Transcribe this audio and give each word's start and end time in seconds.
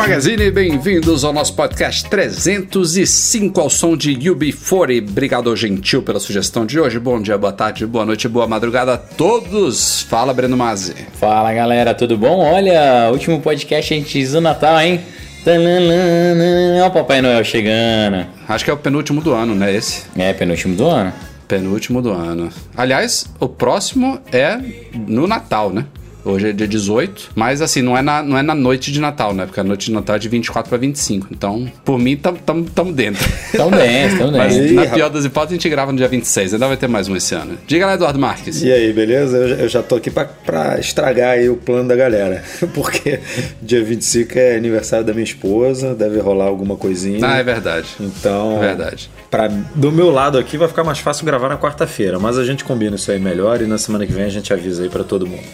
Magazine, 0.00 0.50
bem-vindos 0.50 1.24
ao 1.24 1.32
nosso 1.32 1.52
podcast 1.54 2.08
305 2.08 3.60
ao 3.60 3.68
som 3.68 3.94
de 3.94 4.14
UB40. 4.14 5.10
Obrigado, 5.10 5.54
gentil, 5.54 6.02
pela 6.02 6.18
sugestão 6.18 6.64
de 6.64 6.80
hoje. 6.80 6.98
Bom 6.98 7.20
dia, 7.20 7.36
boa 7.36 7.52
tarde, 7.52 7.84
boa 7.84 8.06
noite, 8.06 8.26
boa 8.26 8.46
madrugada 8.46 8.94
a 8.94 8.96
todos. 8.96 10.00
Fala, 10.00 10.32
Breno 10.32 10.56
Mazzi. 10.56 10.94
Fala 11.12 11.52
galera, 11.52 11.92
tudo 11.92 12.16
bom? 12.16 12.38
Olha, 12.38 13.10
último 13.12 13.42
podcast 13.42 13.92
antes 13.92 14.32
do 14.32 14.40
Natal, 14.40 14.80
hein? 14.80 15.02
Olha 15.46 16.86
o 16.86 16.90
Papai 16.90 17.20
Noel 17.20 17.44
chegando. 17.44 18.26
Acho 18.48 18.64
que 18.64 18.70
é 18.70 18.74
o 18.74 18.78
penúltimo 18.78 19.20
do 19.20 19.34
ano, 19.34 19.54
né? 19.54 19.70
Esse? 19.70 20.04
É, 20.16 20.32
penúltimo 20.32 20.76
do 20.76 20.86
ano. 20.86 21.12
Penúltimo 21.46 22.00
do 22.00 22.10
ano. 22.10 22.48
Aliás, 22.74 23.26
o 23.38 23.46
próximo 23.46 24.18
é 24.32 24.58
no 24.94 25.26
Natal, 25.26 25.68
né? 25.68 25.84
Hoje 26.24 26.50
é 26.50 26.52
dia 26.52 26.68
18, 26.68 27.30
mas 27.34 27.62
assim, 27.62 27.82
não 27.82 27.96
é, 27.96 28.02
na, 28.02 28.22
não 28.22 28.36
é 28.36 28.42
na 28.42 28.54
noite 28.54 28.92
de 28.92 29.00
Natal, 29.00 29.32
né? 29.32 29.46
Porque 29.46 29.60
a 29.60 29.64
noite 29.64 29.86
de 29.86 29.92
Natal 29.92 30.16
é 30.16 30.18
de 30.18 30.28
24 30.28 30.68
para 30.68 30.78
25. 30.78 31.28
Então, 31.30 31.70
por 31.84 31.98
mim, 31.98 32.12
estamos 32.12 32.94
dentro. 32.94 33.26
Tão 33.56 33.70
dentro, 33.70 34.18
tão 34.18 34.30
Mas 34.32 34.54
dentro. 34.54 34.74
na 34.74 34.86
pior 34.86 35.08
das 35.10 35.24
hipóteses, 35.24 35.52
a 35.52 35.56
gente 35.56 35.68
grava 35.68 35.90
no 35.92 35.98
dia 35.98 36.08
26. 36.08 36.54
Ainda 36.54 36.68
vai 36.68 36.76
ter 36.76 36.86
mais 36.88 37.08
um 37.08 37.16
esse 37.16 37.34
ano. 37.34 37.58
Diga 37.66 37.86
lá, 37.86 37.94
Eduardo 37.94 38.18
Marques. 38.18 38.62
E 38.62 38.72
aí, 38.72 38.92
beleza? 38.92 39.36
Eu, 39.36 39.48
eu 39.60 39.68
já 39.68 39.82
tô 39.82 39.96
aqui 39.96 40.10
pra, 40.10 40.24
pra 40.24 40.78
estragar 40.78 41.30
aí 41.30 41.48
o 41.48 41.56
plano 41.56 41.88
da 41.88 41.96
galera. 41.96 42.42
Porque 42.72 43.20
dia 43.60 43.82
25 43.82 44.38
é 44.38 44.56
aniversário 44.56 45.04
da 45.04 45.12
minha 45.12 45.24
esposa, 45.24 45.94
deve 45.94 46.20
rolar 46.20 46.44
alguma 46.46 46.76
coisinha. 46.76 47.18
Ah, 47.26 47.38
é 47.38 47.42
verdade. 47.42 47.88
Então, 47.98 48.62
É 48.62 48.68
verdade. 48.68 49.10
Pra, 49.30 49.48
do 49.48 49.92
meu 49.92 50.10
lado 50.10 50.38
aqui 50.38 50.56
vai 50.56 50.68
ficar 50.68 50.84
mais 50.84 50.98
fácil 50.98 51.24
gravar 51.24 51.48
na 51.48 51.56
quarta-feira, 51.56 52.18
mas 52.18 52.36
a 52.38 52.44
gente 52.44 52.64
combina 52.64 52.96
isso 52.96 53.10
aí 53.10 53.18
melhor 53.18 53.60
e 53.60 53.66
na 53.66 53.78
semana 53.78 54.06
que 54.06 54.12
vem 54.12 54.24
a 54.24 54.28
gente 54.28 54.52
avisa 54.52 54.82
aí 54.82 54.88
pra 54.88 55.04
todo 55.04 55.26
mundo. 55.26 55.44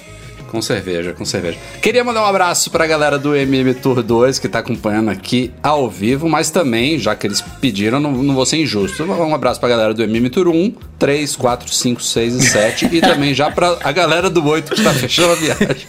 Com 0.51 0.63
cerveja, 0.63 1.13
com 1.13 1.25
cerveja. 1.25 1.59
Queria 1.83 2.05
mandar 2.05 2.23
um 2.23 2.27
abraço 2.27 2.71
pra 2.71 2.87
galera 2.87 3.19
do 3.19 3.35
MM 3.35 3.75
Tour 3.75 4.03
2 4.03 4.39
que 4.39 4.49
tá 4.49 4.61
acompanhando 4.61 5.11
aqui 5.11 5.53
ao 5.63 5.91
vivo, 5.91 6.29
mas 6.29 6.51
também, 6.51 6.99
já 6.99 7.15
que 7.15 7.27
eles 7.27 7.41
pediram, 7.61 8.01
não, 8.01 8.13
não 8.13 8.35
vou 8.35 8.47
ser 8.47 8.59
injusto. 8.59 9.05
Um 9.05 9.35
abraço 9.35 9.61
pra 9.61 9.69
galera 9.69 9.93
do 9.93 10.03
MM 10.03 10.31
Tour 10.31 10.49
1, 10.49 10.75
3, 10.99 11.37
4, 11.37 11.73
5, 11.73 12.03
6 12.03 12.35
e 12.35 12.43
7 12.49 12.89
e 12.93 13.01
também 13.01 13.35
já 13.35 13.51
pra 13.51 13.77
a 13.83 13.93
galera 13.93 14.31
do 14.31 14.47
8 14.47 14.75
que 14.75 14.83
tá 14.83 14.91
fechando 14.93 15.33
a 15.33 15.35
viagem. 15.35 15.87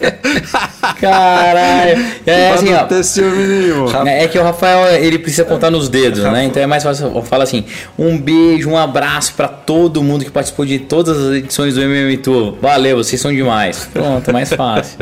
Caralho. 1.00 2.04
É 2.26 2.50
assim, 2.50 2.74
ó. 2.74 2.84
ter 2.84 3.04
ciúme 3.04 3.46
nenhum. 3.46 4.06
É 4.06 4.28
que 4.28 4.38
o 4.38 4.42
Rafael, 4.42 4.94
ele 5.02 5.18
precisa 5.18 5.44
contar 5.44 5.70
nos 5.70 5.88
dedos, 5.88 6.22
né? 6.22 6.44
Então 6.44 6.62
é 6.62 6.66
mais 6.66 6.82
fácil 6.82 7.12
eu 7.14 7.22
falar 7.22 7.44
assim: 7.44 7.64
um 7.98 8.18
beijo, 8.18 8.68
um 8.68 8.76
abraço 8.76 9.34
pra 9.34 9.48
todo 9.48 10.02
mundo 10.02 10.24
que 10.24 10.30
participou 10.30 10.66
de 10.66 10.78
todas 10.78 11.16
as 11.16 11.34
edições 11.36 11.74
do 11.74 11.82
MM 11.82 12.16
Tour. 12.18 12.56
Valeu, 12.60 12.96
vocês 12.96 13.20
são 13.20 13.32
demais. 13.32 13.88
Pronto, 13.92 14.32
mais 14.32 14.52
fácil. 14.52 14.98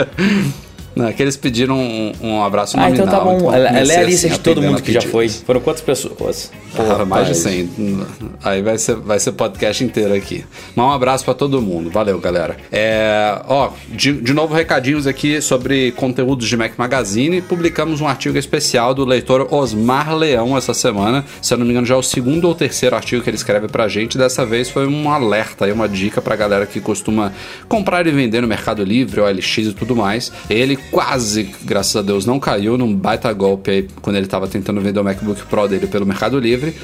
Não, 0.96 1.06
é 1.06 1.12
que 1.12 1.22
eles 1.22 1.36
pediram 1.36 1.78
um, 1.78 2.12
um 2.22 2.42
abraço 2.42 2.76
Ah, 2.78 2.84
nominal. 2.88 3.06
então 3.06 3.18
tá 3.18 3.22
bom. 3.22 3.52
Ela, 3.54 3.68
ela 3.68 3.92
é 3.92 3.98
a 3.98 4.02
lista 4.02 4.26
assim, 4.28 4.36
de 4.36 4.40
todo 4.42 4.62
mundo 4.62 4.80
que 4.82 4.90
já 4.92 5.02
foi. 5.02 5.28
Foram 5.28 5.60
quantas 5.60 5.82
pessoas? 5.82 6.50
Porra, 6.74 7.04
mais 7.04 7.26
de 7.26 7.32
rapaz. 7.34 7.36
100. 7.38 8.06
Aí 8.42 8.62
vai 8.62 8.78
ser, 8.78 8.96
vai 8.96 9.18
ser 9.20 9.32
podcast 9.32 9.84
inteiro 9.84 10.14
aqui. 10.14 10.44
Mas 10.74 10.86
um 10.86 10.90
abraço 10.90 11.24
pra 11.24 11.34
todo 11.34 11.60
mundo. 11.60 11.90
Valeu, 11.90 12.18
galera. 12.18 12.56
É, 12.72 13.40
ó, 13.46 13.70
de, 13.90 14.12
de 14.14 14.32
novo, 14.32 14.54
recadinhos 14.54 15.06
aqui 15.06 15.40
sobre 15.42 15.92
conteúdos 15.92 16.48
de 16.48 16.56
Mac 16.56 16.72
Magazine. 16.78 17.42
Publicamos 17.42 18.00
um 18.00 18.08
artigo 18.08 18.38
especial 18.38 18.94
do 18.94 19.04
leitor 19.04 19.48
Osmar 19.52 20.14
Leão 20.16 20.56
essa 20.56 20.72
semana. 20.72 21.24
Se 21.42 21.52
eu 21.52 21.58
não 21.58 21.66
me 21.66 21.72
engano, 21.72 21.86
já 21.86 21.94
é 21.94 21.98
o 21.98 22.02
segundo 22.02 22.46
ou 22.46 22.54
terceiro 22.54 22.96
artigo 22.96 23.22
que 23.22 23.28
ele 23.28 23.36
escreve 23.36 23.68
pra 23.68 23.86
gente. 23.86 24.16
Dessa 24.16 24.46
vez 24.46 24.70
foi 24.70 24.86
um 24.86 25.10
alerta 25.10 25.68
e 25.68 25.72
uma 25.72 25.88
dica 25.88 26.22
pra 26.22 26.34
galera 26.36 26.64
que 26.66 26.80
costuma 26.80 27.32
comprar 27.68 28.06
e 28.06 28.10
vender 28.10 28.40
no 28.40 28.48
Mercado 28.48 28.82
Livre, 28.82 29.20
OLX 29.20 29.58
e 29.58 29.72
tudo 29.72 29.94
mais. 29.94 30.32
Ele 30.48 30.78
quase, 30.90 31.50
graças 31.64 31.94
a 31.96 32.02
Deus, 32.02 32.24
não 32.26 32.38
caiu 32.38 32.76
num 32.78 32.94
baita 32.94 33.32
golpe 33.32 33.70
aí 33.70 33.88
quando 34.02 34.16
ele 34.16 34.26
tava 34.26 34.46
tentando 34.48 34.80
vender 34.80 35.00
o 35.00 35.04
MacBook 35.04 35.42
Pro 35.46 35.66
dele 35.68 35.86
pelo 35.86 36.06
Mercado 36.06 36.38
Livre. 36.38 36.74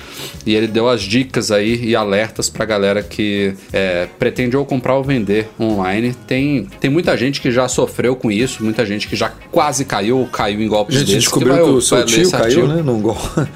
E 0.45 0.55
ele 0.55 0.67
deu 0.67 0.89
as 0.89 1.03
dicas 1.03 1.51
aí 1.51 1.85
e 1.85 1.95
alertas 1.97 2.51
pra 2.51 2.65
galera 2.65 3.03
que 3.03 3.55
é, 3.73 4.07
pretende 4.19 4.57
ou 4.57 4.65
comprar 4.65 4.95
ou 4.97 5.05
vender 5.05 5.49
online. 5.59 6.15
Tem, 6.27 6.67
tem 6.81 6.91
muita 6.91 7.17
gente 7.17 7.41
que 7.41 7.51
já 7.51 7.69
sofreu 7.69 8.17
com 8.17 8.31
isso, 8.31 8.63
muita 8.65 8.85
gente 8.85 9.07
que 9.09 9.17
já 9.17 9.31
quase 9.51 9.85
caiu 9.85 10.19
ou 10.19 10.27
caiu 10.27 10.61
em 10.61 10.69
golpes 10.69 10.97
A 10.97 10.99
gente 11.01 11.09
desses. 11.09 11.23
descobriu 11.25 11.55
vai- 11.55 11.65
que 11.65 11.71
o 11.71 11.81
seu 11.81 12.05
tio 12.05 12.31
caiu, 12.31 12.45
artigo. 12.45 12.67
né, 12.67 12.83
num 12.83 13.01
gol. 13.01 13.17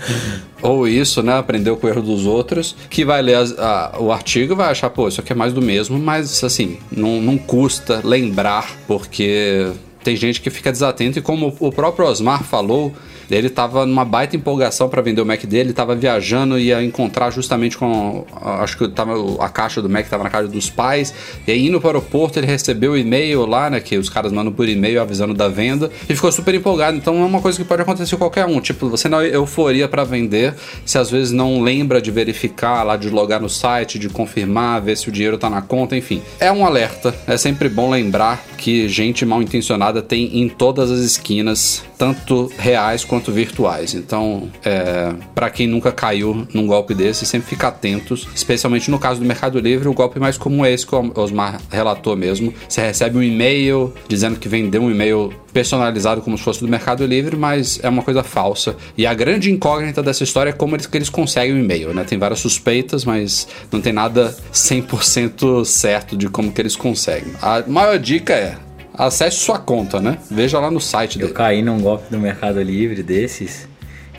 Ou 0.63 0.89
isso, 0.89 1.23
né? 1.23 1.37
Aprendeu 1.37 1.77
com 1.77 1.87
o 1.87 1.91
erro 1.91 2.01
dos 2.03 2.25
outros, 2.27 2.75
que 2.89 3.05
vai 3.05 3.21
ler 3.21 3.35
as- 3.35 3.57
a- 3.59 3.97
o 4.01 4.11
artigo 4.11 4.55
e 4.55 4.57
vai 4.57 4.71
achar, 4.71 4.89
pô, 4.91 5.07
isso 5.07 5.21
aqui 5.21 5.33
é 5.33 5.37
mais 5.37 5.53
do 5.53 5.61
mesmo, 5.61 5.99
mas 5.99 6.43
assim, 6.43 6.79
não, 6.91 7.21
não 7.21 7.37
custa 7.37 8.01
lembrar, 8.03 8.75
porque 8.89 9.69
tem 10.07 10.15
gente 10.15 10.41
que 10.41 10.51
fica 10.51 10.71
desatento 10.71 11.19
e 11.19 11.23
como 11.23 11.57
o 11.59 11.73
próprio 11.73 12.07
Osmar 12.07 12.45
falou, 12.45 12.95
ele 13.31 13.49
tava 13.51 13.85
numa 13.87 14.05
baita 14.05 14.37
empolgação 14.37 14.89
para 14.89 15.03
vender 15.03 15.21
o 15.21 15.27
Mac 15.27 15.45
dele, 15.45 15.73
tava 15.73 15.95
viajando 15.95 16.59
e 16.59 16.67
ia 16.67 16.83
encontrar 16.83 17.31
justamente 17.31 17.77
com 17.77 18.25
a- 18.41 18.63
acho 18.63 18.77
que 18.79 18.89
tava 18.89 19.15
a 19.45 19.49
caixa 19.49 19.81
do 19.83 19.89
Mac 19.89 20.07
tava 20.09 20.25
na 20.25 20.31
casa 20.31 20.49
dos 20.49 20.71
pais, 20.71 21.13
e 21.47 21.53
aí 21.53 21.67
indo 21.67 21.81
para 21.81 21.89
o 21.89 21.91
aeroporto 21.91 22.39
ele 22.39 22.47
recebeu 22.47 22.93
o 22.93 22.97
e-mail 22.97 23.47
lá, 23.47 23.69
né, 23.71 23.81
que 23.81 23.97
os 23.97 24.09
caras 24.09 24.33
mandam 24.33 24.53
por 24.53 24.69
e-mail 24.69 25.01
avisando 25.01 25.35
da 25.35 25.49
venda 25.49 25.91
e 26.09 26.15
ficou 26.15 26.31
super 26.31 26.55
empolgado. 26.55 26.97
Então 26.97 27.23
é 27.23 27.25
uma 27.25 27.41
coisa 27.41 27.59
que 27.59 27.65
pode 27.65 27.83
acontecer 27.83 28.17
com 28.17 28.19
qualquer 28.27 28.47
um, 28.47 28.61
tipo, 28.61 28.89
você 28.89 29.09
na 29.09 29.23
euforia 29.25 29.89
para 29.89 30.05
vender, 30.05 30.55
se 30.85 30.99
às 30.99 31.11
vezes 31.11 31.33
não 31.33 31.61
lembra 31.63 32.01
de 32.01 32.11
verificar 32.11 32.83
lá, 32.83 32.97
de 32.97 33.09
logar 33.11 33.41
no 33.41 33.49
site, 33.49 33.99
de 33.99 34.09
confirmar, 34.09 34.81
ver 34.83 34.97
se 34.97 35.09
o 35.09 35.13
dinheiro 35.13 35.39
tá 35.39 35.49
na 35.51 35.63
conta, 35.63 35.97
enfim. 35.97 36.23
É 36.39 36.51
um 36.53 36.65
alerta, 36.67 37.15
é 37.27 37.37
sempre 37.37 37.69
bom 37.69 37.91
lembrar 37.91 38.45
que 38.59 38.89
gente 38.89 39.25
mal 39.25 39.43
intencionada 39.43 40.03
tem 40.03 40.41
em 40.41 40.49
todas 40.49 40.91
as 40.91 41.01
esquinas, 41.01 41.83
tanto 41.99 42.51
reais 42.59 43.05
quanto 43.05 43.16
virtuais. 43.25 43.95
Então, 43.95 44.51
é, 44.65 45.13
para 45.35 45.51
quem 45.51 45.67
nunca 45.67 45.93
caiu 45.93 46.47
num 46.53 46.67
golpe 46.67 46.95
desse, 46.95 47.27
sempre 47.27 47.49
fica 47.49 47.69
atentos, 47.69 48.29
especialmente 48.35 48.91
no 48.91 48.99
caso 48.99 49.21
do 49.21 49.27
Mercado 49.27 49.59
Livre, 49.59 49.89
o 49.89 49.95
golpe 49.95 50.19
mais 50.19 50.37
comum 50.37 50.65
é 50.65 50.73
esse 50.73 50.87
que 50.87 50.95
o 50.95 51.13
Osmar 51.15 51.61
relatou 51.71 52.17
mesmo. 52.17 52.53
Você 52.69 52.81
recebe 52.81 53.19
um 53.19 53.23
e-mail 53.23 53.93
dizendo 54.09 54.39
que 54.39 54.49
vendeu 54.49 54.83
um 54.83 54.91
e-mail 54.91 55.33
personalizado 55.53 56.21
como 56.21 56.37
se 56.37 56.45
fosse 56.45 56.61
do 56.61 56.69
Mercado 56.69 57.07
Livre, 57.07 57.35
mas 57.35 57.81
é 57.83 57.89
uma 57.89 58.03
coisa 58.03 58.23
falsa. 58.23 58.77
E 58.97 59.07
a 59.07 59.15
grande 59.15 59.51
incógnita 59.51 60.03
dessa 60.03 60.23
história 60.23 60.51
é 60.51 60.53
como 60.53 60.77
eles, 60.77 60.87
que 60.87 60.99
eles 60.99 61.09
conseguem 61.09 61.55
o 61.55 61.59
e-mail, 61.59 61.95
né? 61.95 62.05
Tem 62.05 62.19
várias 62.19 62.41
suspeitas, 62.41 63.07
mas 63.07 63.49
não 63.73 63.81
tem 63.81 63.93
nada 63.93 64.37
100% 64.53 65.65
certo 65.65 66.15
de 66.15 66.29
como 66.29 66.53
que 66.53 66.61
eles 66.61 66.77
conseguem. 66.77 67.33
A 67.41 67.63
maior 67.67 67.99
dica 67.99 68.35
é 68.35 68.57
acesse 68.99 69.37
sua 69.39 69.59
conta, 69.59 70.01
né? 70.01 70.19
Veja 70.31 70.59
lá 70.59 70.71
no 70.71 70.81
site 70.81 71.17
Eu 71.17 71.23
dele. 71.23 71.33
caí 71.35 71.63
num 71.63 71.81
golpe 71.81 72.05
do 72.11 72.19
Mercado 72.19 72.61
Livre 72.63 73.03
desses. 73.03 73.69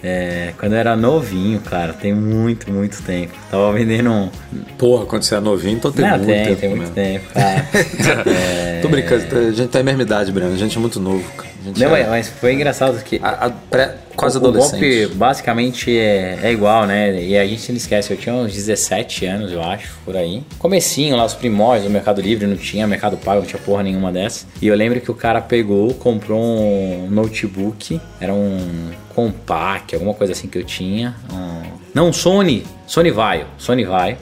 é, 0.03 0.53
quando 0.59 0.73
eu 0.73 0.77
era 0.79 0.95
novinho, 0.95 1.59
cara, 1.59 1.93
tem 1.93 2.13
muito, 2.13 2.71
muito 2.71 3.01
tempo. 3.03 3.33
Tava 3.49 3.71
vendendo 3.73 4.11
um. 4.11 4.29
Porra, 4.77 5.05
quando 5.05 5.23
você 5.23 5.35
é 5.35 5.39
novinho, 5.39 5.77
então 5.77 5.91
tem 5.91 6.05
Não, 6.05 6.11
muito 6.17 6.25
tem, 6.27 6.45
tempo. 6.45 6.59
tem 6.61 6.69
muito 6.69 6.79
mesmo. 6.81 6.95
tempo, 6.95 7.25
cara. 7.33 7.67
É, 8.29 8.79
Tô 8.81 8.89
brincando, 8.89 9.23
a 9.37 9.51
gente 9.51 9.69
tá 9.69 9.79
em 9.79 9.83
mesma 9.83 10.03
idade, 10.03 10.31
Breno. 10.31 10.53
A 10.53 10.57
gente 10.57 10.77
é 10.77 10.79
muito 10.79 10.99
novo, 10.99 11.23
cara. 11.35 11.49
Não, 11.75 11.95
é 11.95 12.07
mas, 12.07 12.27
foi 12.29 12.53
engraçado 12.53 13.03
que. 13.03 13.19
a- 13.23 13.45
a 13.45 13.49
pré- 13.49 13.95
quase 14.15 14.37
o, 14.37 14.41
o 14.41 14.47
adolescente. 14.47 14.79
golpe 15.01 15.15
basicamente 15.15 15.95
é, 15.97 16.39
é 16.43 16.51
igual, 16.51 16.85
né? 16.85 17.21
E 17.21 17.37
a 17.37 17.45
gente 17.45 17.71
não 17.71 17.77
esquece, 17.77 18.11
eu 18.11 18.17
tinha 18.17 18.33
uns 18.33 18.53
17 18.53 19.25
anos, 19.25 19.51
eu 19.51 19.61
acho, 19.63 19.95
por 20.05 20.15
aí. 20.17 20.43
Comecinho 20.57 21.15
lá, 21.15 21.25
os 21.25 21.33
primórdios 21.33 21.87
do 21.87 21.91
Mercado 21.93 22.21
Livre, 22.21 22.47
não 22.47 22.57
tinha 22.57 22.87
Mercado 22.87 23.17
Pago, 23.17 23.41
não 23.41 23.47
tinha 23.47 23.61
porra 23.61 23.83
nenhuma 23.83 24.11
dessas. 24.11 24.47
E 24.61 24.67
eu 24.67 24.75
lembro 24.75 24.99
que 25.01 25.11
o 25.11 25.13
cara 25.15 25.39
pegou, 25.41 25.93
comprou 25.93 26.39
um 26.41 27.07
notebook, 27.09 27.99
era 28.19 28.33
um 28.33 28.89
compact, 29.13 29.93
alguma 29.95 30.13
coisa 30.13 30.33
assim 30.33 30.47
que 30.47 30.57
eu 30.57 30.63
tinha. 30.63 31.15
um- 31.31 31.77
Não, 31.93 32.11
Sony, 32.13 32.63
Sony 32.85 33.11
Vaio, 33.11 33.45
Sony 33.57 33.83
Vaio. 33.85 34.17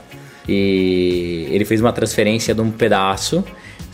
E 0.47 1.47
ele 1.51 1.65
fez 1.65 1.81
uma 1.81 1.91
transferência 1.91 2.53
de 2.53 2.61
um 2.61 2.69
pedaço 2.71 3.43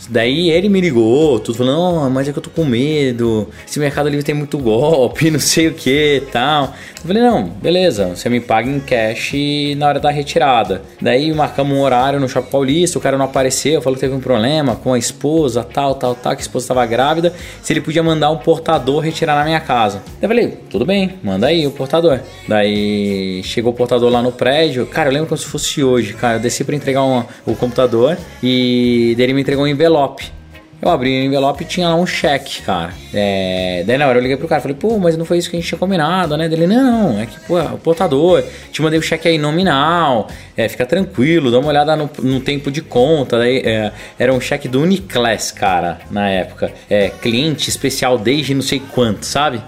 Daí 0.08 0.50
ele 0.50 0.68
me 0.68 0.80
ligou, 0.80 1.38
tudo 1.38 1.58
falando, 1.58 1.76
não, 1.76 2.10
mas 2.10 2.28
é 2.28 2.32
que 2.32 2.38
eu 2.38 2.42
tô 2.42 2.50
com 2.50 2.64
medo, 2.64 3.48
esse 3.66 3.78
Mercado 3.78 4.08
Livre 4.08 4.24
tem 4.24 4.34
muito 4.34 4.58
golpe, 4.58 5.30
não 5.30 5.38
sei 5.38 5.68
o 5.68 5.74
que 5.74 6.22
tal. 6.32 6.74
Eu 6.96 7.08
falei, 7.08 7.22
não, 7.22 7.44
beleza, 7.44 8.08
você 8.08 8.28
me 8.28 8.40
paga 8.40 8.68
em 8.68 8.80
cash 8.80 9.32
na 9.76 9.86
hora 9.88 10.00
da 10.00 10.10
retirada. 10.10 10.82
Daí 11.00 11.32
marcamos 11.32 11.76
um 11.76 11.80
horário 11.80 12.18
no 12.18 12.28
Shopping 12.28 12.50
Paulista, 12.50 12.98
o 12.98 13.00
cara 13.00 13.16
não 13.16 13.24
apareceu, 13.24 13.80
falou 13.80 13.94
que 13.94 14.00
teve 14.00 14.14
um 14.14 14.20
problema 14.20 14.76
com 14.76 14.92
a 14.92 14.98
esposa, 14.98 15.62
tal, 15.64 15.94
tal, 15.94 16.14
tal, 16.14 16.32
que 16.32 16.40
a 16.40 16.42
esposa 16.42 16.64
estava 16.64 16.84
grávida, 16.84 17.32
se 17.62 17.72
ele 17.72 17.80
podia 17.80 18.02
mandar 18.02 18.30
um 18.30 18.38
portador 18.38 19.00
retirar 19.00 19.36
na 19.36 19.44
minha 19.44 19.60
casa. 19.60 20.02
Eu 20.20 20.28
falei, 20.28 20.48
tudo 20.68 20.84
bem, 20.84 21.14
manda 21.22 21.46
aí 21.46 21.66
o 21.66 21.70
portador. 21.70 22.20
Daí 22.48 23.42
chegou 23.44 23.72
o 23.72 23.74
portador 23.74 24.10
lá 24.10 24.20
no 24.20 24.32
prédio, 24.32 24.84
cara, 24.86 25.08
eu 25.08 25.12
lembro 25.12 25.28
como 25.28 25.38
se 25.38 25.46
fosse 25.46 25.82
hoje, 25.82 26.14
cara, 26.14 26.36
eu 26.36 26.40
desci 26.40 26.64
para 26.64 26.74
entregar 26.74 27.02
uma, 27.02 27.26
o 27.46 27.54
computador 27.54 28.16
e 28.42 29.14
dele 29.16 29.32
me 29.32 29.40
entregou 29.40 29.64
um 29.64 29.68
envelope 29.68 29.91
envelope. 29.92 30.32
Eu 30.80 30.90
abri 30.90 31.22
o 31.22 31.24
envelope 31.26 31.62
e 31.62 31.66
tinha 31.66 31.88
lá 31.88 31.94
um 31.94 32.04
cheque, 32.04 32.60
cara. 32.62 32.92
É... 33.14 33.84
Daí 33.86 33.96
na 33.96 34.08
hora 34.08 34.18
eu 34.18 34.22
liguei 34.22 34.36
pro 34.36 34.48
cara, 34.48 34.60
falei, 34.60 34.76
pô, 34.76 34.98
mas 34.98 35.16
não 35.16 35.24
foi 35.24 35.38
isso 35.38 35.48
que 35.48 35.54
a 35.54 35.60
gente 35.60 35.68
tinha 35.68 35.78
combinado, 35.78 36.36
né? 36.36 36.48
Dele, 36.48 36.66
não, 36.66 37.20
é 37.20 37.26
que, 37.26 37.38
pô, 37.46 37.60
o 37.60 37.78
portador, 37.78 38.42
te 38.72 38.82
mandei 38.82 38.98
o 38.98 39.02
cheque 39.02 39.28
aí 39.28 39.38
nominal, 39.38 40.26
é, 40.56 40.68
fica 40.68 40.84
tranquilo, 40.84 41.52
dá 41.52 41.60
uma 41.60 41.68
olhada 41.68 41.94
no, 41.94 42.10
no 42.24 42.40
tempo 42.40 42.68
de 42.68 42.82
conta. 42.82 43.38
Daí 43.38 43.62
é, 43.64 43.92
era 44.18 44.32
um 44.32 44.40
cheque 44.40 44.66
do 44.66 44.82
Uniclass, 44.82 45.52
cara, 45.52 46.00
na 46.10 46.28
época. 46.28 46.72
É, 46.90 47.10
cliente 47.10 47.70
especial 47.70 48.18
desde 48.18 48.52
não 48.52 48.62
sei 48.62 48.82
quanto, 48.92 49.24
sabe? 49.24 49.62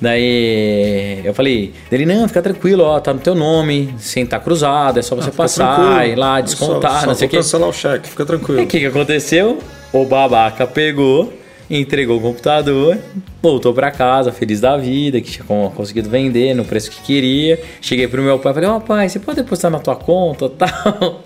Daí 0.00 1.20
eu 1.24 1.34
falei, 1.34 1.74
dele, 1.90 2.06
não, 2.06 2.26
fica 2.26 2.40
tranquilo, 2.40 2.84
ó, 2.84 2.98
tá 3.00 3.12
no 3.12 3.20
teu 3.20 3.34
nome, 3.34 3.94
sem 3.98 4.24
tá 4.24 4.40
cruzado, 4.40 4.98
é 4.98 5.02
só 5.02 5.14
você 5.14 5.28
ah, 5.28 5.32
passar, 5.32 6.08
ir 6.08 6.16
lá, 6.16 6.40
descontar, 6.40 7.02
só, 7.02 7.06
não 7.08 7.14
sei 7.14 7.26
o 7.26 7.30
que. 7.30 7.36
cancelar 7.36 7.68
o 7.68 7.72
cheque, 7.72 8.08
fica 8.08 8.24
tranquilo. 8.24 8.60
E 8.60 8.64
o 8.64 8.66
que, 8.66 8.80
que 8.80 8.86
aconteceu? 8.86 9.58
O 9.92 10.06
babaca 10.06 10.66
pegou, 10.66 11.30
entregou 11.68 12.16
o 12.16 12.20
computador, 12.20 12.96
voltou 13.42 13.74
para 13.74 13.90
casa, 13.90 14.32
feliz 14.32 14.60
da 14.60 14.76
vida, 14.78 15.20
que 15.20 15.32
tinha 15.32 15.44
conseguido 15.44 16.08
vender 16.08 16.54
no 16.54 16.64
preço 16.64 16.90
que 16.90 17.02
queria. 17.02 17.60
Cheguei 17.80 18.08
pro 18.08 18.22
meu 18.22 18.38
pai 18.38 18.52
e 18.52 18.54
falei, 18.54 18.70
ó 18.70 18.76
oh, 18.78 18.80
pai, 18.80 19.08
você 19.08 19.18
pode 19.18 19.42
depositar 19.42 19.70
na 19.70 19.80
tua 19.80 19.96
conta 19.96 20.48
tal? 20.56 21.24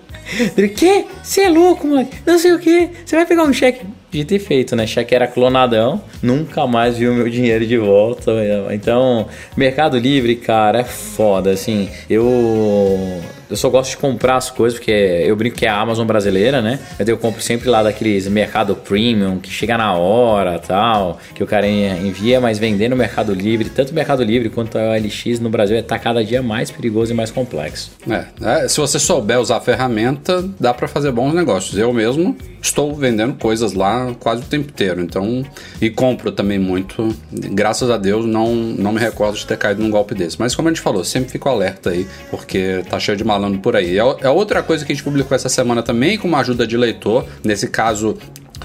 Ele, 0.57 0.69
que? 0.69 1.07
Você 1.23 1.43
é 1.43 1.49
louco, 1.49 1.87
mano? 1.87 2.09
Não 2.27 2.39
sei 2.39 2.53
o 2.53 2.59
que. 2.59 2.91
Você 3.05 3.17
vai 3.17 3.27
pegar 3.27 3.45
um 3.45 3.53
cheque 3.53 3.85
de 4.11 4.25
ter 4.25 4.39
feito, 4.39 4.77
né? 4.77 4.87
Cheque 4.87 5.15
era 5.15 5.27
clonadão, 5.27 6.01
nunca 6.23 6.67
mais 6.67 6.97
vi 6.97 7.09
o 7.09 7.15
meu 7.15 7.29
dinheiro 7.29 7.67
de 7.67 7.77
volta. 7.77 8.33
Então, 8.73 9.27
Mercado 9.57 9.99
Livre, 9.99 10.37
cara, 10.37 10.81
é 10.81 10.85
foda, 10.85 11.51
assim. 11.51 11.89
Eu 12.09 13.21
eu 13.55 13.57
só 13.57 13.71
gosto 13.71 13.91
de 13.91 13.97
comprar 13.99 14.37
as 14.37 14.51
coisas 14.51 14.79
porque 14.79 14.91
eu 14.91 15.35
brinco 15.37 15.57
que 15.57 15.65
é 15.65 15.69
a 15.69 15.79
Amazon 15.79 16.07
brasileira, 16.07 16.61
né? 16.61 16.81
Eu 17.07 17.17
compro 17.17 17.41
sempre 17.41 17.69
lá 17.69 17.83
daqueles 17.83 18.27
mercado 18.27 18.75
premium 18.75 19.39
que 19.39 19.49
chega 19.49 19.79
na 19.79 19.95
hora, 19.95 20.59
tal, 20.59 21.19
que 21.35 21.43
o 21.43 21.47
cara 21.47 21.67
envia, 21.69 22.41
mas 22.41 22.59
vender 22.59 22.89
no 22.89 22.97
Mercado 22.97 23.33
Livre, 23.33 23.71
tanto 23.71 23.91
o 23.91 23.95
Mercado 23.95 24.25
Livre 24.25 24.51
quanto 24.51 24.77
a 24.77 24.97
LX 24.97 25.39
no 25.41 25.49
Brasil 25.49 25.77
está 25.77 25.99
cada 25.99 26.25
dia 26.25 26.43
mais 26.43 26.71
perigoso 26.71 27.13
e 27.13 27.15
mais 27.15 27.31
complexo. 27.31 27.93
É, 28.11 28.65
é, 28.65 28.69
se 28.69 28.81
você 28.81 28.99
souber 28.99 29.39
usar 29.39 29.59
a 29.59 29.61
ferramenta, 29.61 30.45
dá 30.59 30.75
para 30.75 30.89
fazer 30.89 31.13
bons 31.13 31.33
negócios. 31.33 31.79
Eu 31.79 31.93
mesmo 31.93 32.37
estou 32.65 32.95
vendendo 32.95 33.35
coisas 33.35 33.75
lá 33.75 34.13
quase 34.19 34.43
o 34.43 34.47
tempo 34.47 34.71
inteiro, 34.71 35.01
então 35.01 35.45
e 35.81 35.91
compro 35.91 36.33
também 36.33 36.59
muito. 36.59 37.15
Graças 37.31 37.91
a 37.91 37.97
Deus 37.97 38.27
não 38.27 38.55
não 38.55 38.93
me 38.93 38.99
recordo 38.99 39.37
de 39.37 39.47
ter 39.47 39.57
caído 39.57 39.83
num 39.83 39.91
golpe 39.91 40.15
desse. 40.15 40.41
Mas 40.41 40.55
como 40.55 40.69
a 40.69 40.73
gente 40.73 40.81
falou, 40.81 41.05
sempre 41.05 41.31
fico 41.31 41.49
alerta 41.49 41.91
aí, 41.91 42.07
porque 42.31 42.83
tá 42.89 42.99
cheio 42.99 43.17
de 43.17 43.25
falando 43.45 43.59
por 43.59 43.77
aí. 43.77 43.99
É, 43.99 44.03
é 44.23 44.31
outra 44.31 44.63
coisa 44.63 44.85
que 44.85 44.93
a 44.93 44.95
gente 44.95 45.05
publicou 45.05 45.35
essa 45.35 45.49
semana 45.49 45.83
também, 45.83 46.17
com 46.17 46.27
uma 46.27 46.39
ajuda 46.39 46.67
de 46.67 46.77
leitor. 46.77 47.27
Nesse 47.43 47.69
caso, 47.69 48.17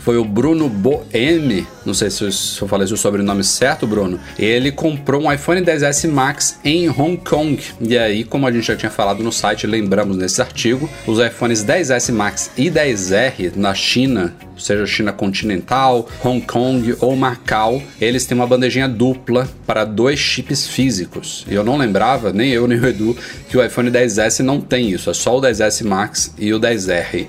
foi 0.10 0.18
o 0.18 0.26
Bruno 0.26 0.68
Boemi, 0.68 1.68
não 1.86 1.94
sei 1.94 2.10
se 2.10 2.24
eu 2.60 2.68
falei 2.68 2.92
o 2.92 2.98
sobrenome 2.98 3.44
certo, 3.44 3.86
Bruno. 3.86 4.20
Ele 4.40 4.72
comprou 4.72 5.22
um 5.22 5.32
iPhone 5.32 5.62
10s 5.62 6.10
Max 6.10 6.60
em 6.66 6.90
Hong 6.90 7.18
Kong. 7.18 7.64
E 7.80 7.96
aí, 7.96 8.24
como 8.24 8.48
a 8.48 8.52
gente 8.52 8.66
já 8.66 8.76
tinha 8.76 8.90
falado 8.90 9.22
no 9.22 9.32
site, 9.32 9.68
lembramos 9.68 10.18
nesse 10.18 10.42
artigo, 10.42 10.90
os 11.06 11.20
iPhones 11.20 11.64
10s 11.64 12.12
Max 12.12 12.50
e 12.58 12.72
10R 12.72 13.56
na 13.56 13.76
China 13.76 14.34
seja 14.58 14.86
China 14.86 15.14
continental, 15.14 16.10
Hong 16.24 16.42
Kong 16.42 16.96
ou 17.00 17.16
Macau, 17.16 17.82
eles 18.02 18.26
têm 18.26 18.36
uma 18.36 18.48
bandejinha 18.48 18.90
dupla 18.90 19.48
para 19.66 19.86
dois 19.86 20.20
chips 20.20 20.68
físicos. 20.68 21.46
E 21.48 21.54
eu 21.54 21.64
não 21.64 21.78
lembrava, 21.78 22.34
nem 22.34 22.50
eu 22.50 22.68
nem 22.68 22.80
o 22.80 22.88
Edu, 22.88 23.16
que 23.48 23.58
o 23.58 23.64
iPhone 23.64 23.90
10S 23.90 24.40
não 24.40 24.60
tem 24.60 24.90
isso, 24.90 25.10
é 25.10 25.14
só 25.14 25.38
o 25.38 25.42
10S 25.42 25.86
Max 25.86 26.34
e 26.38 26.52
o 26.52 26.60
10R. 26.60 27.28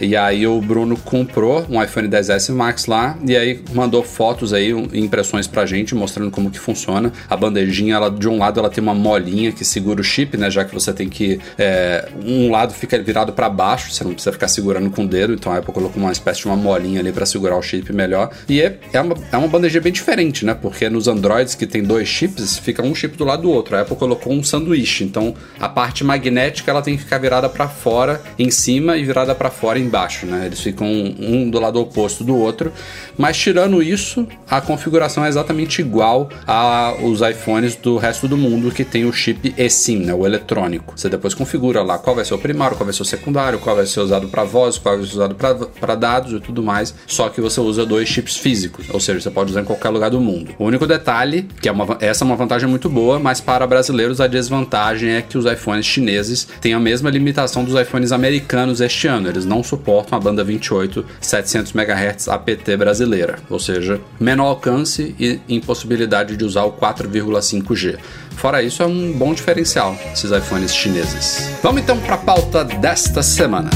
E 0.00 0.16
aí 0.16 0.46
o 0.46 0.60
Bruno 0.60 0.96
comprou 0.96 1.66
um 1.68 1.82
iPhone 1.82 2.08
10S 2.08 2.52
Max 2.52 2.86
lá 2.86 3.18
e 3.26 3.36
aí 3.36 3.60
mandou 3.72 4.02
fotos 4.02 4.52
aí, 4.52 4.70
impressões 4.92 5.46
pra 5.46 5.66
gente, 5.66 5.94
mostrando 5.94 6.30
como 6.30 6.50
que 6.50 6.58
funciona. 6.58 7.12
A 7.28 7.36
bandejinha, 7.36 7.94
ela, 7.94 8.10
de 8.10 8.28
um 8.28 8.38
lado 8.38 8.60
ela 8.60 8.70
tem 8.70 8.82
uma 8.82 8.94
molinha 8.94 9.52
que 9.52 9.64
segura 9.64 10.00
o 10.00 10.04
chip, 10.04 10.36
né? 10.36 10.50
Já 10.50 10.64
que 10.64 10.74
você 10.74 10.92
tem 10.92 11.08
que... 11.08 11.40
É, 11.58 12.08
um 12.24 12.50
lado 12.50 12.72
fica 12.72 12.98
virado 12.98 13.32
para 13.32 13.48
baixo, 13.48 13.92
você 13.92 14.04
não 14.04 14.12
precisa 14.12 14.32
ficar 14.32 14.48
segurando 14.48 14.90
com 14.90 15.04
o 15.04 15.08
dedo, 15.08 15.34
então 15.34 15.52
a 15.52 15.58
Apple 15.58 15.72
colocou 15.72 16.02
uma 16.02 16.12
espécie 16.12 16.40
de 16.40 16.46
uma 16.46 16.56
molinha 16.56 17.00
ali 17.00 17.12
para 17.12 17.26
segurar 17.26 17.56
o 17.56 17.62
chip 17.62 17.92
melhor. 17.92 18.30
E 18.48 18.60
é, 18.60 18.78
é, 18.92 19.00
uma, 19.00 19.16
é 19.32 19.36
uma 19.36 19.48
bandejinha 19.48 19.80
bem 19.80 19.92
diferente, 19.92 20.44
né? 20.44 20.54
Porque 20.54 20.88
nos 20.88 21.08
Androids 21.08 21.54
que 21.54 21.66
tem 21.66 21.82
dois 21.82 22.08
chips, 22.08 22.58
fica 22.58 22.82
um 22.82 22.94
chip 22.94 23.16
do 23.16 23.24
lado 23.24 23.42
do 23.42 23.50
outro. 23.50 23.76
A 23.76 23.80
Apple 23.80 23.96
colocou 23.96 24.32
um 24.32 24.42
sanduíche, 24.42 25.04
então 25.04 25.34
a 25.58 25.68
parte 25.68 26.04
magnética 26.04 26.70
ela 26.70 26.82
tem 26.82 26.96
que 26.96 27.02
ficar 27.02 27.18
virada 27.18 27.48
para 27.48 27.68
fora 27.68 28.20
em 28.38 28.50
cima 28.50 28.96
e 28.96 29.04
virada 29.04 29.34
para 29.34 29.50
fora 29.50 29.78
em 29.78 29.87
embaixo, 29.88 30.26
né? 30.26 30.46
Eles 30.46 30.60
ficam 30.60 30.86
um 30.86 31.50
do 31.50 31.58
lado 31.58 31.80
oposto 31.80 32.22
do 32.22 32.36
outro. 32.36 32.72
Mas 33.16 33.36
tirando 33.36 33.82
isso, 33.82 34.26
a 34.48 34.60
configuração 34.60 35.24
é 35.24 35.28
exatamente 35.28 35.80
igual 35.80 36.28
aos 36.46 37.20
iPhones 37.20 37.74
do 37.74 37.96
resto 37.96 38.28
do 38.28 38.36
mundo 38.36 38.70
que 38.70 38.84
tem 38.84 39.04
o 39.04 39.12
chip 39.12 39.54
eSIM, 39.56 40.04
né? 40.04 40.14
O 40.14 40.26
eletrônico. 40.26 40.92
Você 40.96 41.08
depois 41.08 41.34
configura 41.34 41.82
lá 41.82 41.98
qual 41.98 42.14
vai 42.14 42.24
ser 42.24 42.34
o 42.34 42.38
primário, 42.38 42.76
qual 42.76 42.84
vai 42.84 42.94
ser 42.94 43.02
o 43.02 43.04
secundário, 43.04 43.58
qual 43.58 43.74
vai 43.74 43.86
ser 43.86 44.00
usado 44.00 44.28
para 44.28 44.44
voz, 44.44 44.78
qual 44.78 44.96
vai 44.96 45.06
ser 45.06 45.14
usado 45.14 45.34
para 45.34 45.94
dados 45.94 46.32
e 46.32 46.40
tudo 46.40 46.62
mais. 46.62 46.94
Só 47.06 47.28
que 47.28 47.40
você 47.40 47.60
usa 47.60 47.84
dois 47.84 48.08
chips 48.08 48.36
físicos, 48.36 48.86
ou 48.90 49.00
seja, 49.00 49.20
você 49.20 49.30
pode 49.30 49.50
usar 49.50 49.62
em 49.62 49.64
qualquer 49.64 49.88
lugar 49.88 50.10
do 50.10 50.20
mundo. 50.20 50.52
O 50.58 50.64
único 50.64 50.86
detalhe, 50.86 51.48
que 51.60 51.68
é 51.68 51.72
uma, 51.72 51.96
essa 52.00 52.24
é 52.24 52.26
uma 52.26 52.36
vantagem 52.36 52.68
muito 52.68 52.88
boa, 52.88 53.18
mas 53.18 53.40
para 53.40 53.66
brasileiros 53.66 54.20
a 54.20 54.26
desvantagem 54.26 55.10
é 55.10 55.22
que 55.22 55.38
os 55.38 55.46
iPhones 55.46 55.86
chineses 55.86 56.46
têm 56.60 56.74
a 56.74 56.80
mesma 56.80 57.10
limitação 57.10 57.64
dos 57.64 57.80
iPhones 57.80 58.12
americanos 58.12 58.80
este 58.80 59.06
ano. 59.06 59.28
Eles 59.28 59.44
não 59.44 59.62
suportam 59.62 59.77
a 60.10 60.18
banda 60.20 60.44
28 60.44 61.04
700 61.20 61.74
MHz 61.74 62.28
APT 62.28 62.76
brasileira, 62.76 63.38
ou 63.48 63.58
seja, 63.58 64.00
menor 64.18 64.46
alcance 64.46 65.14
e 65.18 65.40
impossibilidade 65.48 66.36
de 66.36 66.44
usar 66.44 66.64
o 66.64 66.72
4,5G. 66.72 67.98
Fora 68.36 68.62
isso, 68.62 68.82
é 68.82 68.86
um 68.86 69.12
bom 69.12 69.34
diferencial 69.34 69.96
esses 70.12 70.30
iPhones 70.30 70.74
chineses. 70.74 71.50
Vamos 71.62 71.82
então 71.82 71.98
para 71.98 72.14
a 72.14 72.18
pauta 72.18 72.64
desta 72.64 73.22
semana. 73.22 73.70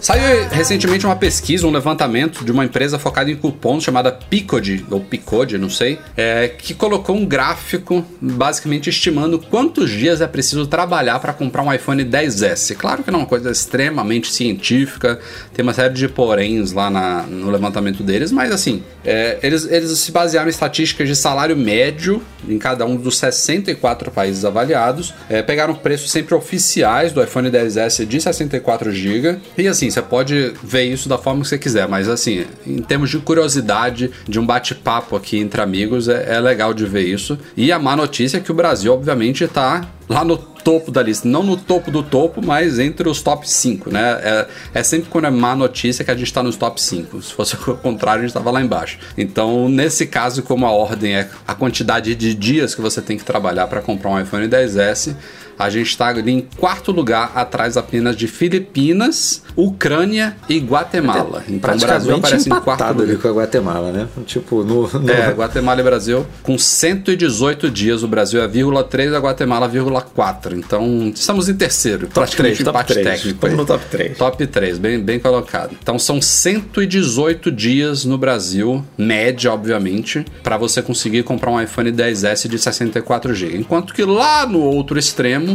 Saiu 0.00 0.48
recentemente 0.48 1.04
uma 1.04 1.14
pesquisa, 1.14 1.66
um 1.66 1.70
levantamento 1.70 2.42
de 2.42 2.50
uma 2.50 2.64
empresa 2.64 2.98
focada 2.98 3.30
em 3.30 3.36
cupons 3.36 3.84
chamada 3.84 4.10
Picode, 4.10 4.86
ou 4.90 5.00
Picode, 5.00 5.58
não 5.58 5.68
sei, 5.68 5.98
é, 6.16 6.48
que 6.48 6.72
colocou 6.72 7.14
um 7.14 7.26
gráfico 7.26 8.02
basicamente 8.18 8.88
estimando 8.88 9.38
quantos 9.38 9.90
dias 9.90 10.22
é 10.22 10.26
preciso 10.26 10.66
trabalhar 10.66 11.18
para 11.20 11.34
comprar 11.34 11.62
um 11.62 11.72
iPhone 11.72 12.02
10S. 12.02 12.76
Claro 12.76 13.02
que 13.02 13.10
não 13.10 13.20
é 13.20 13.22
uma 13.22 13.28
coisa 13.28 13.50
extremamente 13.50 14.32
científica, 14.32 15.20
tem 15.52 15.62
uma 15.62 15.74
série 15.74 15.92
de 15.92 16.08
poréns 16.08 16.72
lá 16.72 16.88
na, 16.88 17.22
no 17.24 17.50
levantamento 17.50 18.02
deles, 18.02 18.32
mas 18.32 18.52
assim, 18.52 18.82
é, 19.04 19.38
eles, 19.42 19.70
eles 19.70 19.90
se 19.98 20.10
basearam 20.10 20.48
em 20.48 20.50
estatísticas 20.50 21.08
de 21.08 21.14
salário 21.14 21.56
médio 21.56 22.22
em 22.48 22.58
cada 22.58 22.86
um 22.86 22.96
dos 22.96 23.18
64 23.18 24.10
países 24.10 24.44
avaliados, 24.44 25.12
é, 25.28 25.42
pegaram 25.42 25.74
preços 25.74 26.10
sempre 26.10 26.34
oficiais 26.34 27.12
do 27.12 27.22
iPhone 27.22 27.50
10S 27.50 28.06
de 28.06 28.20
64 28.20 28.90
GB, 28.92 29.38
e 29.58 29.68
assim, 29.68 29.89
você 29.90 30.02
pode 30.02 30.54
ver 30.62 30.84
isso 30.84 31.08
da 31.08 31.18
forma 31.18 31.42
que 31.42 31.48
você 31.48 31.58
quiser, 31.58 31.88
mas 31.88 32.08
assim, 32.08 32.46
em 32.66 32.82
termos 32.82 33.10
de 33.10 33.18
curiosidade, 33.18 34.10
de 34.28 34.38
um 34.38 34.46
bate-papo 34.46 35.16
aqui 35.16 35.38
entre 35.38 35.60
amigos, 35.60 36.08
é, 36.08 36.36
é, 36.36 36.40
legal 36.40 36.72
de 36.72 36.86
ver 36.86 37.06
isso. 37.06 37.38
E 37.56 37.72
a 37.72 37.78
má 37.78 37.96
notícia 37.96 38.38
é 38.38 38.40
que 38.40 38.50
o 38.50 38.54
Brasil, 38.54 38.92
obviamente, 38.92 39.44
está 39.44 39.88
lá 40.08 40.24
no 40.24 40.36
topo 40.36 40.90
da 40.90 41.02
lista. 41.02 41.26
Não 41.26 41.42
no 41.42 41.56
topo 41.56 41.90
do 41.90 42.02
topo, 42.02 42.44
mas 42.44 42.78
entre 42.78 43.08
os 43.08 43.22
top 43.22 43.48
5, 43.48 43.90
né? 43.90 44.18
É, 44.22 44.46
é 44.74 44.82
sempre 44.82 45.08
quando 45.08 45.26
é 45.26 45.30
má 45.30 45.54
notícia 45.54 46.04
que 46.04 46.10
a 46.10 46.14
gente 46.14 46.26
está 46.26 46.42
nos 46.42 46.56
top 46.56 46.80
5. 46.80 47.22
Se 47.22 47.32
fosse 47.32 47.54
o 47.68 47.76
contrário, 47.76 48.20
a 48.20 48.22
gente 48.22 48.30
estava 48.30 48.50
lá 48.50 48.60
embaixo. 48.60 48.98
Então, 49.16 49.68
nesse 49.68 50.06
caso, 50.06 50.42
como 50.42 50.66
a 50.66 50.70
ordem 50.70 51.14
é 51.14 51.28
a 51.46 51.54
quantidade 51.54 52.14
de 52.14 52.34
dias 52.34 52.74
que 52.74 52.80
você 52.80 53.00
tem 53.00 53.16
que 53.16 53.24
trabalhar 53.24 53.66
para 53.68 53.80
comprar 53.80 54.10
um 54.10 54.20
iPhone 54.20 54.46
10S, 54.48 55.14
a 55.60 55.68
gente 55.70 55.88
está 55.90 56.08
ali 56.08 56.32
em 56.32 56.40
quarto 56.40 56.90
lugar, 56.90 57.32
atrás 57.34 57.76
apenas 57.76 58.16
de 58.16 58.26
Filipinas, 58.26 59.42
Ucrânia 59.54 60.36
e 60.48 60.58
Guatemala. 60.58 61.44
Então 61.48 61.74
o 61.74 61.78
Brasil 61.78 62.16
aparece 62.16 62.46
em 62.48 62.50
quarto 62.50 62.62
empatado 62.62 63.02
ali 63.02 63.12
lugar. 63.12 63.22
com 63.22 63.28
a 63.38 63.42
Guatemala, 63.42 63.92
né? 63.92 64.08
Tipo, 64.26 64.64
no... 64.64 64.88
no- 64.88 65.10
É, 65.10 65.30
Guatemala 65.32 65.80
e 65.80 65.84
Brasil, 65.84 66.26
com 66.42 66.56
118 66.56 67.70
dias, 67.70 68.02
o 68.02 68.08
Brasil 68.08 68.40
é 68.42 68.48
vírgula 68.48 68.82
3, 68.84 69.12
a 69.12 69.18
Guatemala 69.18 69.68
vírgula 69.68 70.00
4. 70.00 70.56
Então, 70.56 71.12
estamos 71.14 71.48
em 71.48 71.54
terceiro, 71.54 72.08
praticamente 72.08 72.56
três, 72.56 72.64
top 72.64 72.70
empate 72.78 72.92
três. 72.94 73.06
técnico. 73.06 73.46
Estamos 73.46 73.52
aí. 73.52 73.56
no 73.60 73.66
top 73.66 73.84
três. 73.90 74.18
Top 74.18 74.46
3, 74.46 74.78
bem, 74.78 75.00
bem 75.00 75.18
colocado. 75.18 75.76
Então, 75.82 75.98
são 75.98 76.20
118 76.22 77.50
dias 77.50 78.04
no 78.04 78.16
Brasil, 78.16 78.84
média, 78.96 79.52
obviamente, 79.52 80.24
para 80.42 80.56
você 80.56 80.80
conseguir 80.82 81.22
comprar 81.22 81.50
um 81.50 81.60
iPhone 81.60 81.90
10S 81.92 82.48
de 82.48 82.58
64 82.58 83.34
GB. 83.34 83.56
Enquanto 83.58 83.92
que 83.92 84.04
lá 84.04 84.46
no 84.46 84.60
outro 84.60 84.98
extremo, 84.98 85.49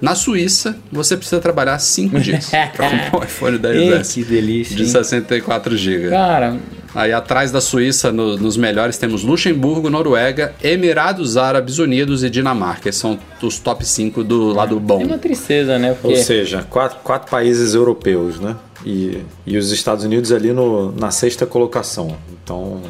na 0.00 0.14
Suíça, 0.14 0.76
você 0.90 1.16
precisa 1.16 1.40
trabalhar 1.40 1.78
5 1.78 2.18
dias 2.20 2.48
para 2.48 2.68
comprar 2.90 3.18
um 3.20 3.22
iPhone 3.24 3.58
10S 3.58 4.16
Ei, 4.18 4.24
que 4.24 4.30
delícia, 4.30 4.76
de 4.76 4.82
hein? 4.82 4.88
64 4.88 5.76
GB. 5.76 6.08
Cara, 6.10 6.56
Aí 6.92 7.12
atrás 7.12 7.52
da 7.52 7.60
Suíça, 7.60 8.10
no- 8.10 8.36
nos 8.36 8.56
melhores, 8.56 8.98
temos 8.98 9.22
Luxemburgo, 9.22 9.88
Noruega, 9.88 10.54
Emirados 10.60 11.36
Árabes 11.36 11.78
Unidos 11.78 12.24
e 12.24 12.28
Dinamarca. 12.30 12.88
Esses 12.88 13.00
são 13.00 13.16
os 13.40 13.60
top 13.60 13.86
5 13.86 14.24
do 14.24 14.52
lado 14.52 14.80
bom. 14.80 15.02
é 15.02 15.04
uma 15.04 15.18
tristeza, 15.18 15.78
né? 15.78 15.90
Ou 15.90 15.94
Porque 15.96 16.16
seja, 16.16 16.66
quatro, 16.68 16.98
quatro 17.04 17.30
países 17.30 17.74
europeus, 17.74 18.40
né? 18.40 18.56
E, 18.84 19.22
e 19.46 19.56
os 19.58 19.70
Estados 19.70 20.04
Unidos 20.04 20.32
ali 20.32 20.52
no, 20.52 20.92
na 20.92 21.10
sexta 21.10 21.44
colocação. 21.46 22.16
Então. 22.42 22.80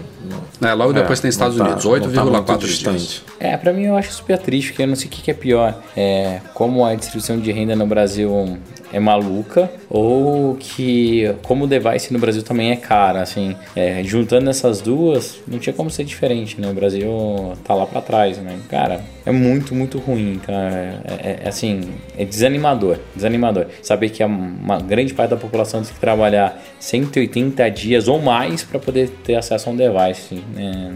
É, 0.63 0.73
logo 0.73 0.93
depois 0.93 1.19
é, 1.19 1.23
tem 1.23 1.29
Estados 1.29 1.57
tá- 1.57 1.65
Unidos, 1.65 1.85
não 1.85 1.93
tá 2.11 2.25
muito 2.25 2.53
8,4 2.53 2.59
distante. 2.59 2.99
dias. 2.99 3.25
É, 3.39 3.57
pra 3.57 3.73
mim 3.73 3.85
eu 3.85 3.97
acho 3.97 4.13
super 4.13 4.39
triste, 4.39 4.69
porque 4.69 4.83
eu 4.83 4.87
não 4.87 4.97
sei 4.97 5.09
o 5.09 5.11
que, 5.11 5.23
que 5.23 5.31
é 5.31 5.35
pior. 5.35 5.75
É, 5.97 6.41
como 6.55 6.85
a 6.85 6.95
distribuição 6.95 7.39
de 7.39 7.51
renda 7.51 7.75
no 7.75 7.87
Brasil 7.87 8.59
é 8.93 8.99
maluca, 8.99 9.71
ou 9.89 10.57
que 10.59 11.33
como 11.43 11.65
o 11.65 11.67
device 11.69 12.13
no 12.13 12.19
Brasil 12.19 12.43
também 12.43 12.71
é 12.71 12.77
cara, 12.77 13.23
assim. 13.23 13.57
É, 13.75 14.03
juntando 14.05 14.51
essas 14.51 14.81
duas, 14.81 15.41
não 15.47 15.59
tinha 15.59 15.73
como 15.73 15.91
ser 15.91 16.05
diferente, 16.05 16.61
né? 16.61 16.69
O 16.71 16.75
Brasil 16.75 17.09
tá 17.65 17.75
lá 17.75 17.87
pra 17.87 18.01
trás, 18.01 18.39
né? 18.39 18.59
Cara, 18.69 19.01
é 19.31 19.33
muito, 19.33 19.75
muito 19.75 19.99
ruim, 19.99 20.41
cara. 20.45 21.01
É, 21.05 21.39
é, 21.45 21.49
assim, 21.49 21.81
é 22.17 22.25
desanimador, 22.25 22.99
desanimador. 23.15 23.67
Saber 23.83 24.11
que 24.11 24.23
a- 24.23 24.27
uma 24.27 24.79
grande 24.81 25.15
parte 25.15 25.31
da 25.31 25.37
população 25.37 25.83
tem 25.83 25.93
que 25.95 26.01
trabalhar 26.01 26.61
180 26.79 27.69
dias 27.71 28.09
ou 28.09 28.21
mais 28.21 28.63
pra 28.63 28.79
poder 28.79 29.09
ter 29.25 29.37
acesso 29.37 29.69
a 29.69 29.73
um 29.73 29.77
device, 29.77 30.43
né? 30.55 30.93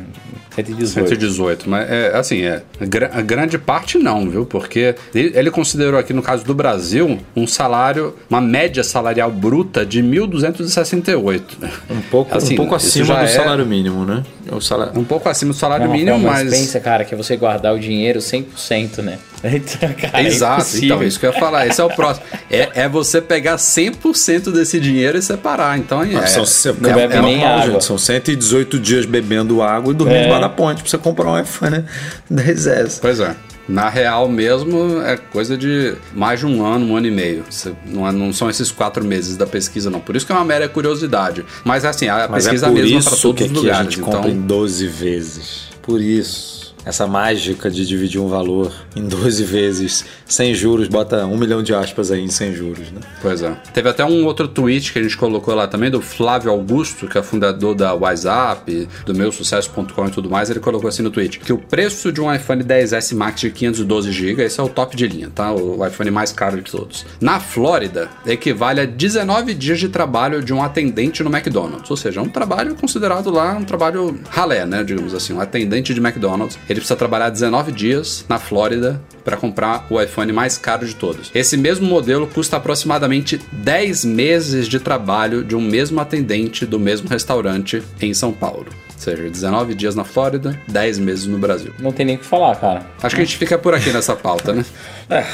118. 0.55 1.09
118, 1.09 1.69
mas 1.69 1.91
é 1.91 2.17
assim, 2.17 2.43
é 2.43 2.63
gra- 2.83 3.11
a 3.13 3.21
grande 3.21 3.59
parte 3.59 3.99
não, 3.99 4.31
viu? 4.31 4.47
Porque 4.47 4.95
ele 5.15 5.33
ele 5.35 5.51
considerou 5.51 5.99
aqui 5.99 6.13
no 6.13 6.23
caso 6.23 6.45
do 6.45 6.55
Brasil 6.55 7.19
um 7.35 7.45
salário, 7.47 8.15
uma 8.31 8.41
média 8.41 8.85
salarial 8.85 9.31
bruta 9.33 9.85
de 9.85 10.01
1.268. 10.03 11.43
Um 11.91 12.01
pouco, 12.03 12.37
Assim, 12.37 12.55
um 12.55 12.57
pouco 12.57 12.75
acima 12.75 13.17
do 13.17 13.25
é- 13.25 13.27
salário 13.27 13.67
mínimo, 13.67 14.05
né? 14.05 14.23
O 14.53 14.61
salário. 14.61 14.93
Um 14.99 15.05
pouco 15.05 15.29
acima 15.29 15.53
do 15.53 15.59
salário 15.59 15.87
Não, 15.87 15.93
mínimo, 15.93 16.19
não, 16.19 16.31
mas. 16.31 16.51
pensa, 16.51 16.79
cara, 16.79 17.05
que 17.05 17.15
é 17.15 17.17
você 17.17 17.37
guardar 17.37 17.75
o 17.75 17.79
dinheiro 17.81 18.19
100%, 18.21 18.99
né? 19.03 19.19
Então, 19.45 19.93
cara, 19.93 20.23
é 20.23 20.27
Exato, 20.27 20.61
impossível. 20.63 20.87
então, 20.97 21.03
isso 21.07 21.21
que 21.21 21.27
eu 21.27 21.33
ia 21.33 21.39
falar. 21.39 21.67
Esse 21.67 21.81
é 21.81 21.85
o 21.85 21.89
próximo. 21.91 22.25
É, 22.51 22.69
é 22.83 22.89
você 22.89 23.21
pegar 23.21 23.57
100% 23.57 24.51
desse 24.53 24.81
dinheiro 24.81 25.19
e 25.19 25.23
separar. 25.23 25.79
Então, 25.79 26.03
é, 26.03 26.15
Ah, 26.17 26.27
são, 26.27 26.47
se- 26.47 26.73
não 26.81 26.91
é, 26.91 26.95
bebe 26.95 27.15
é 27.15 27.21
nem 27.23 27.37
normal, 27.39 27.59
água. 27.59 27.73
gente. 27.73 27.85
São 27.85 27.99
118 27.99 28.79
dias 28.79 29.05
bebendo 29.05 29.63
água 29.63 29.93
e 29.93 29.95
dormindo 29.95 30.17
É. 30.19 30.23
debaixo 30.25 30.41
da 30.43 30.49
ponte 30.49 30.83
pra 30.83 30.91
você 30.91 30.97
comprar 30.99 31.31
um 31.31 31.39
iPhone 31.41 31.85
10S. 32.33 32.99
Pois 33.01 33.21
é. 33.21 33.35
Na 33.67 33.89
real 33.89 34.29
mesmo, 34.29 35.01
é 35.03 35.17
coisa 35.17 35.57
de 35.57 35.95
mais 36.15 36.41
de 36.41 36.47
um 36.47 36.65
ano, 36.65 36.87
um 36.87 36.97
ano 36.97 37.07
e 37.07 37.11
meio. 37.11 37.45
Não, 37.87 38.07
é- 38.07 38.13
não 38.13 38.33
são 38.33 38.51
esses 38.51 38.71
quatro 38.71 39.03
meses 39.05 39.37
da 39.39 39.47
pesquisa, 39.47 39.89
não. 39.89 40.01
Por 40.01 40.15
isso 40.17 40.27
que 40.27 40.33
é 40.33 40.35
uma 40.35 40.45
mera 40.45 40.69
curiosidade. 40.69 41.45
Mas 41.65 41.85
assim, 41.85 42.07
a 42.09 42.29
Mas 42.29 42.45
é 42.47 42.51
pesquisa 42.51 42.67
é 42.67 42.71
mesma 42.71 43.03
para 43.03 43.17
todos 43.17 43.39
que 43.39 43.45
os 43.45 43.51
aqui 43.51 43.59
a 43.59 43.63
lugares. 43.63 43.95
gente 43.95 44.03
compra 44.03 44.21
Então, 44.21 44.31
em 44.31 44.41
12 44.43 44.87
vezes. 44.87 45.69
Por 45.81 46.01
isso. 46.01 46.64
Essa 46.85 47.07
mágica 47.07 47.71
de 47.71 47.87
dividir 47.87 48.21
um 48.21 48.29
valor 48.29 48.73
em 48.95 49.03
12 49.03 49.45
vezes 49.45 50.05
sem 50.27 50.55
juros, 50.55 50.89
bota 50.89 51.25
um 51.27 51.37
milhão 51.37 51.63
de 51.63 51.75
aspas 51.75 52.11
aí 52.11 52.21
em 52.21 52.29
sem 52.29 52.55
juros, 52.55 52.91
né? 52.91 53.01
Pois 53.23 53.43
é. 53.43 53.53
Teve 53.73 53.89
até 53.89 54.05
um 54.05 54.25
outro 54.25 54.49
tweet 54.49 54.93
que 54.93 54.99
a 54.99 55.03
gente 55.03 55.17
colocou 55.17 55.55
lá 55.55 55.67
também, 55.67 55.91
do 55.91 56.01
Flávio 56.01 56.51
Augusto, 56.51 57.07
que 57.07 57.19
é 57.19 57.23
fundador 57.23 57.75
da 57.75 57.95
WhatsApp, 57.95 58.89
do 59.05 59.15
meu 59.15 59.33
sucesso.com 59.33 60.07
e 60.07 60.11
tudo 60.11 60.29
mais. 60.31 60.51
Ele 60.51 60.61
colocou 60.61 60.89
assim 60.89 61.03
no 61.03 61.11
tweet: 61.11 61.39
que 61.39 61.53
o 61.53 61.59
preço 61.59 62.13
de 62.13 62.21
um 62.21 62.33
iPhone 62.33 62.63
10S 62.63 63.15
Max 63.15 63.41
de 63.41 63.51
512 63.51 64.13
GB, 64.13 64.45
esse 64.45 64.61
é 64.61 64.63
o 64.63 64.69
top 64.69 64.97
de 64.97 65.07
linha, 65.07 65.31
tá? 65.35 65.53
O 65.53 65.85
iPhone 65.87 66.11
mais 66.11 66.33
caro 66.33 66.61
de 66.61 66.71
todos. 66.71 67.07
Na 67.21 67.41
Flórida, 67.41 68.09
equivale 68.27 68.81
a 68.81 68.85
19 68.85 69.55
dias 69.55 69.79
de 69.79 69.89
trabalho 69.89 70.43
de 70.43 70.53
um 70.53 70.63
atendente 70.63 71.23
no 71.23 71.31
McDonald's. 71.35 71.91
Ou 71.91 71.97
seja, 71.97 72.21
é 72.21 72.23
um 72.23 72.29
trabalho 72.29 72.75
considerado 72.75 73.31
lá 73.31 73.55
um 73.55 73.65
trabalho 73.65 74.19
ralé, 74.29 74.67
né? 74.67 74.83
Digamos 74.85 75.15
assim, 75.15 75.33
um 75.33 75.41
atendente 75.41 75.95
de 75.95 76.01
McDonald's. 76.01 76.59
Ele 76.69 76.74
precisa 76.81 76.97
trabalhar 76.97 77.31
19 77.31 77.73
dias 77.73 78.25
na 78.29 78.39
Flórida 78.39 79.01
para 79.25 79.37
comprar 79.37 79.87
o 79.91 80.01
iPhone 80.01 80.33
mais 80.33 80.59
caro 80.59 80.87
de 80.87 80.95
todos. 80.95 81.31
Esse 81.35 81.57
mesmo 81.57 81.87
modelo 81.87 82.27
custa 82.27 82.57
aproximadamente 82.57 83.41
10 83.53 84.05
meses 84.05 84.69
de 84.69 84.79
trabalho 84.79 85.45
de 85.45 85.57
um 85.57 85.61
mesmo 85.61 86.01
atendente 86.01 86.67
do 86.67 86.79
mesmo 86.79 87.09
restaurante 87.09 87.83
em 88.01 88.13
São 88.13 88.33
Paulo. 88.33 88.67
Ou 88.93 88.99
seja, 88.99 89.29
19 89.29 89.75
dias 89.75 89.95
na 89.95 90.05
Flórida, 90.05 90.59
10 90.69 90.99
meses 90.99 91.27
no 91.27 91.39
Brasil. 91.39 91.73
Não 91.79 91.93
tem 91.93 92.07
nem 92.07 92.17
o 92.17 92.19
que 92.19 92.25
falar, 92.25 92.57
cara. 92.57 92.87
Acho 93.03 93.17
que 93.17 93.23
a 93.23 93.25
gente 93.25 93.37
fica 93.37 93.59
por 93.59 93.75
aqui 93.75 93.91
nessa 93.91 94.15
pauta, 94.15 94.53
né? 94.53 94.65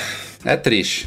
É 0.43 0.57
triste. 0.57 1.07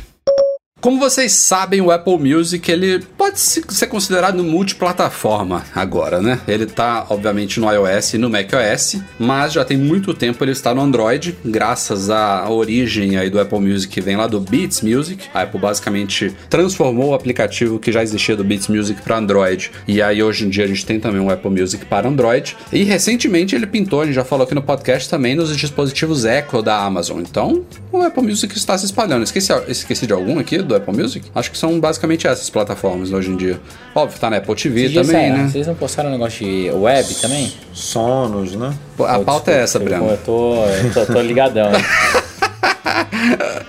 Como 0.83 0.99
vocês 0.99 1.31
sabem, 1.31 1.79
o 1.79 1.89
Apple 1.91 2.17
Music 2.19 2.69
ele 2.69 2.99
pode 3.17 3.39
se- 3.39 3.63
ser 3.69 3.87
considerado 3.87 4.43
multiplataforma 4.43 5.63
agora, 5.73 6.21
né? 6.21 6.41
Ele 6.45 6.65
tá, 6.65 7.05
obviamente, 7.09 7.57
no 7.57 7.71
iOS 7.71 8.15
e 8.15 8.17
no 8.17 8.29
macOS, 8.29 8.97
mas 9.17 9.53
já 9.53 9.63
tem 9.63 9.77
muito 9.77 10.13
tempo 10.13 10.43
ele 10.43 10.51
está 10.51 10.75
no 10.75 10.81
Android, 10.81 11.37
graças 11.45 12.09
à 12.09 12.49
origem 12.49 13.15
aí 13.15 13.29
do 13.29 13.39
Apple 13.39 13.61
Music 13.61 13.93
que 13.93 14.01
vem 14.01 14.17
lá 14.17 14.27
do 14.27 14.41
Beats 14.41 14.81
Music. 14.81 15.23
A 15.33 15.43
Apple 15.43 15.57
basicamente 15.57 16.35
transformou 16.49 17.11
o 17.11 17.13
aplicativo 17.13 17.79
que 17.79 17.89
já 17.89 18.03
existia 18.03 18.35
do 18.35 18.43
Beats 18.43 18.67
Music 18.67 19.01
para 19.03 19.17
Android, 19.17 19.71
e 19.87 20.01
aí 20.01 20.21
hoje 20.21 20.45
em 20.45 20.49
dia 20.49 20.65
a 20.65 20.67
gente 20.67 20.85
tem 20.85 20.99
também 20.99 21.21
um 21.21 21.29
Apple 21.29 21.49
Music 21.49 21.85
para 21.85 22.09
Android. 22.09 22.57
E 22.73 22.83
recentemente 22.83 23.55
ele 23.55 23.67
pintou, 23.67 24.01
a 24.01 24.05
gente 24.05 24.15
já 24.15 24.25
falou 24.25 24.43
aqui 24.43 24.53
no 24.53 24.61
podcast 24.61 25.09
também, 25.09 25.33
nos 25.33 25.55
dispositivos 25.55 26.25
Echo 26.25 26.61
da 26.61 26.77
Amazon. 26.83 27.21
Então, 27.21 27.63
o 27.89 28.01
Apple 28.01 28.23
Music 28.23 28.53
está 28.57 28.77
se 28.77 28.83
espalhando. 28.85 29.23
Esqueci, 29.23 29.53
esqueci 29.69 30.05
de 30.05 30.11
algum 30.11 30.39
aqui 30.39 30.61
do 30.73 30.77
Apple 30.77 30.95
Music? 31.01 31.25
Acho 31.33 31.51
que 31.51 31.57
são 31.57 31.79
basicamente 31.79 32.27
essas 32.27 32.49
plataformas 32.49 33.11
hoje 33.11 33.29
em 33.29 33.35
dia. 33.37 33.59
Óbvio, 33.95 34.19
tá 34.19 34.29
na 34.29 34.37
Apple 34.37 34.55
TV 34.55 34.89
também, 34.89 35.31
né? 35.31 35.47
Vocês 35.51 35.67
não 35.67 35.75
postaram 35.75 36.09
um 36.09 36.11
negócio 36.13 36.45
de 36.45 36.69
web 36.71 37.13
também? 37.15 37.53
Sonos, 37.73 38.53
né? 38.55 38.73
Pô, 38.97 39.05
A 39.05 39.19
pauta 39.19 39.51
é 39.51 39.61
essa, 39.61 39.79
Breno. 39.79 40.05
eu 40.09 40.17
tô, 40.17 40.55
eu 40.65 40.93
tô, 40.93 41.13
tô 41.13 41.21
ligadão. 41.21 41.71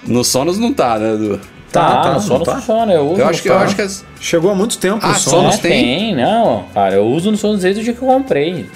No 0.06 0.24
Sonos 0.24 0.58
não 0.58 0.72
tá, 0.72 0.98
né, 0.98 1.14
Edu? 1.14 1.40
Tá, 1.72 2.02
tá, 2.02 2.12
no 2.14 2.20
Sonos 2.20 2.46
tá. 2.46 2.56
funciona, 2.56 2.92
eu 2.92 3.08
uso 3.10 3.20
Eu 3.20 3.26
acho 3.28 3.42
que, 3.42 3.48
eu 3.48 3.52
Sonos. 3.52 3.66
acho 3.66 3.76
que 3.76 3.82
as- 3.82 4.04
Chegou 4.20 4.50
há 4.50 4.54
muito 4.54 4.78
tempo 4.78 5.00
Ah, 5.02 5.10
o 5.10 5.14
Sonos 5.14 5.54
Sonos. 5.54 5.54
É, 5.56 5.58
tem? 5.58 5.70
tem, 5.98 6.14
não. 6.16 6.64
Cara, 6.74 6.94
eu 6.96 7.06
uso 7.06 7.30
no 7.30 7.36
Sonos 7.36 7.60
desde 7.62 7.80
o 7.80 7.84
dia 7.84 7.92
que 7.94 8.02
eu 8.02 8.06
comprei. 8.08 8.66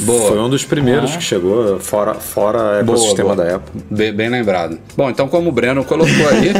Boa. 0.00 0.28
Foi 0.28 0.38
um 0.38 0.48
dos 0.48 0.64
primeiros 0.64 1.12
Ah. 1.14 1.16
que 1.18 1.22
chegou, 1.24 1.78
fora, 1.78 2.14
fora 2.14 2.58
Boa, 2.82 2.96
ecossistema 2.96 3.34
boa. 3.34 3.46
da 3.48 3.56
Apple. 3.56 3.82
Bem, 3.90 4.12
bem 4.12 4.28
lembrado. 4.28 4.78
Bom, 4.96 5.08
então 5.08 5.28
como 5.28 5.48
o 5.48 5.52
Breno 5.52 5.84
colocou 5.84 6.28
aí, 6.28 6.52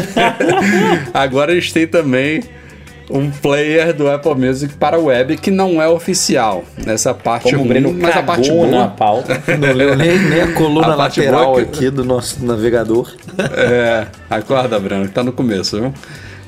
agora 1.13 1.53
a 1.53 1.55
gente 1.55 1.73
tem 1.73 1.87
também 1.87 2.43
um 3.11 3.31
player 3.31 3.95
do 3.95 4.07
Apple 4.11 4.35
Music 4.35 4.75
para 4.75 4.99
web 4.99 5.37
que 5.39 5.51
não 5.51 5.81
é 5.81 5.89
oficial. 5.89 6.63
Nessa 6.85 7.15
parte 7.15 7.45
Como 7.45 7.57
o 7.57 7.59
ruim, 7.61 7.69
Breno 7.69 7.95
mas 7.99 8.15
a 8.17 8.23
parte 8.23 8.51
boa, 8.51 8.67
na 8.67 8.89
pauta. 8.89 9.43
Não 9.59 9.73
leu 9.73 9.97
nem, 9.97 10.19
nem 10.19 10.43
a 10.43 10.53
coluna 10.53 10.89
A 10.93 10.95
lateral 10.95 11.47
boa 11.47 11.65
que- 11.65 11.77
aqui 11.87 11.91
do 11.91 12.05
nosso 12.05 12.45
navegador. 12.45 13.11
É, 13.57 14.07
acorda, 14.29 14.79
Breno, 14.79 15.07
que 15.07 15.13
tá 15.15 15.23
no 15.25 15.33
começo, 15.33 15.81
viu? 15.81 15.95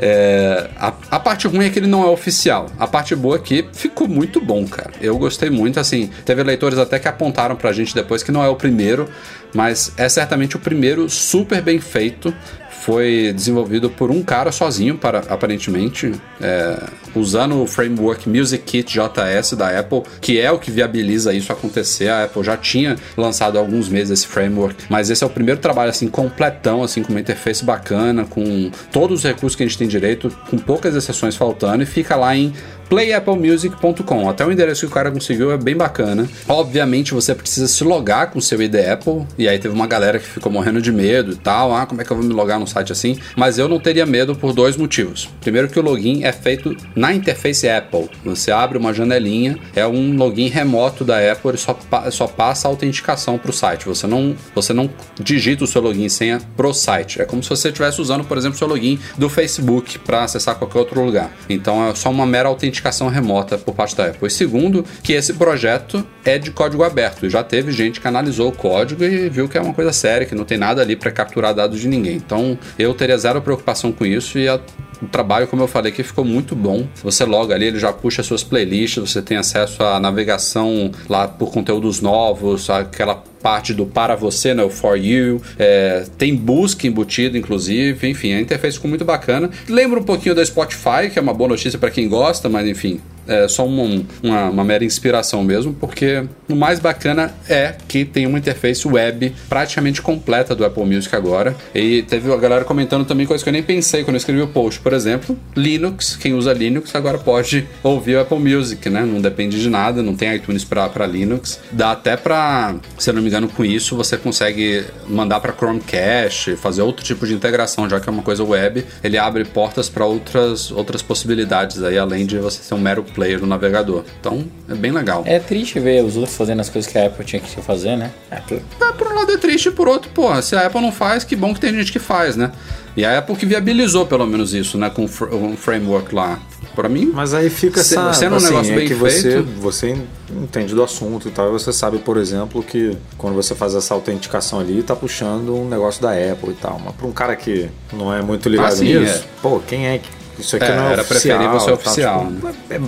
É, 0.02 0.70
a, 0.78 0.94
a 1.10 1.20
parte 1.20 1.46
ruim 1.46 1.66
é 1.66 1.70
que 1.70 1.78
ele 1.78 1.86
não 1.86 2.02
é 2.02 2.06
oficial. 2.06 2.66
A 2.78 2.86
parte 2.86 3.14
boa 3.14 3.36
é 3.36 3.38
que 3.38 3.68
ficou 3.74 4.08
muito 4.08 4.40
bom, 4.40 4.66
cara. 4.66 4.92
Eu 4.98 5.18
gostei 5.18 5.50
muito, 5.50 5.78
assim. 5.78 6.08
Teve 6.24 6.42
leitores 6.42 6.78
até 6.78 6.98
que 6.98 7.06
apontaram 7.06 7.54
pra 7.54 7.70
gente 7.70 7.94
depois 7.94 8.22
que 8.22 8.32
não 8.32 8.42
é 8.42 8.48
o 8.48 8.56
primeiro, 8.56 9.06
mas 9.54 9.92
é 9.96 10.08
certamente 10.08 10.56
o 10.56 10.58
primeiro 10.58 11.08
super 11.08 11.62
bem 11.62 11.80
feito. 11.80 12.34
Foi 12.82 13.30
desenvolvido 13.34 13.90
por 13.90 14.10
um 14.10 14.22
cara 14.22 14.50
sozinho, 14.50 14.96
para, 14.96 15.18
aparentemente, 15.28 16.12
é, 16.40 16.82
usando 17.14 17.62
o 17.62 17.66
framework 17.66 18.26
Music 18.26 18.64
Kit 18.64 18.98
JS 18.98 19.52
da 19.52 19.78
Apple, 19.78 20.02
que 20.18 20.40
é 20.40 20.50
o 20.50 20.58
que 20.58 20.70
viabiliza 20.70 21.34
isso 21.34 21.52
acontecer. 21.52 22.08
A 22.08 22.24
Apple 22.24 22.42
já 22.42 22.56
tinha 22.56 22.96
lançado 23.18 23.58
há 23.58 23.60
alguns 23.60 23.90
meses 23.90 24.20
esse 24.20 24.26
framework, 24.26 24.84
mas 24.88 25.10
esse 25.10 25.22
é 25.22 25.26
o 25.26 25.30
primeiro 25.30 25.60
trabalho 25.60 25.90
assim 25.90 26.08
completão, 26.08 26.82
assim 26.82 27.02
com 27.02 27.12
uma 27.12 27.20
interface 27.20 27.62
bacana, 27.62 28.24
com 28.24 28.70
todos 28.90 29.18
os 29.18 29.24
recursos 29.24 29.54
que 29.54 29.62
a 29.62 29.66
gente 29.66 29.76
tem 29.76 29.86
direito, 29.86 30.34
com 30.48 30.56
poucas 30.56 30.94
exceções 30.94 31.36
faltando, 31.36 31.82
e 31.82 31.86
fica 31.86 32.16
lá 32.16 32.34
em 32.34 32.50
playapplemusic.com. 32.90 34.28
Até 34.28 34.44
o 34.44 34.50
endereço 34.50 34.80
que 34.80 34.86
o 34.86 34.90
cara 34.90 35.12
conseguiu 35.12 35.52
é 35.52 35.56
bem 35.56 35.76
bacana. 35.76 36.28
Obviamente 36.48 37.14
você 37.14 37.32
precisa 37.34 37.68
se 37.68 37.84
logar 37.84 38.32
com 38.32 38.40
seu 38.40 38.60
ID 38.60 38.74
Apple, 38.92 39.24
e 39.38 39.48
aí 39.48 39.58
teve 39.60 39.72
uma 39.72 39.86
galera 39.86 40.18
que 40.18 40.26
ficou 40.26 40.50
morrendo 40.50 40.82
de 40.82 40.90
medo 40.90 41.32
e 41.32 41.36
tal. 41.36 41.72
Ah, 41.72 41.86
como 41.86 42.02
é 42.02 42.04
que 42.04 42.10
eu 42.10 42.16
vou 42.16 42.26
me 42.26 42.34
logar 42.34 42.58
num 42.58 42.66
site 42.66 42.90
assim? 42.90 43.16
Mas 43.36 43.58
eu 43.58 43.68
não 43.68 43.78
teria 43.78 44.04
medo 44.04 44.34
por 44.34 44.52
dois 44.52 44.76
motivos. 44.76 45.30
Primeiro 45.40 45.68
que 45.68 45.78
o 45.78 45.82
login 45.82 46.24
é 46.24 46.32
feito 46.32 46.76
na 46.96 47.14
interface 47.14 47.68
Apple. 47.68 48.10
Você 48.24 48.50
abre 48.50 48.76
uma 48.76 48.92
janelinha, 48.92 49.56
é 49.74 49.86
um 49.86 50.16
login 50.16 50.48
remoto 50.48 51.04
da 51.04 51.18
Apple, 51.32 51.54
e 51.54 51.58
só, 51.58 51.78
só 52.10 52.26
passa 52.26 52.66
a 52.66 52.70
autenticação 52.70 53.38
para 53.38 53.50
o 53.50 53.54
site. 53.54 53.86
Você 53.86 54.08
não, 54.08 54.34
você 54.52 54.72
não 54.72 54.90
digita 55.20 55.62
o 55.62 55.66
seu 55.66 55.80
login 55.80 56.06
e 56.06 56.10
senha 56.10 56.40
pro 56.56 56.74
site. 56.74 57.22
É 57.22 57.24
como 57.24 57.40
se 57.40 57.50
você 57.50 57.68
estivesse 57.68 58.00
usando, 58.00 58.24
por 58.24 58.36
exemplo, 58.36 58.56
o 58.56 58.58
seu 58.58 58.66
login 58.66 58.98
do 59.16 59.28
Facebook 59.28 60.00
para 60.00 60.24
acessar 60.24 60.56
qualquer 60.56 60.80
outro 60.80 61.04
lugar. 61.04 61.30
Então 61.48 61.88
é 61.88 61.94
só 61.94 62.10
uma 62.10 62.26
mera 62.26 62.48
autenticação 62.48 62.79
remota 63.10 63.58
por 63.58 63.74
parte 63.74 63.96
da 63.96 64.06
Apple. 64.06 64.26
E 64.26 64.30
segundo, 64.30 64.84
que 65.02 65.12
esse 65.12 65.34
projeto 65.34 66.06
é 66.24 66.38
de 66.38 66.50
código 66.50 66.82
aberto. 66.82 67.28
Já 67.28 67.42
teve 67.42 67.72
gente 67.72 68.00
que 68.00 68.08
analisou 68.08 68.48
o 68.48 68.52
código 68.52 69.04
e 69.04 69.28
viu 69.28 69.48
que 69.48 69.58
é 69.58 69.60
uma 69.60 69.74
coisa 69.74 69.92
séria, 69.92 70.26
que 70.26 70.34
não 70.34 70.44
tem 70.44 70.58
nada 70.58 70.82
ali 70.82 70.96
para 70.96 71.10
capturar 71.10 71.54
dados 71.54 71.80
de 71.80 71.88
ninguém. 71.88 72.16
Então 72.16 72.58
eu 72.78 72.94
teria 72.94 73.16
zero 73.16 73.40
preocupação 73.42 73.92
com 73.92 74.04
isso 74.04 74.38
e 74.38 74.48
a 74.48 74.60
o 75.02 75.08
trabalho, 75.08 75.46
como 75.46 75.62
eu 75.62 75.66
falei 75.66 75.90
aqui, 75.90 76.02
ficou 76.02 76.24
muito 76.24 76.54
bom. 76.54 76.86
Você 77.02 77.24
loga 77.24 77.54
ali, 77.54 77.66
ele 77.66 77.78
já 77.78 77.92
puxa 77.92 78.22
suas 78.22 78.44
playlists, 78.44 79.10
você 79.10 79.22
tem 79.22 79.38
acesso 79.38 79.82
à 79.82 79.98
navegação 79.98 80.90
lá 81.08 81.26
por 81.26 81.50
conteúdos 81.50 82.02
novos, 82.02 82.68
aquela 82.68 83.22
parte 83.42 83.72
do 83.74 83.86
para 83.86 84.14
você, 84.14 84.54
né, 84.54 84.62
o 84.62 84.70
for 84.70 84.96
you, 84.96 85.40
é, 85.58 86.04
tem 86.18 86.34
busca 86.34 86.86
embutido, 86.86 87.36
inclusive, 87.36 88.08
enfim, 88.08 88.32
a 88.32 88.40
interface 88.40 88.76
ficou 88.76 88.88
muito 88.88 89.04
bacana. 89.04 89.50
Lembra 89.68 90.00
um 90.00 90.04
pouquinho 90.04 90.34
da 90.34 90.44
Spotify, 90.44 91.10
que 91.12 91.18
é 91.18 91.22
uma 91.22 91.34
boa 91.34 91.48
notícia 91.48 91.78
para 91.78 91.90
quem 91.90 92.08
gosta, 92.08 92.48
mas 92.48 92.66
enfim, 92.66 93.00
é 93.30 93.46
só 93.46 93.64
uma, 93.64 94.02
uma, 94.22 94.50
uma, 94.50 94.64
mera 94.64 94.84
inspiração 94.84 95.44
mesmo, 95.44 95.72
porque 95.72 96.24
o 96.48 96.54
mais 96.56 96.80
bacana 96.80 97.32
é 97.48 97.76
que 97.86 98.04
tem 98.04 98.26
uma 98.26 98.38
interface 98.38 98.86
web 98.88 99.32
praticamente 99.48 100.02
completa 100.02 100.54
do 100.54 100.64
Apple 100.64 100.84
Music 100.84 101.14
agora. 101.14 101.54
E 101.72 102.02
teve 102.02 102.32
a 102.32 102.36
galera 102.36 102.64
comentando 102.64 103.04
também 103.04 103.26
coisas 103.26 103.44
que 103.44 103.48
eu 103.48 103.52
nem 103.52 103.62
pensei 103.62 104.02
quando 104.02 104.16
eu 104.16 104.18
escrevi 104.18 104.42
o 104.42 104.48
post. 104.48 104.80
Por 104.80 104.92
exemplo, 104.92 105.38
Linux, 105.56 106.16
quem 106.16 106.34
usa 106.34 106.52
Linux 106.52 106.92
agora 106.96 107.18
pode 107.18 107.68
ouvir 107.84 108.16
o 108.16 108.20
Apple 108.20 108.38
Music, 108.38 108.90
né? 108.90 109.02
Não 109.02 109.20
depende 109.20 109.60
de 109.60 109.70
nada, 109.70 110.02
não 110.02 110.16
tem 110.16 110.34
iTunes 110.34 110.64
para 110.64 111.06
Linux. 111.06 111.60
Dá 111.70 111.92
até 111.92 112.16
para, 112.16 112.74
se 112.98 113.10
eu 113.10 113.14
não 113.14 113.22
me 113.22 113.29
engano, 113.30 113.48
com 113.48 113.64
isso 113.64 113.96
você 113.96 114.16
consegue 114.16 114.84
mandar 115.08 115.40
para 115.40 115.52
Chromecast, 115.52 116.56
fazer 116.56 116.82
outro 116.82 117.04
tipo 117.04 117.26
de 117.26 117.34
integração, 117.34 117.88
já 117.88 117.98
que 118.00 118.08
é 118.08 118.12
uma 118.12 118.22
coisa 118.22 118.44
web. 118.44 118.84
Ele 119.02 119.16
abre 119.16 119.44
portas 119.44 119.88
para 119.88 120.04
outras, 120.04 120.70
outras 120.70 121.02
possibilidades 121.02 121.82
aí, 121.82 121.96
além 121.96 122.26
de 122.26 122.38
você 122.38 122.62
ser 122.62 122.74
um 122.74 122.78
mero 122.78 123.02
player 123.02 123.40
no 123.40 123.46
navegador. 123.46 124.04
Então 124.20 124.44
é 124.68 124.74
bem 124.74 124.90
legal. 124.90 125.22
É 125.26 125.38
triste 125.38 125.80
ver 125.80 126.04
os 126.04 126.16
outros 126.16 126.36
fazendo 126.36 126.60
as 126.60 126.68
coisas 126.68 126.90
que 126.90 126.98
a 126.98 127.06
Apple 127.06 127.24
tinha 127.24 127.40
que 127.40 127.48
fazer, 127.62 127.96
né? 127.96 128.10
Apple. 128.30 128.62
Ah, 128.80 128.92
por 128.92 129.06
um 129.06 129.14
lado 129.14 129.32
é 129.32 129.38
triste, 129.38 129.70
por 129.70 129.88
outro, 129.88 130.10
pô, 130.12 130.40
se 130.42 130.54
a 130.56 130.66
Apple 130.66 130.80
não 130.80 130.92
faz, 130.92 131.24
que 131.24 131.36
bom 131.36 131.54
que 131.54 131.60
tem 131.60 131.72
gente 131.74 131.92
que 131.92 131.98
faz, 131.98 132.36
né? 132.36 132.52
E 132.96 133.04
a 133.04 133.18
Apple 133.18 133.36
que 133.36 133.46
viabilizou 133.46 134.06
pelo 134.06 134.26
menos 134.26 134.52
isso, 134.52 134.76
né? 134.76 134.90
Com 134.90 135.04
um 135.04 135.56
framework 135.56 136.14
lá. 136.14 136.40
Para 136.74 136.88
mim. 136.88 137.10
Mas 137.12 137.34
aí 137.34 137.50
fica 137.50 137.80
essa. 137.80 138.12
Sendo 138.12 138.34
um 138.34 138.36
assim, 138.36 138.46
negócio 138.46 138.72
é 138.72 138.76
bem 138.76 138.88
que 138.88 138.94
feito. 138.94 139.44
Você, 139.60 139.92
você 139.92 139.96
entende 140.30 140.74
do 140.74 140.82
assunto 140.82 141.28
e 141.28 141.30
tal, 141.30 141.48
e 141.48 141.52
você 141.52 141.72
sabe, 141.72 141.98
por 141.98 142.16
exemplo, 142.16 142.62
que 142.62 142.96
quando 143.18 143.34
você 143.34 143.54
faz 143.54 143.74
essa 143.74 143.94
autenticação 143.94 144.60
ali, 144.60 144.82
tá 144.82 144.94
puxando 144.94 145.54
um 145.54 145.68
negócio 145.68 146.00
da 146.00 146.10
Apple 146.10 146.50
e 146.50 146.54
tal. 146.54 146.80
Mas 146.84 146.94
para 146.94 147.06
um 147.06 147.12
cara 147.12 147.36
que 147.36 147.68
não 147.92 148.12
é 148.12 148.22
muito 148.22 148.48
ligado 148.48 148.72
ah, 148.72 148.76
sim, 148.76 148.98
nisso, 148.98 149.24
é. 149.24 149.42
pô, 149.42 149.60
quem 149.60 149.88
é 149.88 149.98
que. 149.98 150.08
Isso 150.38 150.56
aqui 150.56 150.64
é, 150.64 150.76
não 150.76 150.88
é 150.88 150.92
era 150.92 151.02
oficial, 151.02 151.38
preferível 151.38 151.60
ser 151.60 151.72
oficial. 151.72 152.20
Tá, 152.40 152.52
tipo, 152.52 152.72
é, 152.72 152.76
é 152.76 152.80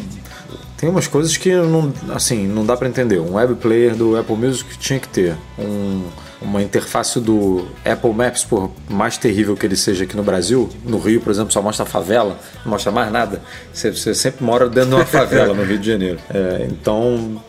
tem 0.83 0.91
umas 0.91 1.07
coisas 1.07 1.37
que 1.37 1.55
não, 1.55 1.95
assim, 2.12 2.45
não 2.45 2.67
dá 2.67 2.77
para 2.77 2.89
entender. 2.89 3.21
Um 3.21 3.35
web 3.35 3.55
player 3.55 3.95
do 3.95 4.19
Apple 4.19 4.35
Music 4.35 4.77
tinha 4.79 4.99
que 4.99 5.07
ter 5.07 5.37
um, 5.57 6.03
uma 6.45 6.63
interface 6.63 7.21
do 7.21 7.67
Apple 7.85 8.13
Maps, 8.13 8.45
por 8.45 8.71
mais 8.89 9.17
terrível 9.17 9.57
que 9.57 9.67
ele 9.67 9.77
seja 9.77 10.05
aqui 10.05 10.17
no 10.17 10.23
Brasil, 10.23 10.69
no 10.85 10.99
Rio, 10.99 11.21
por 11.21 11.31
exemplo, 11.31 11.53
só 11.53 11.63
mostra 11.63 11.85
favela, 11.85 12.39
não 12.65 12.73
mostra 12.73 12.91
mais 12.91 13.11
nada. 13.11 13.41
Você, 13.73 13.91
você 13.91 14.15
sempre 14.15 14.45
mora 14.45 14.69
dentro 14.69 14.91
de 14.91 14.97
uma 14.97 15.07
favela 15.07 15.55
no 15.55 15.65
Rio 15.65 15.79
de 15.79 15.87
Janeiro. 15.87 16.19
É, 16.35 16.67
então, 16.71 17.43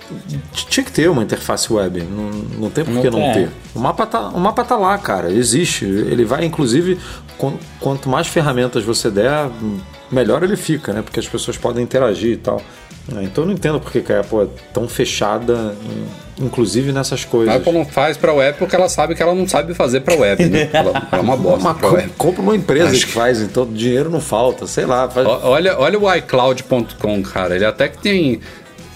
tinha 0.52 0.84
que 0.84 0.92
ter 0.92 1.10
uma 1.10 1.24
interface 1.24 1.72
web. 1.72 2.02
Não, 2.02 2.30
não 2.60 2.70
tem 2.70 2.84
por 2.84 3.02
que 3.02 3.10
não, 3.10 3.20
não 3.20 3.34
ter. 3.34 3.50
O 3.74 3.80
mapa, 3.80 4.06
tá, 4.06 4.28
o 4.30 4.40
mapa 4.40 4.64
tá 4.64 4.76
lá, 4.76 4.98
cara. 4.98 5.32
Existe. 5.32 5.86
Ele 5.86 6.26
vai, 6.26 6.44
inclusive, 6.44 7.00
quanto 7.80 8.10
mais 8.10 8.28
ferramentas 8.28 8.84
você 8.84 9.10
der, 9.10 9.50
melhor 10.14 10.44
ele 10.44 10.56
fica, 10.56 10.94
né? 10.94 11.02
Porque 11.02 11.20
as 11.20 11.28
pessoas 11.28 11.58
podem 11.58 11.84
interagir 11.84 12.34
e 12.34 12.38
tal. 12.38 12.62
É, 13.16 13.24
então 13.24 13.44
eu 13.44 13.48
não 13.48 13.54
entendo 13.54 13.80
porque 13.82 14.00
a 14.14 14.22
Apple 14.22 14.44
é 14.44 14.48
tão 14.74 14.88
fechada, 14.88 15.76
inclusive 16.40 16.94
nessas 16.94 17.26
coisas. 17.26 17.54
A 17.54 17.58
Apple 17.58 17.74
não 17.74 17.86
faz 17.86 18.16
para 18.16 18.32
web 18.32 18.58
porque 18.58 18.76
ela 18.76 18.88
sabe 18.88 19.14
que 19.14 19.22
ela 19.22 19.36
não 19.36 19.48
sabe 19.48 19.74
fazer 19.74 20.02
para 20.02 20.16
web, 20.16 20.46
né? 20.46 20.70
ela, 20.74 21.08
é 21.12 21.18
uma 21.18 21.36
bosta. 21.36 21.70
Uma, 21.70 21.92
web. 21.92 22.10
Compra 22.18 22.42
uma 22.42 22.56
empresa 22.56 22.92
Acho 22.92 23.06
que 23.06 23.12
faz, 23.12 23.42
então 23.42 23.66
dinheiro 23.66 24.10
não 24.10 24.22
falta, 24.22 24.66
sei 24.68 24.86
lá. 24.86 25.10
Faz... 25.10 25.28
Olha, 25.28 25.78
olha 25.78 26.00
o 26.00 26.16
iCloud.com, 26.16 27.24
cara. 27.24 27.56
Ele 27.56 27.66
até 27.66 27.90
que 27.90 27.98
tem, 27.98 28.40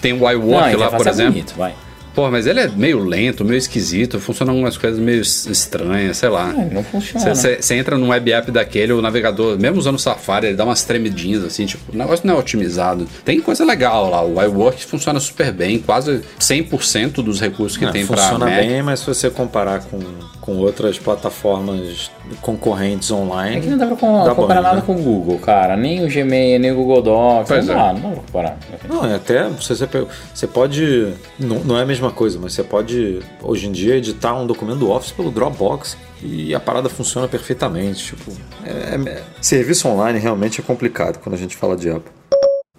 tem 0.00 0.14
o 0.14 0.30
iWork 0.30 0.76
lá, 0.76 0.90
por 0.90 1.06
exemplo. 1.06 1.32
Bonito, 1.32 1.54
vai. 1.56 1.74
Pô, 2.14 2.30
mas 2.30 2.46
ele 2.46 2.60
é 2.60 2.68
meio 2.68 2.98
lento, 3.04 3.44
meio 3.44 3.58
esquisito, 3.58 4.18
funciona 4.18 4.52
algumas 4.52 4.76
coisas 4.76 4.98
meio 4.98 5.20
estranhas, 5.20 6.16
sei 6.16 6.28
lá. 6.28 6.46
Não, 6.48 6.64
não 6.66 6.84
funciona. 6.84 7.34
Você 7.34 7.74
entra 7.74 7.96
num 7.96 8.08
web 8.08 8.32
app 8.32 8.50
daquele, 8.50 8.92
o 8.92 9.00
navegador, 9.00 9.58
mesmo 9.58 9.78
usando 9.78 9.96
o 9.96 9.98
Safari, 9.98 10.48
ele 10.48 10.56
dá 10.56 10.64
umas 10.64 10.82
tremidinhas 10.82 11.44
assim, 11.44 11.66
tipo, 11.66 11.92
o 11.92 11.96
negócio 11.96 12.26
não 12.26 12.34
é 12.34 12.38
otimizado. 12.38 13.06
Tem 13.24 13.40
coisa 13.40 13.64
legal 13.64 14.10
lá, 14.10 14.24
o 14.24 14.42
iWork 14.42 14.84
funciona 14.84 15.20
super 15.20 15.52
bem, 15.52 15.78
quase 15.78 16.22
100% 16.40 17.22
dos 17.22 17.40
recursos 17.40 17.76
que 17.76 17.84
não, 17.84 17.92
tem 17.92 18.06
para 18.06 18.16
Funciona 18.16 18.46
bem, 18.46 18.82
mas 18.82 19.00
se 19.00 19.06
você 19.06 19.30
comparar 19.30 19.80
com, 19.80 20.00
com 20.40 20.56
outras 20.56 20.98
plataformas 20.98 22.10
concorrentes 22.40 23.10
online. 23.10 23.56
É 23.56 23.60
que 23.60 23.68
não 23.68 23.78
dá 23.78 23.86
pra 23.86 23.96
com, 23.96 24.24
dá 24.24 24.34
comparar 24.34 24.60
bom, 24.60 24.66
nada 24.66 24.76
né? 24.76 24.82
com 24.84 24.94
o 24.94 25.02
Google, 25.02 25.38
cara. 25.38 25.76
Nem 25.76 26.04
o 26.04 26.08
Gmail, 26.08 26.60
nem 26.60 26.72
o 26.72 26.74
Google 26.76 27.02
Docs. 27.02 27.48
Pois 27.48 27.66
não, 27.66 27.74
é. 27.74 27.76
dá, 27.76 27.92
não 27.92 28.00
dá 28.00 28.08
pra 28.08 28.16
comparar. 28.16 28.58
Não, 28.88 29.06
é 29.06 29.14
até 29.14 29.48
você, 29.48 29.74
você 29.74 30.46
pode. 30.46 31.12
Não, 31.38 31.60
não 31.60 31.78
é 31.78 31.82
a 31.82 31.86
mesma 31.86 32.07
coisa, 32.10 32.38
mas 32.40 32.52
você 32.52 32.62
pode, 32.62 33.20
hoje 33.42 33.66
em 33.66 33.72
dia, 33.72 33.96
editar 33.96 34.34
um 34.34 34.46
documento 34.46 34.78
do 34.78 34.90
Office 34.90 35.12
pelo 35.12 35.30
Dropbox 35.30 35.96
e 36.22 36.54
a 36.54 36.60
parada 36.60 36.88
funciona 36.88 37.28
perfeitamente. 37.28 38.06
Tipo, 38.06 38.32
é, 38.64 39.10
é, 39.10 39.22
serviço 39.40 39.88
online 39.88 40.18
realmente 40.18 40.60
é 40.60 40.64
complicado 40.64 41.18
quando 41.18 41.34
a 41.34 41.38
gente 41.38 41.56
fala 41.56 41.76
de 41.76 41.90
Apple. 41.90 42.12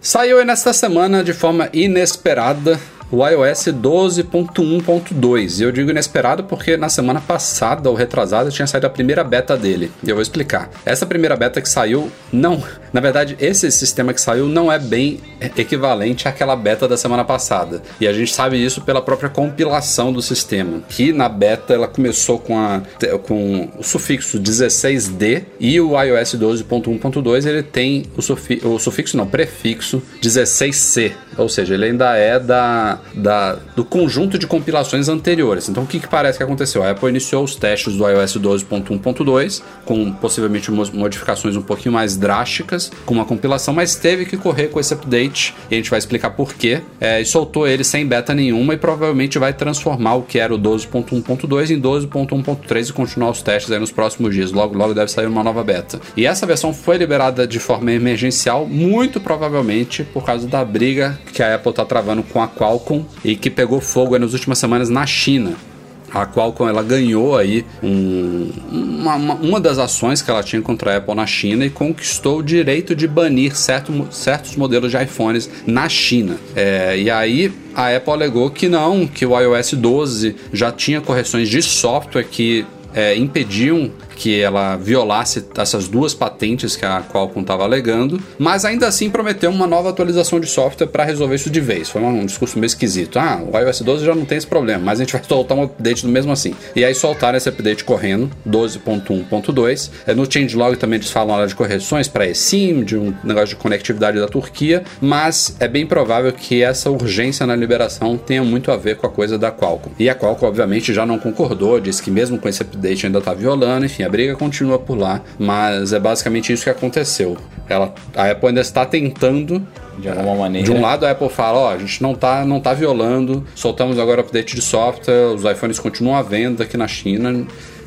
Saiu 0.00 0.44
nesta 0.44 0.72
semana 0.72 1.22
de 1.22 1.32
forma 1.32 1.68
inesperada 1.72 2.80
o 3.12 3.26
iOS 3.26 3.66
12.1.2. 3.66 5.60
E 5.60 5.62
eu 5.62 5.72
digo 5.72 5.90
inesperado 5.90 6.44
porque 6.44 6.76
na 6.76 6.88
semana 6.88 7.20
passada 7.20 7.90
ou 7.90 7.96
retrasada 7.96 8.50
tinha 8.50 8.66
saído 8.66 8.86
a 8.86 8.90
primeira 8.90 9.24
beta 9.24 9.56
dele. 9.56 9.90
E 10.02 10.08
eu 10.08 10.14
vou 10.14 10.22
explicar. 10.22 10.70
Essa 10.86 11.04
primeira 11.04 11.36
beta 11.36 11.60
que 11.60 11.68
saiu, 11.68 12.10
não. 12.32 12.62
Na 12.92 13.00
verdade, 13.00 13.36
esse 13.40 13.70
sistema 13.70 14.12
que 14.12 14.20
saiu 14.20 14.46
não 14.46 14.70
é 14.70 14.78
bem 14.78 15.20
equivalente 15.56 16.28
àquela 16.28 16.56
beta 16.56 16.88
da 16.88 16.96
semana 16.96 17.24
passada. 17.24 17.82
E 18.00 18.06
a 18.06 18.12
gente 18.12 18.32
sabe 18.32 18.62
isso 18.62 18.80
pela 18.82 19.02
própria 19.02 19.28
compilação 19.28 20.12
do 20.12 20.22
sistema. 20.22 20.82
Que 20.88 21.12
na 21.12 21.28
beta 21.28 21.74
ela 21.74 21.88
começou 21.88 22.38
com, 22.38 22.58
a, 22.58 22.82
com 23.22 23.68
o 23.78 23.82
sufixo 23.82 24.40
16D 24.40 25.44
e 25.58 25.80
o 25.80 26.00
iOS 26.00 26.34
12.1.2 26.34 27.46
ele 27.46 27.62
tem 27.62 28.06
o, 28.16 28.22
sufi, 28.22 28.60
o 28.64 28.78
sufixo, 28.78 29.16
não, 29.16 29.26
prefixo 29.26 30.02
16C. 30.22 31.12
Ou 31.36 31.48
seja, 31.48 31.74
ele 31.74 31.86
ainda 31.86 32.16
é 32.16 32.38
da 32.38 33.00
da, 33.14 33.56
do 33.76 33.84
conjunto 33.84 34.38
de 34.38 34.46
compilações 34.46 35.08
anteriores. 35.08 35.68
Então, 35.68 35.82
o 35.82 35.86
que, 35.86 36.00
que 36.00 36.08
parece 36.08 36.38
que 36.38 36.44
aconteceu? 36.44 36.82
A 36.82 36.90
Apple 36.90 37.08
iniciou 37.08 37.44
os 37.44 37.54
testes 37.54 37.96
do 37.96 38.08
iOS 38.08 38.36
12.1.2 38.36 39.62
com 39.84 40.12
possivelmente 40.12 40.70
modificações 40.70 41.56
um 41.56 41.62
pouquinho 41.62 41.92
mais 41.92 42.16
drásticas, 42.16 42.79
com 43.04 43.14
uma 43.14 43.24
compilação, 43.24 43.74
mas 43.74 43.96
teve 43.96 44.24
que 44.24 44.36
correr 44.36 44.68
com 44.68 44.78
esse 44.78 44.94
update 44.94 45.54
e 45.70 45.74
a 45.74 45.76
gente 45.76 45.90
vai 45.90 45.98
explicar 45.98 46.30
por 46.30 46.54
quê. 46.54 46.80
É, 47.00 47.20
e 47.20 47.24
soltou 47.24 47.66
ele 47.66 47.82
sem 47.82 48.06
beta 48.06 48.32
nenhuma 48.32 48.74
e 48.74 48.76
provavelmente 48.76 49.38
vai 49.38 49.52
transformar 49.52 50.14
o 50.14 50.22
que 50.22 50.38
era 50.38 50.54
o 50.54 50.58
12.1.2 50.58 51.70
em 51.70 51.80
12.1.3 51.80 52.90
e 52.90 52.92
continuar 52.92 53.30
os 53.30 53.42
testes 53.42 53.72
aí 53.72 53.78
nos 53.78 53.90
próximos 53.90 54.34
dias. 54.34 54.52
Logo, 54.52 54.76
logo 54.76 54.94
deve 54.94 55.10
sair 55.10 55.26
uma 55.26 55.42
nova 55.42 55.62
beta. 55.64 56.00
E 56.16 56.26
essa 56.26 56.46
versão 56.46 56.72
foi 56.72 56.96
liberada 56.96 57.46
de 57.46 57.58
forma 57.58 57.92
emergencial, 57.92 58.66
muito 58.66 59.20
provavelmente 59.20 60.04
por 60.04 60.24
causa 60.24 60.46
da 60.46 60.64
briga 60.64 61.18
que 61.32 61.42
a 61.42 61.54
Apple 61.54 61.70
está 61.70 61.84
travando 61.84 62.22
com 62.22 62.40
a 62.40 62.48
Qualcomm 62.48 63.04
e 63.24 63.36
que 63.36 63.50
pegou 63.50 63.80
fogo 63.80 64.18
nas 64.18 64.32
últimas 64.32 64.58
semanas 64.58 64.88
na 64.88 65.06
China. 65.06 65.69
A 66.12 66.26
Qualcomm 66.26 66.68
ela 66.68 66.82
ganhou 66.82 67.36
aí 67.36 67.64
um, 67.82 68.50
uma, 68.70 69.14
uma, 69.16 69.60
das 69.60 69.78
ações 69.78 70.20
que 70.20 70.30
ela 70.30 70.42
tinha 70.42 70.60
contra 70.60 70.94
a 70.94 70.96
Apple 70.96 71.14
na 71.14 71.26
China 71.26 71.64
e 71.64 71.70
conquistou 71.70 72.38
o 72.38 72.42
direito 72.42 72.94
de 72.94 73.06
banir 73.06 73.56
certo, 73.56 74.08
certos 74.10 74.56
modelos 74.56 74.90
de 74.90 75.02
iPhones 75.02 75.48
na 75.66 75.88
China. 75.88 76.36
É, 76.56 76.98
e 76.98 77.10
aí 77.10 77.52
a 77.74 77.94
Apple 77.94 78.12
alegou 78.12 78.50
que 78.50 78.68
não, 78.68 79.06
que 79.06 79.24
o 79.24 79.38
iOS 79.38 79.74
12 79.74 80.36
já 80.52 80.72
tinha 80.72 81.00
correções 81.00 81.48
de 81.48 81.62
software 81.62 82.24
que 82.24 82.66
é, 82.92 83.16
impediam 83.16 83.90
que 84.20 84.38
ela 84.38 84.76
violasse 84.76 85.42
essas 85.56 85.88
duas 85.88 86.12
patentes 86.12 86.76
que 86.76 86.84
a 86.84 87.00
Qualcomm 87.00 87.40
estava 87.40 87.64
alegando, 87.64 88.20
mas 88.38 88.66
ainda 88.66 88.86
assim 88.86 89.08
prometeu 89.08 89.50
uma 89.50 89.66
nova 89.66 89.88
atualização 89.88 90.38
de 90.38 90.46
software 90.46 90.88
para 90.88 91.04
resolver 91.04 91.36
isso 91.36 91.48
de 91.48 91.58
vez. 91.58 91.88
Foi 91.88 92.02
um 92.02 92.26
discurso 92.26 92.58
meio 92.58 92.66
esquisito. 92.66 93.18
Ah, 93.18 93.40
o 93.42 93.58
iOS 93.58 93.80
12 93.80 94.04
já 94.04 94.14
não 94.14 94.26
tem 94.26 94.36
esse 94.36 94.46
problema, 94.46 94.84
mas 94.84 95.00
a 95.00 95.04
gente 95.04 95.14
vai 95.14 95.24
soltar 95.24 95.56
um 95.56 95.62
update 95.62 96.02
do 96.02 96.12
mesmo 96.12 96.30
assim. 96.32 96.54
E 96.76 96.84
aí 96.84 96.94
soltaram 96.94 97.38
esse 97.38 97.48
update 97.48 97.82
correndo, 97.82 98.30
12.1.2. 98.46 99.90
É, 100.06 100.14
no 100.14 100.30
changelog 100.30 100.76
também 100.76 100.98
eles 100.98 101.10
falam 101.10 101.46
de 101.46 101.54
correções 101.54 102.06
para 102.06 102.26
eSIM, 102.26 102.84
de 102.84 102.98
um 102.98 103.14
negócio 103.24 103.48
de 103.48 103.56
conectividade 103.56 104.20
da 104.20 104.28
Turquia, 104.28 104.84
mas 105.00 105.56
é 105.58 105.66
bem 105.66 105.86
provável 105.86 106.30
que 106.30 106.62
essa 106.62 106.90
urgência 106.90 107.46
na 107.46 107.56
liberação 107.56 108.18
tenha 108.18 108.44
muito 108.44 108.70
a 108.70 108.76
ver 108.76 108.96
com 108.96 109.06
a 109.06 109.10
coisa 109.10 109.38
da 109.38 109.50
Qualcomm. 109.50 109.94
E 109.98 110.10
a 110.10 110.14
Qualcomm, 110.14 110.46
obviamente, 110.46 110.92
já 110.92 111.06
não 111.06 111.18
concordou, 111.18 111.80
disse 111.80 112.02
que 112.02 112.10
mesmo 112.10 112.38
com 112.38 112.50
esse 112.50 112.60
update 112.60 113.06
ainda 113.06 113.18
está 113.18 113.32
violando, 113.32 113.86
enfim, 113.86 114.02
a 114.02 114.09
briga 114.10 114.36
continua 114.36 114.78
por 114.78 114.98
lá, 114.98 115.22
mas 115.38 115.92
é 115.92 115.98
basicamente 115.98 116.52
isso 116.52 116.64
que 116.64 116.70
aconteceu. 116.70 117.36
Ela, 117.68 117.94
a 118.16 118.30
Apple 118.30 118.48
ainda 118.48 118.60
está 118.60 118.84
tentando 118.84 119.64
de 119.98 120.08
alguma 120.08 120.34
maneira. 120.34 120.66
De 120.66 120.72
um 120.72 120.80
lado, 120.80 121.06
a 121.06 121.10
Apple 121.10 121.28
fala: 121.28 121.58
ó, 121.58 121.72
a 121.72 121.78
gente 121.78 122.02
não 122.02 122.14
tá, 122.14 122.44
não 122.44 122.60
tá 122.60 122.74
violando, 122.74 123.46
soltamos 123.54 123.98
agora 123.98 124.20
o 124.20 124.24
update 124.24 124.54
de 124.54 124.62
software, 124.62 125.34
os 125.34 125.44
iPhones 125.44 125.78
continuam 125.78 126.16
à 126.16 126.22
venda 126.22 126.64
aqui 126.64 126.76
na 126.76 126.88
China, 126.88 127.46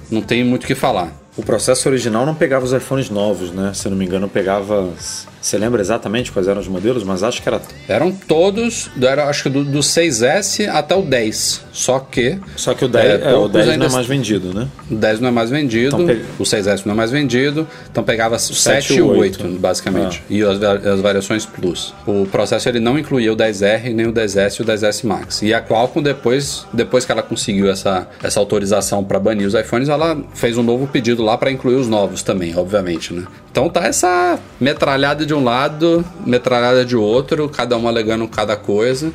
não 0.09 0.21
tem 0.21 0.43
muito 0.43 0.63
o 0.63 0.67
que 0.67 0.75
falar. 0.75 1.11
O 1.35 1.43
processo 1.43 1.89
original 1.89 2.25
não 2.25 2.35
pegava 2.35 2.63
os 2.63 2.71
iPhones 2.71 3.09
novos, 3.09 3.51
né? 3.51 3.71
Se 3.73 3.87
eu 3.87 3.91
não 3.91 3.97
me 3.97 4.05
engano, 4.05 4.29
pegava 4.29 4.89
você 5.43 5.57
lembra 5.57 5.81
exatamente 5.81 6.31
quais 6.31 6.47
eram 6.47 6.61
os 6.61 6.69
modelos? 6.69 7.03
Mas 7.03 7.21
acho 7.21 7.41
que 7.41 7.49
era. 7.49 7.61
Eram 7.85 8.13
todos, 8.13 8.89
era, 8.99 9.27
acho 9.27 9.43
que 9.43 9.49
do, 9.49 9.65
do 9.65 9.79
6S 9.79 10.69
até 10.69 10.95
o 10.95 11.01
10. 11.01 11.65
Só 11.73 11.99
que. 11.99 12.39
Só 12.55 12.73
que 12.73 12.85
o 12.85 12.87
10, 12.87 13.05
é, 13.05 13.31
é, 13.31 13.35
o 13.35 13.49
10 13.49 13.77
não 13.77 13.87
é 13.87 13.89
mais 13.89 14.07
vendido, 14.07 14.53
né? 14.53 14.69
O 14.89 14.95
10 14.95 15.19
não 15.19 15.27
é 15.27 15.31
mais 15.31 15.49
vendido, 15.49 16.01
então, 16.01 16.05
pe... 16.05 16.21
o 16.39 16.43
6S 16.43 16.85
não 16.85 16.93
é 16.93 16.95
mais 16.95 17.11
vendido. 17.11 17.67
Então 17.91 18.05
pegava 18.05 18.35
o 18.35 18.39
7 18.39 18.93
e 18.93 19.01
o 19.01 19.07
8, 19.07 19.43
8 19.43 19.59
basicamente. 19.59 20.23
Ah. 20.23 20.33
E 20.33 20.41
as, 20.43 20.63
as, 20.63 21.01
variações 21.01 21.45
Plus. 21.45 21.93
O 22.07 22.25
processo 22.25 22.69
ele 22.69 22.79
não 22.79 22.97
incluía 22.97 23.33
o 23.33 23.35
10R, 23.35 23.93
nem 23.93 24.07
o 24.07 24.13
10S 24.13 24.59
e 24.59 24.61
o 24.61 24.65
10S 24.65 25.05
Max. 25.05 25.41
E 25.41 25.53
a 25.53 25.61
Qualcomm, 25.61 26.01
depois, 26.01 26.65
depois 26.71 27.03
que 27.05 27.11
ela 27.11 27.21
conseguiu 27.21 27.69
essa, 27.69 28.07
essa 28.23 28.39
autorização 28.39 29.03
para 29.03 29.19
banir 29.19 29.45
os 29.45 29.53
iPhones, 29.53 29.89
ela 29.89 30.17
fez 30.33 30.57
um 30.57 30.63
novo 30.63 30.87
pedido 30.87 31.21
lá 31.21 31.37
para 31.37 31.51
incluir 31.51 31.75
os 31.75 31.89
novos 31.89 32.23
também, 32.23 32.55
obviamente, 32.55 33.13
né? 33.13 33.25
Então 33.51 33.69
tá 33.69 33.85
essa 33.85 34.39
metralhada 34.59 35.25
de 35.25 35.32
um 35.33 35.43
lado, 35.43 36.03
metralhada 36.25 36.85
de 36.85 36.95
outro, 36.95 37.49
cada 37.49 37.77
um 37.77 37.87
alegando 37.87 38.27
cada 38.27 38.55
coisa. 38.55 39.11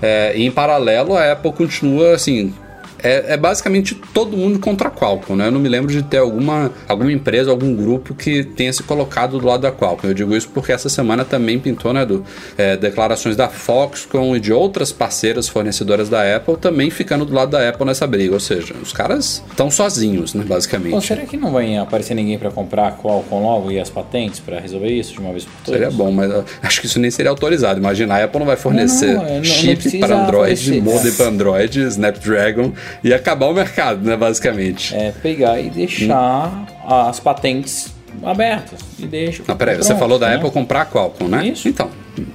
É, 0.00 0.32
e 0.36 0.44
em 0.44 0.50
paralelo, 0.50 1.16
a 1.16 1.32
Apple 1.32 1.52
continua 1.52 2.14
assim 2.14 2.54
é, 3.02 3.34
é, 3.34 3.36
basicamente 3.36 3.94
todo 4.12 4.36
mundo 4.36 4.58
contra 4.58 4.88
a 4.88 4.90
Qualcomm, 4.90 5.36
né? 5.36 5.46
Eu 5.46 5.52
não 5.52 5.60
me 5.60 5.68
lembro 5.68 5.92
de 5.92 6.02
ter 6.02 6.18
alguma, 6.18 6.72
alguma 6.88 7.12
empresa, 7.12 7.50
algum 7.50 7.74
grupo 7.74 8.14
que 8.14 8.44
tenha 8.44 8.72
se 8.72 8.82
colocado 8.82 9.38
do 9.38 9.46
lado 9.46 9.62
da 9.62 9.72
Qualcomm. 9.72 10.08
Eu 10.08 10.14
digo 10.14 10.34
isso 10.34 10.48
porque 10.48 10.72
essa 10.72 10.88
semana 10.88 11.24
também 11.24 11.58
pintou, 11.58 11.92
né, 11.92 12.04
do, 12.04 12.24
é, 12.56 12.76
declarações 12.76 13.36
da 13.36 13.48
Foxconn 13.48 14.36
e 14.36 14.40
de 14.40 14.52
outras 14.52 14.92
parceiras 14.92 15.48
fornecedoras 15.48 16.08
da 16.08 16.36
Apple 16.36 16.56
também 16.56 16.90
ficando 16.90 17.24
do 17.24 17.34
lado 17.34 17.50
da 17.50 17.68
Apple 17.68 17.86
nessa 17.86 18.06
briga. 18.06 18.34
Ou 18.34 18.40
seja, 18.40 18.74
os 18.82 18.92
caras 18.92 19.42
estão 19.48 19.70
sozinhos, 19.70 20.34
né, 20.34 20.44
basicamente. 20.46 20.90
Bom, 20.90 21.00
será 21.00 21.22
que 21.22 21.36
não 21.36 21.52
vai 21.52 21.76
aparecer 21.76 22.14
ninguém 22.14 22.38
para 22.38 22.50
comprar 22.50 22.88
a 22.88 22.92
Qualcomm 22.92 23.42
logo 23.42 23.70
e 23.70 23.78
as 23.78 23.90
patentes 23.90 24.40
para 24.40 24.58
resolver 24.58 24.88
isso 24.88 25.12
de 25.12 25.20
uma 25.20 25.32
vez 25.32 25.44
por 25.44 25.52
todas? 25.64 25.80
Seria 25.80 25.90
bom, 25.90 26.10
mas 26.10 26.30
acho 26.62 26.80
que 26.80 26.86
isso 26.86 26.98
nem 26.98 27.10
seria 27.10 27.30
autorizado. 27.30 27.78
Imagina, 27.78 28.16
a 28.16 28.24
Apple 28.24 28.38
não 28.40 28.46
vai 28.46 28.56
fornecer 28.56 29.14
não, 29.14 29.36
não, 29.36 29.44
chip 29.44 29.98
para 29.98 30.24
Android, 30.24 30.80
modem 30.80 31.12
para 31.12 31.26
Android, 31.26 31.80
Snapdragon 31.80 32.72
e 33.02 33.12
acabar 33.12 33.46
o 33.46 33.54
mercado, 33.54 34.04
né, 34.04 34.16
basicamente. 34.16 34.94
É 34.94 35.12
pegar 35.12 35.60
e 35.60 35.70
deixar 35.70 36.48
hum. 36.48 36.66
as 36.86 37.20
patentes 37.20 37.92
abertas 38.22 38.80
e 38.98 39.06
deixa. 39.06 39.42
Não, 39.46 39.56
peraí, 39.56 39.76
você 39.76 39.94
falou 39.94 40.18
da 40.18 40.28
né? 40.28 40.36
Apple 40.36 40.50
comprar 40.50 40.82
a 40.82 40.86
Qualcomm, 40.86 41.28
né? 41.28 41.46
Isso. 41.46 41.68
Então, 41.68 41.90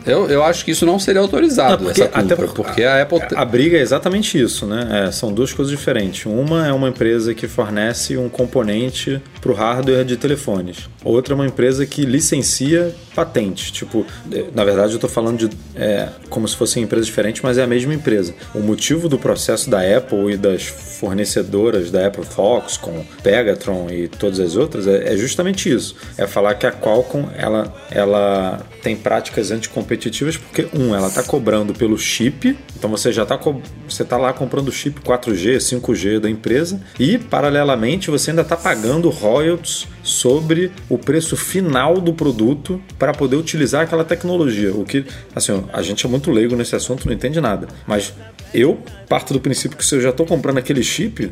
eu, 0.06 0.30
eu 0.30 0.44
acho 0.44 0.66
que 0.66 0.72
isso 0.72 0.86
não 0.86 1.00
seria 1.00 1.22
autorizado, 1.22 1.84
não, 1.84 1.92
porque, 1.92 2.08
compra, 2.08 2.22
até 2.22 2.36
porque 2.36 2.84
a, 2.84 2.96
a 2.96 3.02
Apple... 3.02 3.20
A 3.36 3.46
briga 3.46 3.78
é 3.78 3.82
exatamente 3.82 4.40
isso, 4.40 4.66
né? 4.66 5.08
É, 5.08 5.12
são 5.12 5.32
duas 5.32 5.54
coisas 5.54 5.72
diferentes. 5.72 6.26
Uma 6.26 6.68
é 6.68 6.74
uma 6.74 6.90
empresa 6.90 7.34
que 7.34 7.48
fornece 7.48 8.18
um 8.18 8.30
componente 8.30 9.22
para 9.42 9.52
o 9.52 9.56
hardware 9.56 10.06
de 10.06 10.18
telefones. 10.18 10.90
Outra 11.04 11.34
é 11.34 11.36
uma 11.36 11.46
empresa 11.46 11.86
que 11.86 12.06
licencia 12.06 12.94
patentes. 13.16 13.72
Tipo, 13.72 14.06
é, 14.32 14.46
na 14.54 14.64
verdade 14.64 14.92
eu 14.94 14.98
estou 14.98 15.10
falando 15.10 15.48
de 15.48 15.58
é, 15.76 16.10
como 16.30 16.48
se 16.48 16.56
fossem 16.56 16.84
empresas 16.84 17.08
diferentes, 17.08 17.42
mas 17.42 17.58
é 17.58 17.64
a 17.64 17.68
mesma 17.68 17.94
empresa. 17.94 18.34
O 18.54 18.60
motivo 18.60 19.10
do 19.10 19.18
processo 19.18 19.70
da 19.70 19.80
Apple 19.80 20.34
e 20.34 20.38
das 20.38 20.64
fornecedoras 20.64 21.92
da 21.92 22.08
Apple 22.08 22.26
Fox, 22.26 22.78
com 22.78 23.06
Pegatron 23.22 23.90
e 23.90 24.08
todas 24.08 24.40
as 24.40 24.56
outras, 24.56 24.88
é, 24.88 25.14
é 25.14 25.18
justamente 25.18 25.72
isso. 25.72 25.96
É 26.18 26.26
falar 26.26 26.56
que 26.56 26.66
a 26.66 26.72
Qualcomm 26.72 27.28
ela, 27.38 27.74
ela 27.92 28.62
tem 28.82 28.96
práticas 28.96 29.52
anticompetitivas 29.74 30.38
porque, 30.38 30.68
um, 30.74 30.96
ela 30.96 31.08
está 31.08 31.24
cobrando 31.24 31.74
pelo 31.74 31.98
chip, 31.98 32.58
então 32.78 32.90
você 32.90 33.12
já 33.12 33.24
está 33.24 33.40
você 33.88 34.06
tá 34.06 34.18
lá 34.18 34.32
comprando 34.32 34.72
chip 34.72 35.02
4G, 35.02 35.58
5G 35.58 36.20
da 36.20 36.30
empresa 36.30 36.80
e, 37.00 37.18
paralelamente, 37.18 38.10
você 38.10 38.30
ainda 38.30 38.44
está 38.44 38.56
pagando 38.56 39.10
royalties 39.10 39.88
sobre 40.04 40.72
o 40.88 40.98
preço 40.98 41.36
final 41.36 42.00
do 42.00 42.14
produto 42.14 42.82
para 43.00 43.14
poder 43.14 43.36
utilizar 43.36 43.84
aquela 43.84 44.04
tecnologia. 44.04 44.74
O 44.74 44.86
que, 44.86 45.06
assim, 45.36 45.64
a 45.74 45.82
gente 45.82 46.06
é 46.06 46.10
muito 46.10 46.32
leigo 46.32 46.56
nesse 46.56 46.76
assunto, 46.76 47.06
não 47.06 47.14
entende 47.14 47.42
nada, 47.42 47.68
mas 47.88 48.14
eu 48.54 48.80
parto 49.10 49.34
do 49.34 49.40
princípio 49.40 49.78
que 49.78 49.86
se 49.86 49.96
eu 49.96 50.02
já 50.02 50.10
estou 50.10 50.26
comprando 50.26 50.58
aquele 50.58 50.84
chip, 50.84 51.32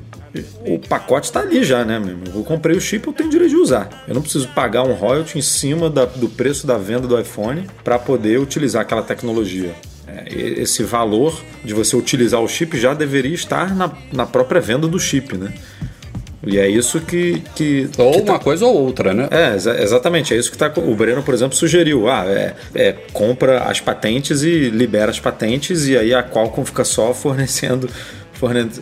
o 0.65 0.79
pacote 0.79 1.27
está 1.27 1.41
ali 1.41 1.63
já, 1.63 1.85
né? 1.85 2.01
Eu 2.33 2.43
comprei 2.43 2.75
o 2.75 2.81
chip, 2.81 3.05
eu 3.05 3.13
tenho 3.13 3.29
direito 3.29 3.51
de 3.51 3.57
usar. 3.57 4.03
Eu 4.07 4.15
não 4.15 4.21
preciso 4.21 4.47
pagar 4.49 4.83
um 4.83 4.93
royalty 4.93 5.37
em 5.37 5.41
cima 5.41 5.89
da, 5.89 6.05
do 6.05 6.29
preço 6.29 6.65
da 6.65 6.77
venda 6.77 7.07
do 7.07 7.19
iPhone 7.19 7.67
para 7.83 7.99
poder 7.99 8.39
utilizar 8.39 8.81
aquela 8.81 9.03
tecnologia. 9.03 9.75
É, 10.07 10.33
esse 10.33 10.83
valor 10.83 11.39
de 11.63 11.73
você 11.73 11.95
utilizar 11.95 12.41
o 12.41 12.47
chip 12.47 12.77
já 12.77 12.93
deveria 12.93 13.33
estar 13.33 13.75
na, 13.75 13.91
na 14.11 14.25
própria 14.25 14.59
venda 14.59 14.87
do 14.87 14.99
chip, 14.99 15.37
né? 15.37 15.53
E 16.45 16.57
é 16.57 16.67
isso 16.67 16.99
que. 17.01 17.41
que 17.55 17.89
ou 17.97 18.11
que 18.11 18.21
uma 18.21 18.33
tá... 18.33 18.39
coisa 18.39 18.65
ou 18.65 18.75
outra, 18.75 19.13
né? 19.13 19.27
É, 19.29 19.55
exatamente. 19.83 20.33
É 20.33 20.37
isso 20.37 20.51
que 20.51 20.57
tá... 20.57 20.71
o 20.75 20.95
Breno, 20.95 21.21
por 21.21 21.33
exemplo, 21.33 21.55
sugeriu. 21.55 22.09
Ah, 22.09 22.25
é, 22.25 22.55
é, 22.73 22.95
compra 23.13 23.63
as 23.63 23.79
patentes 23.79 24.41
e 24.41 24.69
libera 24.69 25.11
as 25.11 25.19
patentes, 25.19 25.87
e 25.87 25.97
aí 25.97 26.13
a 26.13 26.23
Qualcomm 26.23 26.65
fica 26.65 26.83
só 26.83 27.13
fornecendo 27.13 27.89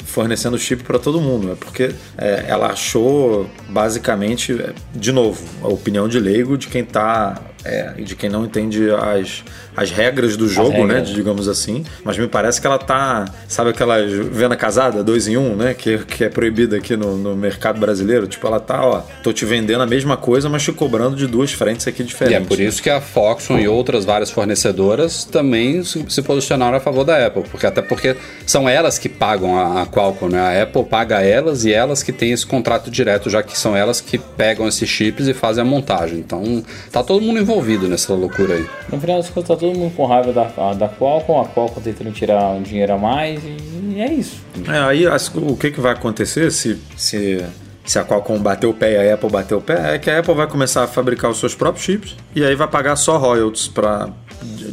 fornecendo 0.06 0.58
chip 0.58 0.84
para 0.84 0.98
todo 0.98 1.19
mundo. 1.19 1.52
É 1.52 1.56
porque 1.56 1.91
é, 2.17 2.45
ela 2.48 2.67
achou, 2.67 3.50
basicamente, 3.67 4.58
de 4.95 5.12
novo, 5.12 5.43
a 5.62 5.67
opinião 5.67 6.08
de 6.08 6.17
leigo 6.17 6.58
de 6.58 6.67
quem 6.67 6.82
está 6.82 7.41
é, 7.63 7.91
de 7.98 8.15
quem 8.15 8.30
não 8.30 8.45
entende 8.45 8.89
as, 8.91 9.43
as 9.76 9.91
regras 9.91 10.38
do 10.38 10.48
jogo, 10.48 10.72
né, 10.72 10.95
regras. 10.95 11.10
né? 11.10 11.15
Digamos 11.15 11.48
assim. 11.48 11.84
Mas 12.04 12.17
me 12.17 12.28
parece 12.28 12.62
que 12.62 12.67
ela 12.67 12.78
tá. 12.78 13.26
Sabe 13.48 13.72
aquela 13.72 13.98
venda 14.06 14.56
casada, 14.56 15.04
dois 15.04 15.28
em 15.28 15.38
um, 15.38 15.56
né? 15.56 15.74
Que, 15.74 15.98
que 16.00 16.24
é 16.24 16.30
proibida 16.30 16.78
aqui 16.78 16.95
no, 16.95 17.17
no 17.17 17.36
mercado 17.36 17.80
brasileiro. 17.80 18.28
Tipo, 18.28 18.48
ela 18.48 18.60
tá, 18.60 18.86
ó, 18.86 19.02
tô 19.24 19.34
te 19.34 19.45
vendendo 19.45 19.82
a 19.82 19.88
mesma 19.88 20.17
coisa, 20.17 20.50
mas 20.50 20.63
te 20.63 20.72
cobrando 20.72 21.15
de 21.15 21.28
duas 21.28 21.52
frentes 21.52 21.88
aqui 21.88 22.04
diferentes. 22.04 22.39
E 22.39 22.43
é 22.43 22.48
por 22.48 22.60
isso 22.60 22.82
que 22.82 22.89
a 22.89 23.02
Foxconn 23.02 23.60
e 23.60 23.67
outras 23.67 24.06
várias 24.06 24.32
fornecedoras 24.32 25.24
também 25.26 25.84
se 25.84 26.22
posicionaram 26.22 26.78
a 26.78 26.80
favor 26.80 27.04
da 27.04 27.26
Apple. 27.26 27.43
Porque 27.50 27.65
até 27.65 27.82
porque 27.82 28.15
são 28.45 28.67
elas 28.67 28.98
que 28.98 29.10
pagam 29.10 29.58
a, 29.58 29.82
a 29.82 29.86
Qualcomm, 29.86 30.30
né? 30.30 30.39
A 30.39 30.63
Apple 30.63 30.84
paga 30.86 31.22
elas 31.22 31.65
e 31.65 31.74
elas 31.74 32.04
que 32.04 32.12
têm 32.12 32.32
esse 32.32 32.45
contrato 32.45 32.89
direto, 32.89 33.30
já 33.30 33.43
que 33.43 33.58
são 33.58 33.76
elas 33.76 34.02
que 34.02 34.17
pegam 34.17 34.67
esses 34.67 34.89
chips 34.89 35.28
e 35.28 35.34
fazem 35.34 35.62
a 35.62 35.65
montagem. 35.65 36.19
Então, 36.19 36.63
tá 36.91 37.04
todo 37.04 37.22
mundo 37.22 37.39
envolvido 37.50 37.88
nessa 37.88 38.14
loucura 38.14 38.54
aí. 38.54 38.70
No 38.92 39.00
final 39.00 39.18
das 39.18 39.30
contas, 39.30 39.48
tá 39.48 39.56
todo 39.56 39.76
mundo 39.76 39.96
com 39.96 40.06
raiva 40.06 40.32
da, 40.32 40.74
da 40.74 40.88
Qualcomm, 40.88 41.42
a 41.42 41.46
Qualcomm 41.46 41.82
tentando 41.82 42.12
tirar 42.12 42.52
um 42.52 42.62
dinheiro 42.62 42.94
a 42.94 42.98
mais 42.98 43.42
e, 43.44 44.00
é 44.00 44.14
isso. 44.14 44.42
É, 44.68 44.78
aí 44.80 45.06
o 45.08 45.58
que, 45.58 45.72
que 45.72 45.82
vai 45.82 45.94
acontecer 45.94 46.52
se, 46.52 46.80
se, 46.96 47.44
se 47.84 48.00
a 48.00 48.06
Qualcomm 48.06 48.40
bater 48.40 48.68
o 48.68 48.74
pé 48.74 48.94
e 48.94 49.10
a 49.10 49.14
Apple 49.16 49.30
bater 49.30 49.56
o 49.56 49.62
pé? 49.62 49.96
É 49.96 50.00
que 50.00 50.10
a 50.10 50.20
Apple 50.20 50.36
vai 50.36 50.48
começar 50.48 50.84
a 50.84 50.88
fabricar 50.88 51.32
os 51.32 51.40
seus 51.40 51.56
próprios 51.56 51.86
chips 51.86 52.16
e 52.36 52.44
aí 52.44 52.56
vai 52.56 52.68
pagar 52.68 52.96
só 52.96 53.18
royalties 53.18 53.68
para 53.68 54.10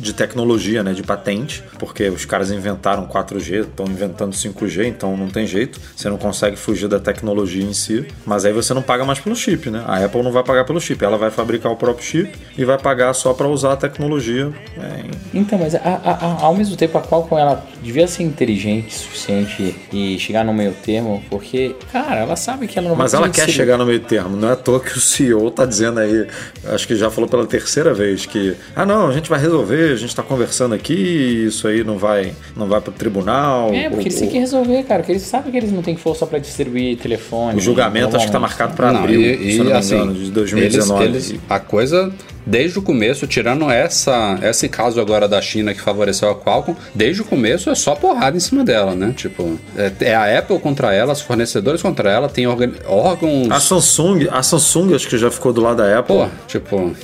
de 0.06 0.14
tecnologia, 0.14 0.82
né, 0.82 0.92
de 0.92 1.02
patente, 1.02 1.62
porque 1.78 2.08
os 2.08 2.24
caras 2.24 2.50
inventaram 2.50 3.06
4G, 3.06 3.62
estão 3.62 3.86
inventando 3.86 4.32
5G, 4.32 4.86
então 4.86 5.16
não 5.16 5.28
tem 5.28 5.46
jeito, 5.46 5.80
você 5.94 6.08
não 6.08 6.16
consegue 6.16 6.56
fugir 6.56 6.88
da 6.88 6.98
tecnologia 6.98 7.64
em 7.64 7.72
si, 7.72 8.06
mas 8.24 8.44
aí 8.44 8.52
você 8.52 8.72
não 8.72 8.82
paga 8.82 9.04
mais 9.04 9.18
pelo 9.18 9.34
chip, 9.34 9.68
né? 9.68 9.82
A 9.86 10.04
Apple 10.04 10.22
não 10.22 10.32
vai 10.32 10.42
pagar 10.42 10.64
pelo 10.64 10.80
chip, 10.80 11.04
ela 11.04 11.18
vai 11.18 11.30
fabricar 11.30 11.70
o 11.70 11.76
próprio 11.76 12.04
chip 12.04 12.32
e 12.56 12.64
vai 12.64 12.78
pagar 12.78 13.12
só 13.14 13.34
para 13.34 13.48
usar 13.48 13.72
a 13.72 13.76
tecnologia. 13.76 14.52
É... 14.78 15.04
Então, 15.34 15.58
mas 15.58 15.74
a, 15.74 15.80
a, 15.80 16.10
a, 16.12 16.42
ao 16.44 16.54
mesmo 16.54 16.76
tempo 16.76 16.96
a 16.96 17.02
Qualcomm 17.02 17.38
ela 17.38 17.66
devia 17.82 18.06
ser 18.06 18.22
inteligente 18.22 18.88
o 18.88 18.92
suficiente 18.92 19.74
e 19.92 20.18
chegar 20.18 20.44
no 20.44 20.54
meio 20.54 20.72
termo, 20.72 21.22
porque, 21.28 21.74
cara, 21.92 22.20
ela 22.20 22.36
sabe 22.36 22.66
que 22.66 22.78
ela 22.78 22.88
não 22.88 22.96
Mas 22.96 23.14
ela 23.14 23.28
quer 23.28 23.48
chegar 23.48 23.76
no 23.76 23.84
meio 23.84 24.00
termo, 24.00 24.36
não 24.36 24.48
é 24.48 24.52
à 24.52 24.56
toa 24.56 24.80
que 24.80 24.96
o 24.96 25.00
CEO 25.00 25.50
tá 25.50 25.66
dizendo 25.66 26.00
aí, 26.00 26.26
acho 26.66 26.86
que 26.86 26.94
já 26.94 27.10
falou 27.10 27.28
pela 27.28 27.46
terceira 27.46 27.92
vez 27.92 28.26
que, 28.26 28.56
ah 28.74 28.86
não, 28.86 29.08
a 29.08 29.12
gente 29.12 29.28
vai 29.28 29.40
resolver 29.40 29.95
a 29.96 30.00
gente 30.00 30.10
está 30.10 30.22
conversando 30.22 30.74
aqui 30.74 30.94
e 30.94 31.46
isso 31.46 31.66
aí 31.66 31.82
não 31.82 31.98
vai, 31.98 32.32
não 32.56 32.66
vai 32.66 32.80
para 32.80 32.90
o 32.90 32.94
tribunal. 32.94 33.72
É, 33.72 33.88
porque 33.88 34.04
o, 34.04 34.08
eles 34.08 34.18
têm 34.18 34.28
que 34.28 34.38
resolver, 34.38 34.82
cara. 34.84 35.00
Porque 35.00 35.12
eles 35.12 35.22
sabem 35.22 35.50
que 35.50 35.56
eles 35.56 35.72
não 35.72 35.82
têm 35.82 35.96
força 35.96 36.26
para 36.26 36.38
distribuir 36.38 36.96
telefone. 36.98 37.58
O 37.58 37.60
julgamento 37.60 38.16
acho 38.16 38.26
que 38.26 38.28
está 38.28 38.40
marcado 38.40 38.74
para 38.74 38.90
abril, 38.90 39.20
e, 39.20 39.52
se 39.52 39.58
não 39.58 39.66
me 39.66 39.72
assim, 39.72 39.94
engano, 39.96 40.14
de 40.14 40.30
2019. 40.30 41.04
Eles, 41.04 41.30
eles, 41.30 41.40
a 41.48 41.58
coisa 41.58 42.12
desde 42.46 42.78
o 42.78 42.82
começo, 42.82 43.26
tirando 43.26 43.68
essa, 43.68 44.38
esse 44.42 44.68
caso 44.68 45.00
agora 45.00 45.26
da 45.26 45.42
China 45.42 45.74
que 45.74 45.80
favoreceu 45.80 46.30
a 46.30 46.34
Qualcomm, 46.34 46.76
desde 46.94 47.22
o 47.22 47.24
começo 47.24 47.68
é 47.68 47.74
só 47.74 47.96
porrada 47.96 48.36
em 48.36 48.40
cima 48.40 48.64
dela, 48.64 48.94
né? 48.94 49.12
Tipo, 49.16 49.58
é, 49.76 49.92
é 50.00 50.14
a 50.14 50.38
Apple 50.38 50.60
contra 50.60 50.94
ela, 50.94 51.12
os 51.12 51.20
fornecedores 51.20 51.82
contra 51.82 52.10
ela, 52.10 52.28
tem 52.28 52.46
órgãos. 52.46 53.50
A 53.50 53.58
Samsung, 53.58 54.28
a 54.30 54.42
Samsung 54.42 54.94
acho 54.94 55.08
que 55.08 55.18
já 55.18 55.30
ficou 55.30 55.52
do 55.52 55.60
lado 55.60 55.78
da 55.78 55.98
Apple. 55.98 56.16
Pô, 56.16 56.28
tipo, 56.46 56.94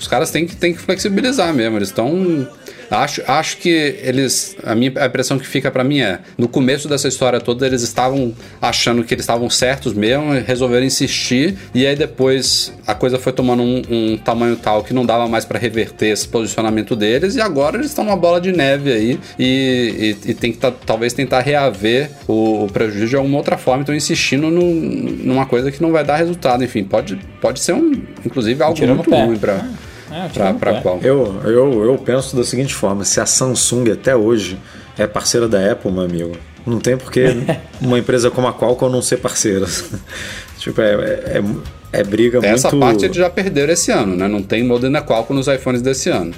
os 0.00 0.08
caras 0.08 0.30
têm 0.30 0.46
que, 0.46 0.56
têm 0.56 0.72
que 0.72 0.80
flexibilizar 0.80 1.52
mesmo, 1.54 1.76
eles 1.76 1.88
estão 1.88 2.48
Acho, 2.90 3.22
acho 3.26 3.58
que 3.58 3.68
eles. 4.02 4.56
A 4.64 4.74
minha 4.74 4.92
a 4.96 5.06
impressão 5.06 5.38
que 5.38 5.46
fica 5.46 5.70
para 5.70 5.84
mim 5.84 6.00
é: 6.00 6.18
no 6.36 6.48
começo 6.48 6.88
dessa 6.88 7.06
história 7.06 7.40
toda, 7.40 7.64
eles 7.64 7.82
estavam 7.82 8.34
achando 8.60 9.04
que 9.04 9.14
eles 9.14 9.22
estavam 9.22 9.48
certos 9.48 9.94
mesmo, 9.94 10.32
resolveram 10.32 10.84
insistir, 10.84 11.56
e 11.72 11.86
aí 11.86 11.94
depois 11.94 12.72
a 12.84 12.92
coisa 12.92 13.16
foi 13.16 13.32
tomando 13.32 13.62
um, 13.62 13.82
um 13.88 14.16
tamanho 14.16 14.56
tal 14.56 14.82
que 14.82 14.92
não 14.92 15.06
dava 15.06 15.28
mais 15.28 15.44
para 15.44 15.56
reverter 15.56 16.08
esse 16.08 16.26
posicionamento 16.26 16.96
deles, 16.96 17.36
e 17.36 17.40
agora 17.40 17.76
eles 17.76 17.90
estão 17.90 18.04
numa 18.04 18.16
bola 18.16 18.40
de 18.40 18.50
neve 18.50 18.92
aí 18.92 19.20
e, 19.38 20.16
e, 20.24 20.30
e 20.30 20.34
tem 20.34 20.50
que 20.50 20.58
talvez 20.58 21.12
tentar 21.12 21.40
reaver 21.40 22.10
o, 22.26 22.64
o, 22.64 22.72
prejuízo 22.72 23.06
de 23.06 23.16
alguma 23.16 23.38
outra 23.38 23.56
forma. 23.56 23.82
Então, 23.82 23.94
insistindo 23.94 24.50
no, 24.50 24.74
numa 24.74 25.46
coisa 25.46 25.70
que 25.70 25.80
não 25.80 25.92
vai 25.92 26.02
dar 26.02 26.16
resultado. 26.16 26.64
Enfim, 26.64 26.82
pode, 26.82 27.16
pode 27.40 27.60
ser 27.60 27.74
um, 27.74 27.92
inclusive, 28.26 28.60
algo 28.64 28.84
muito 28.84 29.10
ruim 29.10 29.38
para. 29.38 29.64
É, 30.10 30.28
pra, 30.28 30.54
pra 30.54 30.80
qual? 30.80 30.98
Eu, 31.02 31.40
eu, 31.44 31.84
eu 31.84 31.98
penso 31.98 32.36
da 32.36 32.44
seguinte 32.44 32.74
forma: 32.74 33.04
se 33.04 33.20
a 33.20 33.26
Samsung 33.26 33.90
até 33.92 34.14
hoje 34.14 34.58
é 34.98 35.06
parceira 35.06 35.48
da 35.48 35.72
Apple, 35.72 35.90
meu 35.90 36.02
amigo, 36.02 36.32
não 36.66 36.78
tem 36.78 36.96
por 36.96 37.10
que 37.10 37.24
uma 37.80 37.98
empresa 37.98 38.30
como 38.30 38.46
a 38.46 38.52
Qualcomm 38.52 38.90
não 38.90 39.02
ser 39.02 39.18
parceira. 39.18 39.66
tipo, 40.58 40.80
é, 40.80 40.92
é, 40.92 41.42
é 41.92 42.04
briga 42.04 42.38
Essa 42.38 42.46
muito... 42.46 42.66
Essa 42.66 42.76
parte 42.76 43.04
eles 43.04 43.16
já 43.16 43.30
perderam 43.30 43.72
esse 43.72 43.90
ano, 43.90 44.16
né? 44.16 44.28
Não 44.28 44.42
tem 44.42 44.64
modem 44.64 44.90
da 44.90 45.02
Qualcomm 45.02 45.36
nos 45.36 45.46
iPhones 45.46 45.82
desse 45.82 46.10
ano. 46.10 46.34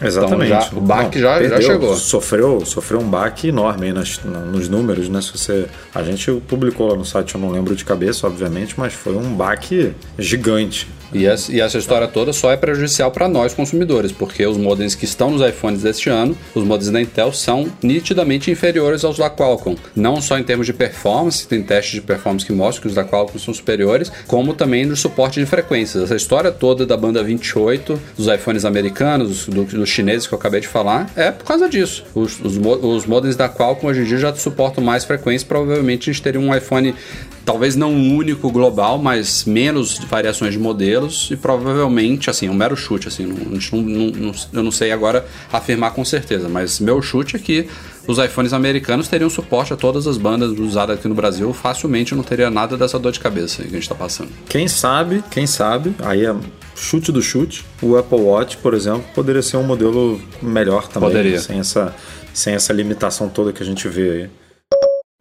Exatamente. 0.00 0.52
Então, 0.52 0.60
já, 0.60 0.76
o 0.76 0.80
baque 0.80 1.18
já, 1.18 1.42
já 1.42 1.60
chegou. 1.60 1.94
Sofreu, 1.96 2.64
sofreu 2.66 3.00
um 3.00 3.08
baque 3.08 3.48
enorme 3.48 3.86
aí 3.86 3.92
nas, 3.92 4.20
nos 4.24 4.68
números, 4.68 5.08
né? 5.08 5.20
Se 5.22 5.32
você, 5.32 5.66
a 5.94 6.02
gente 6.02 6.30
publicou 6.46 6.88
lá 6.88 6.96
no 6.96 7.04
site, 7.04 7.34
eu 7.34 7.40
não 7.40 7.50
lembro 7.50 7.74
de 7.74 7.84
cabeça, 7.84 8.26
obviamente, 8.26 8.74
mas 8.76 8.92
foi 8.92 9.16
um 9.16 9.34
baque 9.34 9.92
gigante. 10.18 10.86
E 11.12 11.26
essa, 11.26 11.52
e 11.52 11.60
essa 11.60 11.78
história 11.78 12.08
toda 12.08 12.32
só 12.32 12.50
é 12.50 12.56
prejudicial 12.56 13.10
para 13.10 13.28
nós 13.28 13.54
consumidores, 13.54 14.12
porque 14.12 14.44
os 14.46 14.56
modems 14.56 14.94
que 14.94 15.04
estão 15.04 15.30
nos 15.30 15.46
iPhones 15.46 15.82
deste 15.82 16.08
ano, 16.08 16.36
os 16.54 16.64
modems 16.64 16.90
da 16.90 17.00
Intel, 17.00 17.32
são 17.32 17.70
nitidamente 17.82 18.50
inferiores 18.50 19.04
aos 19.04 19.18
da 19.18 19.30
Qualcomm. 19.30 19.76
Não 19.94 20.20
só 20.20 20.38
em 20.38 20.42
termos 20.42 20.66
de 20.66 20.72
performance, 20.72 21.46
tem 21.46 21.62
testes 21.62 21.94
de 21.94 22.00
performance 22.00 22.44
que 22.44 22.52
mostram 22.52 22.82
que 22.82 22.88
os 22.88 22.94
da 22.94 23.04
Qualcomm 23.04 23.38
são 23.38 23.54
superiores, 23.54 24.10
como 24.26 24.54
também 24.54 24.84
no 24.84 24.96
suporte 24.96 25.40
de 25.40 25.46
frequências. 25.46 26.04
Essa 26.04 26.16
história 26.16 26.50
toda 26.50 26.86
da 26.86 26.96
banda 26.96 27.22
28, 27.22 28.00
dos 28.16 28.26
iPhones 28.26 28.64
americanos, 28.64 29.46
do, 29.46 29.64
dos 29.64 29.88
chineses 29.88 30.26
que 30.26 30.34
eu 30.34 30.38
acabei 30.38 30.60
de 30.60 30.68
falar, 30.68 31.10
é 31.16 31.30
por 31.30 31.44
causa 31.44 31.68
disso. 31.68 32.04
Os, 32.14 32.40
os, 32.40 32.56
os 32.56 33.06
modems 33.06 33.36
da 33.36 33.48
Qualcomm 33.48 33.90
hoje 33.90 34.00
em 34.00 34.04
dia 34.04 34.18
já 34.18 34.34
suportam 34.34 34.82
mais 34.82 35.04
frequências, 35.04 35.44
provavelmente 35.44 36.10
a 36.10 36.12
gente 36.12 36.22
teria 36.22 36.40
um 36.40 36.54
iPhone 36.54 36.94
talvez 37.46 37.76
não 37.76 37.94
único 37.94 38.50
global, 38.50 38.98
mas 38.98 39.44
menos 39.44 39.98
variações 39.98 40.52
de 40.52 40.58
modelos 40.58 41.28
e 41.30 41.36
provavelmente, 41.36 42.28
assim, 42.28 42.48
um 42.48 42.54
mero 42.54 42.76
chute, 42.76 43.06
assim, 43.06 43.24
não, 43.24 43.36
não, 43.72 44.10
não, 44.10 44.32
eu 44.52 44.62
não 44.64 44.72
sei 44.72 44.90
agora 44.90 45.24
afirmar 45.52 45.92
com 45.92 46.04
certeza, 46.04 46.48
mas 46.48 46.80
meu 46.80 47.00
chute 47.00 47.36
é 47.36 47.38
que 47.38 47.68
os 48.06 48.18
iPhones 48.18 48.52
americanos 48.52 49.06
teriam 49.06 49.30
suporte 49.30 49.72
a 49.72 49.76
todas 49.76 50.08
as 50.08 50.18
bandas 50.18 50.58
usadas 50.58 50.98
aqui 50.98 51.06
no 51.06 51.14
Brasil, 51.14 51.52
facilmente 51.52 52.14
não 52.16 52.24
teria 52.24 52.50
nada 52.50 52.76
dessa 52.76 52.98
dor 52.98 53.12
de 53.12 53.20
cabeça 53.20 53.62
que 53.62 53.68
a 53.68 53.72
gente 53.72 53.82
está 53.82 53.94
passando. 53.94 54.30
Quem 54.48 54.66
sabe, 54.66 55.22
quem 55.30 55.46
sabe, 55.46 55.94
aí 56.00 56.26
é 56.26 56.34
chute 56.74 57.12
do 57.12 57.22
chute, 57.22 57.64
o 57.80 57.96
Apple 57.96 58.18
Watch, 58.18 58.56
por 58.56 58.74
exemplo, 58.74 59.04
poderia 59.14 59.42
ser 59.42 59.56
um 59.56 59.62
modelo 59.62 60.20
melhor 60.42 60.88
também, 60.88 61.10
poderia. 61.10 61.40
sem 61.40 61.60
essa 61.60 61.94
sem 62.34 62.52
essa 62.52 62.70
limitação 62.70 63.30
toda 63.30 63.50
que 63.50 63.62
a 63.62 63.66
gente 63.66 63.88
vê 63.88 64.10
aí. 64.10 64.30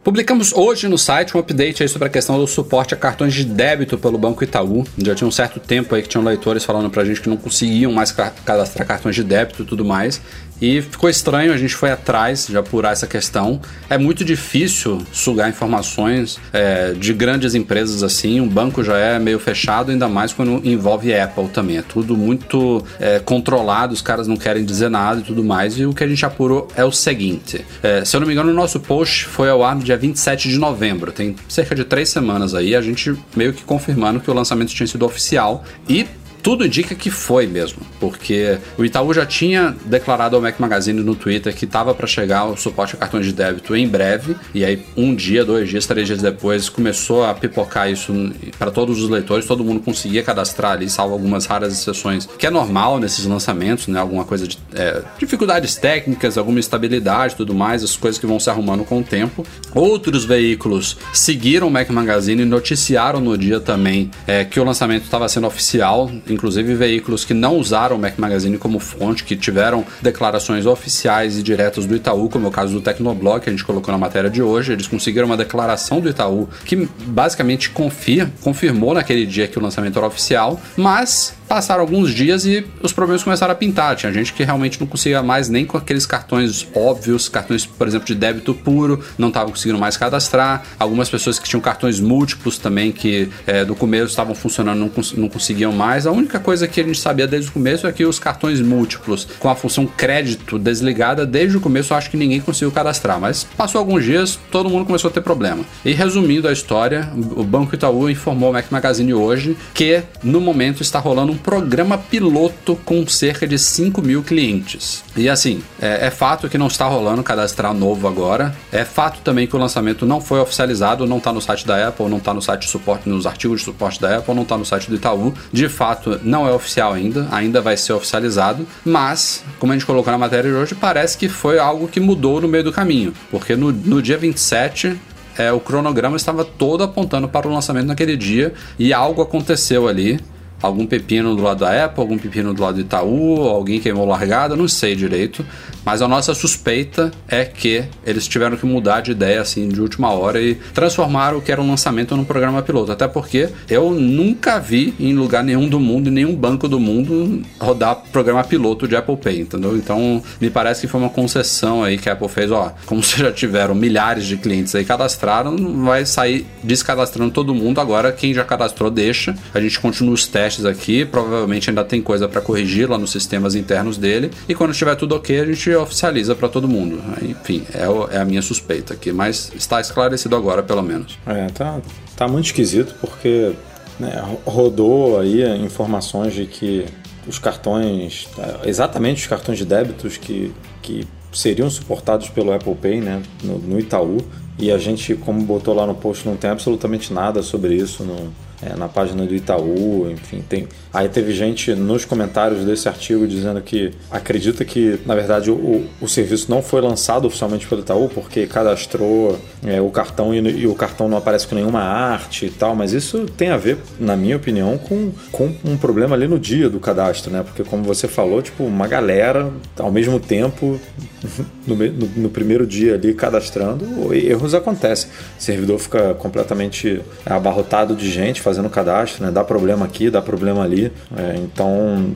Publicamos 0.06 0.54
hoje 0.54 0.88
no 0.88 1.00
site 1.00 1.36
um 1.36 1.40
update 1.40 1.82
aí 1.82 1.90
sobre 1.90 2.08
a 2.08 2.12
questão 2.12 2.38
do 2.38 2.46
suporte 2.46 2.94
a 2.94 2.98
cartões 2.98 3.34
de 3.34 3.44
débito 3.44 3.98
pelo 3.98 4.20
Banco 4.20 4.44
Itaú. 4.44 4.86
Já 5.00 5.16
tinha 5.16 5.28
um 5.28 5.32
certo 5.32 5.60
tempo 5.60 5.96
aí 5.96 6.04
que 6.04 6.08
tinham 6.08 6.24
leitores 6.24 6.64
falando 6.64 6.92
pra 6.92 7.04
gente 7.04 7.20
que 7.20 7.28
não 7.28 7.36
conseguiam 7.36 7.92
mais 7.92 8.12
cadastrar 8.12 8.86
cartões 8.86 9.16
de 9.16 9.24
débito 9.24 9.64
e 9.64 9.66
tudo 9.66 9.84
mais. 9.84 10.22
E 10.62 10.82
ficou 10.82 11.10
estranho, 11.10 11.52
a 11.52 11.58
gente 11.58 11.76
foi 11.76 11.92
atrás 11.92 12.48
de 12.48 12.58
apurar 12.58 12.94
essa 12.94 13.06
questão. 13.06 13.60
É 13.90 13.98
muito 13.98 14.24
difícil 14.24 15.02
sugar 15.12 15.50
informações 15.50 16.40
é, 16.54 16.94
de 16.94 17.14
grandes 17.14 17.56
empresas 17.56 18.04
assim. 18.04 18.40
O 18.40 18.46
banco 18.46 18.84
já 18.84 18.98
é 18.98 19.20
meio 19.20 19.40
fechado, 19.40 19.92
ainda 19.92 20.08
mais 20.08 20.32
quando 20.32 20.66
envolve 20.68 21.14
Apple 21.14 21.50
também. 21.50 21.78
É 21.78 21.82
tudo 21.82 22.16
muito 22.16 22.84
é, 23.00 23.20
controlado, 23.20 23.94
os 23.94 24.02
caras 24.02 24.28
não 24.28 24.38
querem 24.38 24.64
dizer 24.64 24.90
nada 24.90 25.20
e 25.20 25.24
tudo 25.24 25.44
mais. 25.44 25.78
E 25.78 25.86
o 25.86 25.94
que 25.94 26.04
a 26.04 26.08
gente 26.08 26.26
apurou 26.26 26.68
é 26.76 26.86
o 26.86 26.92
seguinte: 26.92 27.66
é, 27.84 28.06
se 28.06 28.16
eu 28.16 28.20
não 28.20 28.28
me 28.28 28.34
engano, 28.34 28.52
o 28.52 28.54
nosso 28.54 28.80
post 28.80 29.26
foi 29.26 29.50
ao 29.50 29.64
ar 29.64 29.76
no 29.76 29.84
dia 29.84 29.98
27 29.98 30.50
de 30.50 30.58
novembro. 30.58 31.12
Tem 31.12 31.36
cerca 31.50 31.76
de 31.76 31.84
três 31.84 32.10
semanas 32.10 32.56
aí, 32.56 32.76
a 32.76 32.82
gente 32.82 33.14
meio 33.36 33.54
que 33.54 33.64
confirmando 33.64 34.20
que 34.20 34.32
o 34.32 34.34
lançamento 34.34 34.70
tinha 34.70 34.88
sido 34.88 35.06
oficial. 35.06 35.64
E 35.90 36.06
tudo 36.46 36.64
indica 36.64 36.94
que 36.94 37.10
foi 37.10 37.48
mesmo, 37.48 37.80
porque 38.00 38.60
o 38.78 38.86
Itaú 38.86 39.12
já 39.16 39.26
tinha 39.26 39.76
declarado 39.84 40.36
ao 40.36 40.42
Mac 40.44 40.60
Magazine 40.60 41.02
no 41.02 41.16
Twitter 41.16 41.56
que 41.56 41.66
estava 41.66 41.92
para 41.96 42.06
chegar 42.06 42.46
o 42.46 42.56
suporte 42.56 42.96
a 42.96 43.00
cartões 43.00 43.26
de 43.26 43.34
débito 43.34 43.76
em 43.76 43.88
breve, 43.88 44.36
e 44.54 44.64
aí 44.64 44.86
um 44.96 45.16
dia, 45.16 45.44
dois 45.44 45.68
dias, 45.68 45.88
três 45.88 46.06
dias 46.06 46.22
depois 46.22 46.70
começou 46.70 47.26
a 47.26 47.34
pipocar 47.34 47.92
isso 47.92 48.14
para 48.60 48.70
todos 48.70 49.02
os 49.02 49.10
leitores, 49.10 49.48
todo 49.48 49.64
mundo 49.64 49.80
conseguia 49.80 50.22
cadastrar 50.22 50.74
ali, 50.74 50.88
salvo 50.88 51.14
algumas 51.16 51.48
raras 51.48 51.74
exceções, 51.74 52.28
que 52.38 52.46
é 52.46 52.52
normal 52.52 53.00
nesses 53.00 53.26
lançamentos, 53.26 53.88
né? 53.88 54.00
Alguma 54.00 54.24
coisa 54.24 54.48
de 54.48 54.60
é, 54.76 55.02
dificuldades 55.18 55.76
técnicas, 55.76 56.38
alguma 56.38 56.60
instabilidade, 56.60 57.34
tudo 57.34 57.56
mais, 57.56 57.84
as 57.84 57.98
coisas 57.98 58.20
que 58.22 58.28
vão 58.28 58.40
se 58.40 58.52
arrumando 58.52 58.84
com 58.84 59.00
o 59.00 59.04
tempo. 59.04 59.44
Outros 59.74 60.26
veículos 60.26 60.96
seguiram 61.12 61.70
o 61.70 61.72
Mac 61.72 61.90
Magazine 61.90 62.44
e 62.44 62.46
noticiaram 62.46 63.20
no 63.20 63.36
dia 63.36 63.60
também 63.60 64.12
é, 64.28 64.46
que 64.46 64.60
o 64.60 64.64
lançamento 64.64 65.06
estava 65.06 65.28
sendo 65.28 65.48
oficial 65.48 66.08
inclusive 66.36 66.76
veículos 66.76 67.26
que 67.26 67.34
não 67.34 67.58
usaram 67.58 67.96
o 67.96 68.00
Mac 68.00 68.18
Magazine 68.18 68.58
como 68.58 68.80
fonte, 68.80 69.24
que 69.24 69.36
tiveram 69.36 69.86
declarações 70.02 70.66
oficiais 70.66 71.38
e 71.38 71.44
diretas 71.44 71.86
do 71.86 71.96
Itaú, 71.96 72.30
como 72.30 72.46
é 72.46 72.50
o 72.50 72.52
caso 72.52 72.74
do 72.74 72.82
Tecnoblog, 72.82 73.42
que 73.42 73.50
a 73.50 73.52
gente 73.52 73.66
colocou 73.66 73.92
na 73.92 73.98
matéria 73.98 74.30
de 74.30 74.42
hoje. 74.42 74.72
Eles 74.72 74.88
conseguiram 74.88 75.26
uma 75.26 75.38
declaração 75.38 76.00
do 76.00 76.10
Itaú 76.10 76.48
que 76.66 76.88
basicamente 77.08 77.70
confia, 77.70 78.32
confirmou 78.42 78.94
naquele 78.94 79.26
dia 79.26 79.48
que 79.48 79.58
o 79.58 79.62
lançamento 79.62 79.98
era 79.98 80.08
oficial, 80.08 80.60
mas 80.78 81.34
Passaram 81.48 81.82
alguns 81.82 82.12
dias 82.12 82.46
e 82.46 82.66
os 82.82 82.92
problemas 82.92 83.24
começaram 83.24 83.52
a 83.52 83.56
pintar. 83.56 83.96
Tinha 83.96 84.12
gente 84.12 84.34
que 84.34 84.44
realmente 84.44 84.80
não 84.80 84.88
conseguia 84.88 85.22
mais 85.22 85.48
nem 85.48 85.64
com 85.64 85.78
aqueles 85.78 86.06
cartões 86.06 86.68
óbvios, 86.74 87.30
cartões, 87.30 87.66
por 87.66 87.88
exemplo, 87.88 88.08
de 88.08 88.16
débito 88.16 88.54
puro, 88.54 89.04
não 89.18 89.28
estavam 89.28 89.52
conseguindo 89.52 89.78
mais 89.78 89.96
cadastrar. 89.96 90.64
Algumas 90.80 91.08
pessoas 91.08 91.38
que 91.38 91.48
tinham 91.48 91.62
cartões 91.62 92.00
múltiplos 92.00 92.58
também, 92.58 92.92
que 92.92 93.30
é, 93.46 93.64
do 93.64 93.76
começo 93.76 94.08
estavam 94.08 94.34
funcionando, 94.34 94.80
não, 94.80 94.90
cons 94.90 95.14
não 95.14 95.30
conseguiam 95.30 95.72
mais. 95.72 96.08
A 96.08 96.12
única 96.12 96.40
coisa 96.40 96.68
que 96.68 96.82
a 96.82 96.84
gente 96.84 97.00
sabia 97.00 97.28
desde 97.28 97.50
o 97.50 97.54
começo 97.54 97.86
é 97.86 97.92
que 97.92 98.06
os 98.06 98.18
cartões 98.18 98.60
múltiplos, 98.60 99.28
com 99.40 99.48
a 99.48 99.56
função 99.56 99.86
crédito 99.86 100.58
desligada, 100.58 101.26
desde 101.26 101.58
o 101.58 101.62
começo 101.62 101.94
acho 101.94 102.10
que 102.10 102.18
ninguém 102.18 102.42
conseguiu 102.42 102.72
cadastrar. 102.72 103.20
Mas 103.20 103.44
passou 103.44 103.78
alguns 103.78 104.04
dias, 104.04 104.40
todo 104.52 104.70
mundo 104.70 104.86
começou 104.86 105.10
a 105.10 105.14
ter 105.14 105.22
problema. 105.22 105.64
E 105.84 105.92
resumindo 105.92 106.48
a 106.48 106.52
história, 106.52 107.10
o 107.36 107.44
Banco 107.44 107.76
Itaú 107.76 108.10
informou 108.10 108.50
o 108.50 108.54
Mac 108.54 108.72
Magazine 108.72 109.14
hoje 109.14 109.56
que 109.74 110.02
no 110.24 110.42
momento 110.42 110.82
está 110.82 111.00
rolando 111.00 111.35
um 111.36 111.38
programa 111.38 111.98
piloto 111.98 112.78
com 112.86 113.06
cerca 113.06 113.46
de 113.46 113.60
5 113.60 114.02
mil 114.02 114.24
clientes. 114.24 115.04
E 115.18 115.28
assim, 115.28 115.62
é, 115.82 116.08
é, 116.08 116.10
fato 116.10 116.48
que 116.48 116.58
não 116.58 116.68
está 116.68 116.86
rolando 116.86 117.22
cadastrar 117.22 117.74
novo 117.74 118.08
agora. 118.08 118.56
É 118.72 118.86
fato 118.86 119.20
também 119.22 119.46
que 119.46 119.56
o 119.56 119.60
lançamento 119.60 120.06
não 120.06 120.22
foi 120.22 120.40
oficializado, 120.40 121.06
não 121.06 121.18
está 121.18 121.34
no 121.34 121.42
site 121.42 121.68
da 121.68 121.90
Apple, 121.90 122.08
não 122.08 122.18
está 122.18 122.34
no 122.34 122.42
site 122.42 122.62
de 122.62 122.70
suporte, 122.70 123.10
nos 123.10 123.28
artigos 123.28 123.60
de 123.60 123.66
suporte 123.66 124.00
da 124.00 124.18
Apple, 124.18 124.34
não 124.34 124.44
está 124.44 124.58
no 124.58 124.66
site 124.66 124.90
do 124.90 124.96
Itaú. 124.96 125.34
De 125.52 125.68
fato, 125.68 126.20
não 126.24 126.48
é 126.48 126.54
oficial 126.54 126.94
ainda, 126.94 127.28
ainda 127.32 127.60
vai 127.60 127.76
ser 127.76 127.92
oficializado. 127.92 128.66
Mas, 128.86 129.44
como 129.60 129.74
a 129.74 129.76
gente 129.76 129.86
colocou 129.86 130.12
na 130.12 130.18
matéria 130.18 130.50
de 130.50 130.56
hoje, 130.56 130.74
parece 130.74 131.18
que 131.18 131.28
foi 131.28 131.60
algo 131.60 131.88
que 131.90 132.00
mudou 132.00 132.40
no 132.40 132.48
meio 132.48 132.64
do 132.64 132.72
caminho. 132.72 133.14
Porque 133.30 133.58
no, 133.58 133.74
no 133.74 134.02
dia 134.02 134.18
27 134.18 134.98
é, 135.38 135.52
o 135.52 135.60
cronograma 135.60 136.16
estava 136.16 136.46
todo 136.46 136.84
apontando 136.84 137.28
para 137.28 137.46
o 137.46 137.52
lançamento 137.54 137.88
naquele 137.88 138.16
dia 138.16 138.54
e 138.80 138.94
algo 138.94 139.22
aconteceu 139.22 139.86
ali 139.88 140.20
algum 140.62 140.86
pepino 140.86 141.36
do 141.36 141.44
lado 141.44 141.60
da 141.60 141.86
Apple, 141.86 142.02
algum 142.02 142.18
pepino 142.18 142.54
do 142.54 142.62
lado 142.62 142.76
do 142.76 142.82
Itaú, 142.82 143.48
alguém 143.48 143.80
queimou 143.80 144.06
largada, 144.06 144.56
não 144.56 144.68
sei 144.68 144.96
direito. 144.96 145.46
Mas 145.86 146.02
a 146.02 146.08
nossa 146.08 146.34
suspeita 146.34 147.12
é 147.28 147.46
que 147.46 147.84
eles 148.04 148.28
tiveram 148.28 148.58
que 148.58 148.66
mudar 148.66 149.02
de 149.02 149.12
ideia 149.12 149.40
assim 149.40 149.70
de 149.70 149.80
última 149.80 150.10
hora 150.10 150.42
e 150.42 150.56
transformaram 150.74 151.38
o 151.38 151.42
que 151.42 151.52
era 151.52 151.62
um 151.62 151.70
lançamento 151.70 152.18
num 152.18 152.26
programa 152.26 152.64
piloto. 152.64 152.92
Até 152.92 153.08
porque 153.08 153.50
eu 153.70 153.92
nunca 153.92 154.60
vi 154.60 154.96
em 155.00 155.14
lugar 155.14 155.44
nenhum 155.44 155.70
do 155.70 155.80
mundo, 155.80 156.10
em 156.10 156.14
nenhum 156.14 156.36
banco 156.36 156.68
do 156.68 156.80
mundo, 156.80 157.44
rodar 157.60 157.98
programa 158.12 158.44
piloto 158.44 158.88
de 158.88 158.96
Apple 158.96 159.18
Pay, 159.18 159.42
entendeu? 159.42 159.78
Então 159.78 160.24
me 160.42 160.50
parece 160.50 160.82
que 160.82 160.88
foi 160.88 161.00
uma 161.00 161.10
concessão 161.10 161.84
aí 161.84 162.00
que 162.00 162.10
a 162.10 162.14
Apple 162.14 162.30
fez, 162.30 162.50
ó, 162.50 162.74
como 162.88 163.02
vocês 163.04 163.20
já 163.20 163.32
tiveram 163.32 163.76
milhares 163.76 164.26
de 164.26 164.38
clientes 164.38 164.74
aí 164.74 164.84
cadastraram, 164.84 165.56
vai 165.84 166.04
sair 166.06 166.48
descadastrando 166.64 167.32
todo 167.32 167.54
mundo. 167.54 167.80
Agora 167.80 168.12
quem 168.12 168.34
já 168.34 168.44
cadastrou 168.44 168.90
deixa. 168.90 169.36
A 169.54 169.62
gente 169.62 169.80
continua 169.80 170.16
os 170.16 170.26
testes 170.26 170.45
aqui, 170.66 171.06
provavelmente 171.06 171.70
ainda 171.70 171.84
tem 171.84 172.02
coisa 172.02 172.28
para 172.28 172.42
corrigir 172.42 172.90
lá 172.90 172.98
nos 172.98 173.12
sistemas 173.12 173.56
internos 173.56 173.98
dele. 173.98 174.32
E 174.48 174.54
quando 174.54 174.72
estiver 174.72 174.96
tudo 174.96 175.16
ok, 175.16 175.40
a 175.40 175.46
gente 175.46 175.74
oficializa 175.76 176.36
para 176.36 176.48
todo 176.48 176.68
mundo. 176.68 177.02
Enfim, 177.22 177.66
é, 177.74 177.88
o, 177.88 178.10
é, 178.10 178.18
a 178.18 178.26
minha 178.26 178.42
suspeita 178.42 178.94
aqui, 178.94 179.12
mas 179.12 179.52
está 179.56 179.82
esclarecido 179.82 180.36
agora, 180.36 180.62
pelo 180.62 180.84
menos. 180.84 181.18
É, 181.26 181.48
tá, 181.48 181.80
tá 182.16 182.28
muito 182.28 182.46
esquisito 182.46 182.96
porque 183.02 183.54
né, 184.00 184.24
rodou 184.46 185.20
aí 185.20 185.44
informações 185.58 186.34
de 186.34 186.46
que 186.46 186.86
os 187.28 187.40
cartões, 187.40 188.30
exatamente 188.64 189.22
os 189.22 189.28
cartões 189.28 189.58
de 189.58 189.66
débitos 189.66 190.18
que, 190.18 190.54
que 190.82 191.08
seriam 191.34 191.70
suportados 191.70 192.30
pelo 192.30 192.54
Apple 192.54 192.76
Pay, 192.76 193.02
né, 193.02 193.22
no, 193.44 193.58
no 193.58 193.80
Itaú, 193.80 194.18
e 194.58 194.72
a 194.72 194.78
gente, 194.78 195.16
como 195.16 195.42
botou 195.42 195.74
lá 195.74 195.86
no 195.86 195.96
post, 195.96 196.26
não 196.26 196.38
tem 196.38 196.50
absolutamente 196.50 197.14
nada 197.14 197.42
sobre 197.44 197.76
isso 197.76 198.04
no, 198.04 198.34
é, 198.66 198.76
na 198.76 198.88
página 198.88 199.26
do 199.26 199.36
Itaú, 199.36 200.10
enfim, 200.10 200.44
tem. 200.48 200.68
Aí 200.92 201.08
teve 201.08 201.34
gente 201.34 201.74
nos 201.76 202.06
comentários 202.06 202.66
desse 202.66 202.88
artigo 202.88 203.28
dizendo 203.28 203.62
que 203.62 203.92
acredita 204.10 204.66
que, 204.66 205.00
na 205.06 205.14
verdade, 205.14 205.52
o, 205.52 205.86
o 206.02 206.08
serviço 206.08 206.50
não 206.50 206.62
foi 206.62 206.82
lançado 206.82 207.26
oficialmente 207.26 207.68
pelo 207.68 207.82
Itaú 207.82 208.10
porque 208.10 208.48
cadastrou 208.48 209.38
é, 209.66 209.80
o 209.80 209.90
cartão 209.90 210.34
e, 210.34 210.40
e, 210.40 210.68
o 210.68 210.74
cartão 210.74 211.08
não 211.08 211.18
aparece 211.18 211.46
com 211.48 211.54
nenhuma 211.54 211.82
arte 211.82 212.48
e 212.48 212.50
tal, 212.50 212.76
mas 212.76 212.94
isso 212.94 213.26
tem 213.38 213.50
a 213.50 213.58
ver, 213.58 213.78
na 214.00 214.16
minha 214.16 214.38
opinião, 214.38 214.78
com, 214.78 215.12
com 215.32 215.54
um 215.64 215.78
problema 215.78 216.16
ali 216.16 216.28
no 216.28 216.40
dia 216.40 216.70
do 216.70 216.80
cadastro, 216.80 217.32
né? 217.32 217.44
Porque 217.44 217.64
como 217.64 217.84
você 217.84 218.08
falou, 218.08 218.42
tipo, 218.42 218.64
uma 218.64 218.88
galera 218.88 219.52
ao 219.78 219.92
mesmo 219.92 220.20
tempo 220.20 220.80
no, 221.68 221.76
no, 221.76 222.08
no 222.16 222.30
primeiro 222.30 222.66
dia 222.66 222.96
ali 222.96 223.14
cadastrando, 223.14 224.14
erros 224.14 224.54
acontecem. 224.54 225.10
O 225.38 225.42
servidor 225.42 225.78
fica 225.78 226.14
completamente 226.16 227.02
abarrotado 227.26 227.96
de 227.96 228.10
gente 228.10 228.42
fazendo 228.42 228.55
cadastro, 228.70 229.26
né? 229.26 229.32
Dá 229.32 229.44
problema 229.44 229.86
aqui, 229.86 230.10
dá 230.10 230.22
problema 230.22 230.64
ali. 230.64 230.92
É, 231.16 231.36
então 231.38 232.14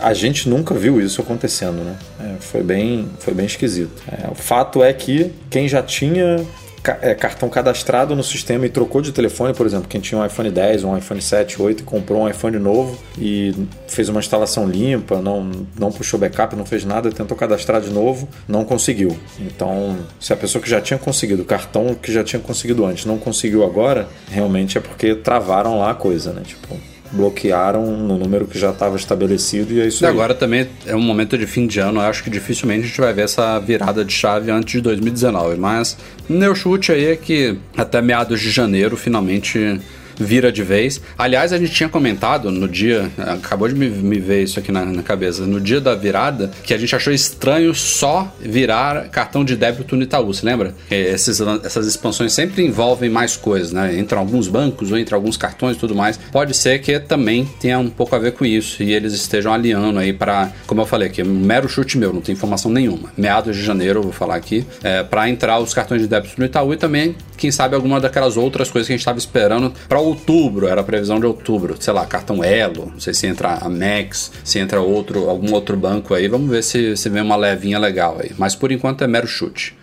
a 0.00 0.14
gente 0.14 0.48
nunca 0.48 0.74
viu 0.74 1.00
isso 1.00 1.20
acontecendo, 1.20 1.84
né? 1.84 1.96
É, 2.20 2.34
foi, 2.40 2.62
bem, 2.62 3.08
foi 3.18 3.34
bem 3.34 3.46
esquisito. 3.46 4.02
É, 4.08 4.30
o 4.30 4.34
fato 4.34 4.82
é 4.82 4.92
que 4.92 5.32
quem 5.50 5.68
já 5.68 5.82
tinha 5.82 6.44
é, 6.84 7.14
cartão 7.14 7.48
cadastrado 7.48 8.16
no 8.16 8.24
sistema 8.24 8.66
e 8.66 8.68
trocou 8.68 9.00
de 9.00 9.12
telefone, 9.12 9.54
por 9.54 9.66
exemplo, 9.66 9.86
quem 9.88 10.00
tinha 10.00 10.20
um 10.20 10.26
iPhone 10.26 10.50
10, 10.50 10.84
um 10.84 10.96
iPhone 10.96 11.22
7, 11.22 11.62
8 11.62 11.80
e 11.80 11.82
comprou 11.84 12.22
um 12.22 12.28
iPhone 12.28 12.58
novo 12.58 12.98
e 13.16 13.54
fez 13.86 14.08
uma 14.08 14.20
instalação 14.20 14.66
limpa, 14.66 15.20
não, 15.20 15.50
não 15.78 15.92
puxou 15.92 16.18
backup, 16.18 16.56
não 16.56 16.66
fez 16.66 16.84
nada, 16.84 17.10
tentou 17.10 17.36
cadastrar 17.36 17.80
de 17.80 17.90
novo, 17.90 18.28
não 18.48 18.64
conseguiu. 18.64 19.16
Então, 19.38 19.96
se 20.18 20.32
a 20.32 20.36
pessoa 20.36 20.60
que 20.62 20.68
já 20.68 20.80
tinha 20.80 20.98
conseguido, 20.98 21.42
o 21.42 21.44
cartão 21.44 21.94
que 21.94 22.12
já 22.12 22.24
tinha 22.24 22.40
conseguido 22.40 22.84
antes, 22.84 23.04
não 23.04 23.18
conseguiu 23.18 23.64
agora, 23.64 24.08
realmente 24.28 24.76
é 24.76 24.80
porque 24.80 25.14
travaram 25.14 25.78
lá 25.78 25.90
a 25.90 25.94
coisa, 25.94 26.32
né? 26.32 26.42
Tipo, 26.44 26.76
bloquearam 27.12 27.84
no 27.96 28.18
número 28.18 28.46
que 28.46 28.58
já 28.58 28.70
estava 28.70 28.96
estabelecido 28.96 29.72
e 29.72 29.80
é 29.80 29.86
isso 29.86 30.02
e 30.02 30.06
aí. 30.06 30.12
agora 30.12 30.34
também 30.34 30.66
é 30.86 30.96
um 30.96 31.00
momento 31.00 31.36
de 31.36 31.46
fim 31.46 31.66
de 31.66 31.78
ano, 31.78 32.00
eu 32.00 32.04
acho 32.04 32.24
que 32.24 32.30
dificilmente 32.30 32.84
a 32.84 32.86
gente 32.86 33.00
vai 33.00 33.12
ver 33.12 33.22
essa 33.22 33.58
virada 33.58 34.04
de 34.04 34.12
chave 34.12 34.50
antes 34.50 34.72
de 34.72 34.80
2019, 34.80 35.56
mas 35.56 35.96
meu 36.28 36.54
chute 36.54 36.90
aí 36.92 37.06
é 37.06 37.16
que 37.16 37.58
até 37.76 38.00
meados 38.00 38.40
de 38.40 38.50
janeiro 38.50 38.96
finalmente 38.96 39.80
vira 40.22 40.50
de 40.50 40.62
vez. 40.62 41.00
Aliás, 41.18 41.52
a 41.52 41.58
gente 41.58 41.72
tinha 41.72 41.88
comentado 41.88 42.50
no 42.50 42.68
dia, 42.68 43.10
acabou 43.18 43.68
de 43.68 43.74
me, 43.74 43.88
me 43.88 44.18
ver 44.18 44.44
isso 44.44 44.58
aqui 44.58 44.72
na, 44.72 44.84
na, 44.84 45.02
cabeça, 45.02 45.46
no 45.46 45.60
dia 45.60 45.80
da 45.80 45.94
virada, 45.94 46.50
que 46.62 46.72
a 46.72 46.78
gente 46.78 46.94
achou 46.94 47.12
estranho 47.12 47.74
só 47.74 48.34
virar 48.40 49.08
cartão 49.08 49.44
de 49.44 49.56
débito 49.56 49.96
no 49.96 50.02
Itaú, 50.02 50.32
você 50.32 50.44
lembra? 50.44 50.74
Esses, 50.90 51.40
essas 51.64 51.86
expansões 51.86 52.32
sempre 52.32 52.64
envolvem 52.64 53.10
mais 53.10 53.36
coisas, 53.36 53.72
né? 53.72 53.98
Entre 53.98 54.16
alguns 54.16 54.48
bancos 54.48 54.90
ou 54.90 54.98
entre 54.98 55.14
alguns 55.14 55.36
cartões 55.36 55.76
e 55.76 55.80
tudo 55.80 55.94
mais. 55.94 56.18
Pode 56.30 56.54
ser 56.54 56.80
que 56.80 56.98
também 56.98 57.48
tenha 57.60 57.78
um 57.78 57.90
pouco 57.90 58.14
a 58.14 58.18
ver 58.18 58.32
com 58.32 58.44
isso 58.44 58.82
e 58.82 58.92
eles 58.92 59.12
estejam 59.12 59.52
alinhando 59.52 59.98
aí 59.98 60.12
para, 60.12 60.52
como 60.66 60.80
eu 60.80 60.86
falei 60.86 61.08
aqui, 61.08 61.20
é 61.20 61.24
mero 61.24 61.68
chute 61.68 61.98
meu, 61.98 62.12
não 62.12 62.20
tem 62.20 62.34
informação 62.34 62.70
nenhuma. 62.70 63.12
Meados 63.16 63.56
de 63.56 63.62
janeiro, 63.62 64.00
eu 64.00 64.02
vou 64.04 64.12
falar 64.12 64.36
aqui, 64.36 64.64
é, 64.82 65.02
para 65.02 65.28
entrar 65.28 65.58
os 65.58 65.74
cartões 65.74 66.00
de 66.00 66.08
débito 66.08 66.34
no 66.38 66.44
Itaú 66.44 66.72
e 66.72 66.76
também, 66.76 67.16
quem 67.36 67.50
sabe, 67.50 67.74
alguma 67.74 68.00
daquelas 68.00 68.36
outras 68.36 68.70
coisas 68.70 68.86
que 68.86 68.92
a 68.92 68.96
gente 68.96 69.00
estava 69.00 69.18
esperando 69.18 69.72
para 69.88 70.00
outubro, 70.12 70.66
era 70.66 70.80
a 70.80 70.84
previsão 70.84 71.18
de 71.18 71.26
outubro, 71.26 71.76
sei 71.78 71.92
lá, 71.92 72.06
cartão 72.06 72.42
Elo, 72.42 72.90
não 72.92 73.00
sei 73.00 73.14
se 73.14 73.26
entra 73.26 73.58
a 73.60 73.68
Max, 73.68 74.32
se 74.44 74.58
entra 74.58 74.80
outro, 74.80 75.28
algum 75.28 75.52
outro 75.52 75.76
banco 75.76 76.14
aí, 76.14 76.28
vamos 76.28 76.50
ver 76.50 76.62
se, 76.62 76.96
se 76.96 77.08
vem 77.08 77.22
uma 77.22 77.36
levinha 77.36 77.78
legal 77.78 78.18
aí. 78.20 78.32
Mas 78.38 78.54
por 78.54 78.70
enquanto 78.70 79.02
é 79.02 79.06
mero 79.06 79.26
chute. 79.26 79.76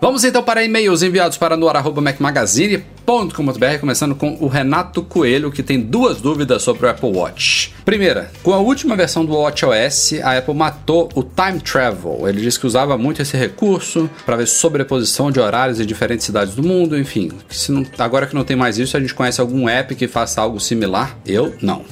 Vamos 0.00 0.24
então 0.24 0.42
para 0.42 0.64
e-mails 0.64 1.02
enviados 1.02 1.36
para 1.36 1.58
noar.macmagazine.com.br, 1.58 3.78
começando 3.78 4.14
com 4.14 4.38
o 4.40 4.48
Renato 4.48 5.02
Coelho, 5.02 5.52
que 5.52 5.62
tem 5.62 5.78
duas 5.78 6.22
dúvidas 6.22 6.62
sobre 6.62 6.86
o 6.86 6.88
Apple 6.88 7.10
Watch. 7.10 7.74
Primeira, 7.84 8.32
com 8.42 8.54
a 8.54 8.58
última 8.58 8.96
versão 8.96 9.26
do 9.26 9.34
WatchOS, 9.34 10.14
a 10.22 10.38
Apple 10.38 10.54
matou 10.54 11.10
o 11.14 11.22
Time 11.22 11.60
Travel. 11.60 12.26
Ele 12.26 12.40
disse 12.40 12.58
que 12.58 12.66
usava 12.66 12.96
muito 12.96 13.20
esse 13.20 13.36
recurso 13.36 14.08
para 14.24 14.36
ver 14.36 14.46
sobreposição 14.46 15.30
de 15.30 15.38
horários 15.38 15.78
em 15.78 15.84
diferentes 15.84 16.24
cidades 16.24 16.54
do 16.54 16.62
mundo, 16.62 16.98
enfim. 16.98 17.30
Que 17.46 17.70
não, 17.70 17.84
agora 17.98 18.26
que 18.26 18.34
não 18.34 18.42
tem 18.42 18.56
mais 18.56 18.78
isso, 18.78 18.96
a 18.96 19.00
gente 19.00 19.12
conhece 19.12 19.38
algum 19.38 19.68
app 19.68 19.94
que 19.94 20.08
faça 20.08 20.40
algo 20.40 20.58
similar? 20.58 21.14
Eu 21.26 21.54
não. 21.60 21.84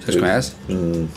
Vocês 0.00 0.16
conhecem? 0.16 0.54
Hum. 0.68 1.08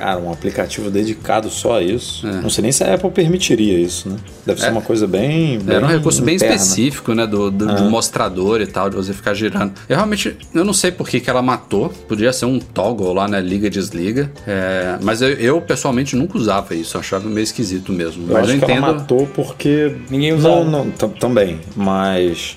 Cara, 0.00 0.18
um 0.18 0.32
aplicativo 0.32 0.90
dedicado 0.90 1.50
só 1.50 1.76
a 1.76 1.82
isso. 1.82 2.26
É. 2.26 2.40
Não 2.40 2.48
sei 2.48 2.62
nem 2.62 2.72
se 2.72 2.82
a 2.82 2.94
Apple 2.94 3.10
permitiria 3.10 3.78
isso, 3.78 4.08
né? 4.08 4.16
Deve 4.46 4.58
ser 4.58 4.68
é. 4.68 4.70
uma 4.70 4.80
coisa 4.80 5.06
bem, 5.06 5.58
bem. 5.58 5.76
Era 5.76 5.84
um 5.84 5.88
recurso 5.90 6.22
bem 6.22 6.36
específico, 6.36 7.12
né? 7.12 7.26
Do, 7.26 7.50
do, 7.50 7.70
é. 7.70 7.74
do, 7.74 7.90
mostrador 7.90 8.62
e 8.62 8.66
tal, 8.66 8.88
de 8.88 8.96
você 8.96 9.12
ficar 9.12 9.34
girando. 9.34 9.74
Eu 9.86 9.96
realmente 9.96 10.38
eu 10.54 10.64
não 10.64 10.72
sei 10.72 10.90
por 10.90 11.06
que, 11.06 11.20
que 11.20 11.28
ela 11.28 11.42
matou. 11.42 11.90
Podia 12.08 12.32
ser 12.32 12.46
um 12.46 12.58
toggle 12.58 13.12
lá, 13.12 13.28
né? 13.28 13.42
Liga 13.42 13.68
desliga. 13.68 14.32
É, 14.46 14.98
mas 15.02 15.20
eu, 15.20 15.32
eu, 15.32 15.60
pessoalmente 15.60 16.16
nunca 16.16 16.38
usava 16.38 16.74
isso. 16.74 16.96
Eu 16.96 17.00
achava 17.02 17.28
meio 17.28 17.44
esquisito 17.44 17.92
mesmo. 17.92 18.22
Eu 18.26 18.32
mas 18.32 18.44
acho 18.44 18.52
eu 18.52 18.56
entendo. 18.56 18.70
ela 18.70 18.92
matou 18.94 19.26
porque. 19.26 19.96
Ninguém 20.08 20.32
usava. 20.32 20.64
Não, 20.64 20.86
não, 20.86 20.90
também. 21.10 21.60
Mas. 21.76 22.56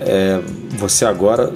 É, 0.00 0.40
você 0.70 1.04
agora. 1.04 1.52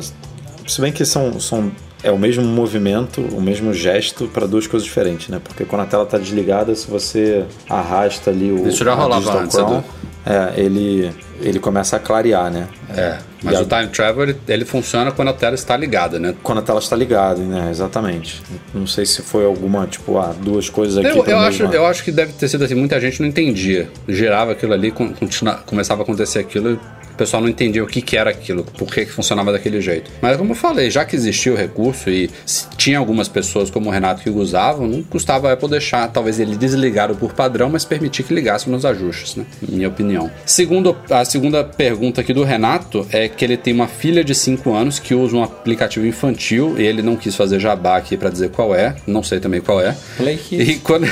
Se 0.64 0.80
bem 0.80 0.92
que 0.92 1.04
são, 1.04 1.40
são 1.40 1.72
é 2.04 2.10
o 2.10 2.18
mesmo 2.18 2.44
movimento, 2.44 3.22
o 3.22 3.40
mesmo 3.40 3.72
gesto 3.72 4.28
para 4.28 4.46
duas 4.46 4.66
coisas 4.66 4.86
diferentes, 4.86 5.28
né? 5.28 5.40
Porque 5.42 5.64
quando 5.64 5.80
a 5.80 5.86
tela 5.86 6.04
está 6.04 6.18
desligada, 6.18 6.74
se 6.74 6.88
você 6.88 7.44
arrasta 7.68 8.30
ali 8.30 8.52
o 8.52 8.68
Isso 8.68 8.84
já 8.84 8.94
rolava 8.94 9.40
antes, 9.40 9.56
Crown, 9.56 9.82
é, 10.26 10.60
ele 10.60 11.10
ele 11.40 11.58
começa 11.58 11.96
a 11.96 11.98
clarear, 11.98 12.50
né? 12.50 12.68
É, 12.96 13.18
mas 13.42 13.58
e 13.58 13.62
o. 13.62 13.66
Time 13.66 13.86
Travel 13.88 14.36
ele 14.46 14.64
funciona 14.64 15.10
quando 15.12 15.28
a 15.28 15.32
tela 15.32 15.54
está 15.54 15.76
ligada, 15.76 16.18
né? 16.18 16.34
Quando 16.42 16.58
a 16.58 16.62
tela 16.62 16.78
está 16.78 16.94
ligada, 16.94 17.40
né? 17.40 17.70
Exatamente. 17.70 18.42
Não 18.72 18.86
sei 18.86 19.04
se 19.04 19.22
foi 19.22 19.44
alguma, 19.44 19.86
tipo, 19.86 20.18
ah, 20.18 20.34
duas 20.38 20.68
coisas 20.68 20.98
aqui. 20.98 21.18
Eu, 21.18 21.24
eu 21.24 21.38
acho, 21.38 21.62
eu 21.64 21.86
acho 21.86 22.04
que 22.04 22.12
deve 22.12 22.34
ter 22.34 22.48
sido 22.48 22.64
assim, 22.64 22.74
muita 22.74 23.00
gente 23.00 23.20
não 23.20 23.28
entendia. 23.28 23.90
Gerava 24.06 24.52
aquilo 24.52 24.72
ali, 24.72 24.90
continua, 24.90 25.54
começava 25.66 26.02
a 26.02 26.04
acontecer 26.04 26.38
aquilo 26.38 26.78
o 27.14 27.16
pessoal 27.16 27.40
não 27.40 27.48
entendia 27.48 27.82
o 27.82 27.86
que, 27.86 28.02
que 28.02 28.16
era 28.16 28.30
aquilo, 28.30 28.64
por 28.64 28.92
que, 28.92 29.06
que 29.06 29.12
funcionava 29.12 29.52
daquele 29.52 29.80
jeito. 29.80 30.10
Mas 30.20 30.36
como 30.36 30.50
eu 30.50 30.56
falei, 30.56 30.90
já 30.90 31.04
que 31.04 31.14
existia 31.14 31.52
o 31.52 31.56
recurso 31.56 32.10
e 32.10 32.28
tinha 32.76 32.98
algumas 32.98 33.28
pessoas 33.28 33.70
como 33.70 33.88
o 33.88 33.92
Renato 33.92 34.22
que 34.22 34.30
usavam, 34.30 34.86
não 34.86 35.02
custava 35.02 35.48
a 35.48 35.52
Apple 35.52 35.68
deixar, 35.68 36.08
talvez 36.08 36.40
ele 36.40 36.56
desligado 36.56 37.14
por 37.14 37.32
padrão, 37.32 37.70
mas 37.70 37.84
permitir 37.84 38.24
que 38.24 38.34
ligasse 38.34 38.68
nos 38.68 38.84
ajustes, 38.84 39.36
né? 39.36 39.46
Minha 39.62 39.88
opinião. 39.88 40.30
Segundo, 40.44 40.96
a 41.08 41.24
segunda 41.24 41.62
pergunta 41.62 42.20
aqui 42.20 42.32
do 42.32 42.42
Renato 42.42 43.06
é 43.12 43.28
que 43.28 43.44
ele 43.44 43.56
tem 43.56 43.72
uma 43.72 43.86
filha 43.86 44.24
de 44.24 44.34
5 44.34 44.72
anos 44.74 44.98
que 44.98 45.14
usa 45.14 45.36
um 45.36 45.42
aplicativo 45.42 46.06
infantil 46.06 46.74
e 46.78 46.82
ele 46.82 47.00
não 47.00 47.16
quis 47.16 47.36
fazer 47.36 47.60
jabá 47.60 47.96
aqui 47.96 48.16
para 48.16 48.30
dizer 48.30 48.50
qual 48.50 48.74
é, 48.74 48.96
não 49.06 49.22
sei 49.22 49.38
também 49.38 49.60
qual 49.60 49.80
é. 49.80 49.96
Play 50.16 50.36
Kids. 50.36 50.68
E 50.68 50.76
quando, 50.80 51.06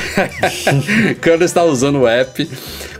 quando 1.22 1.42
está 1.42 1.62
usando 1.62 2.00
o 2.00 2.08
app, 2.08 2.48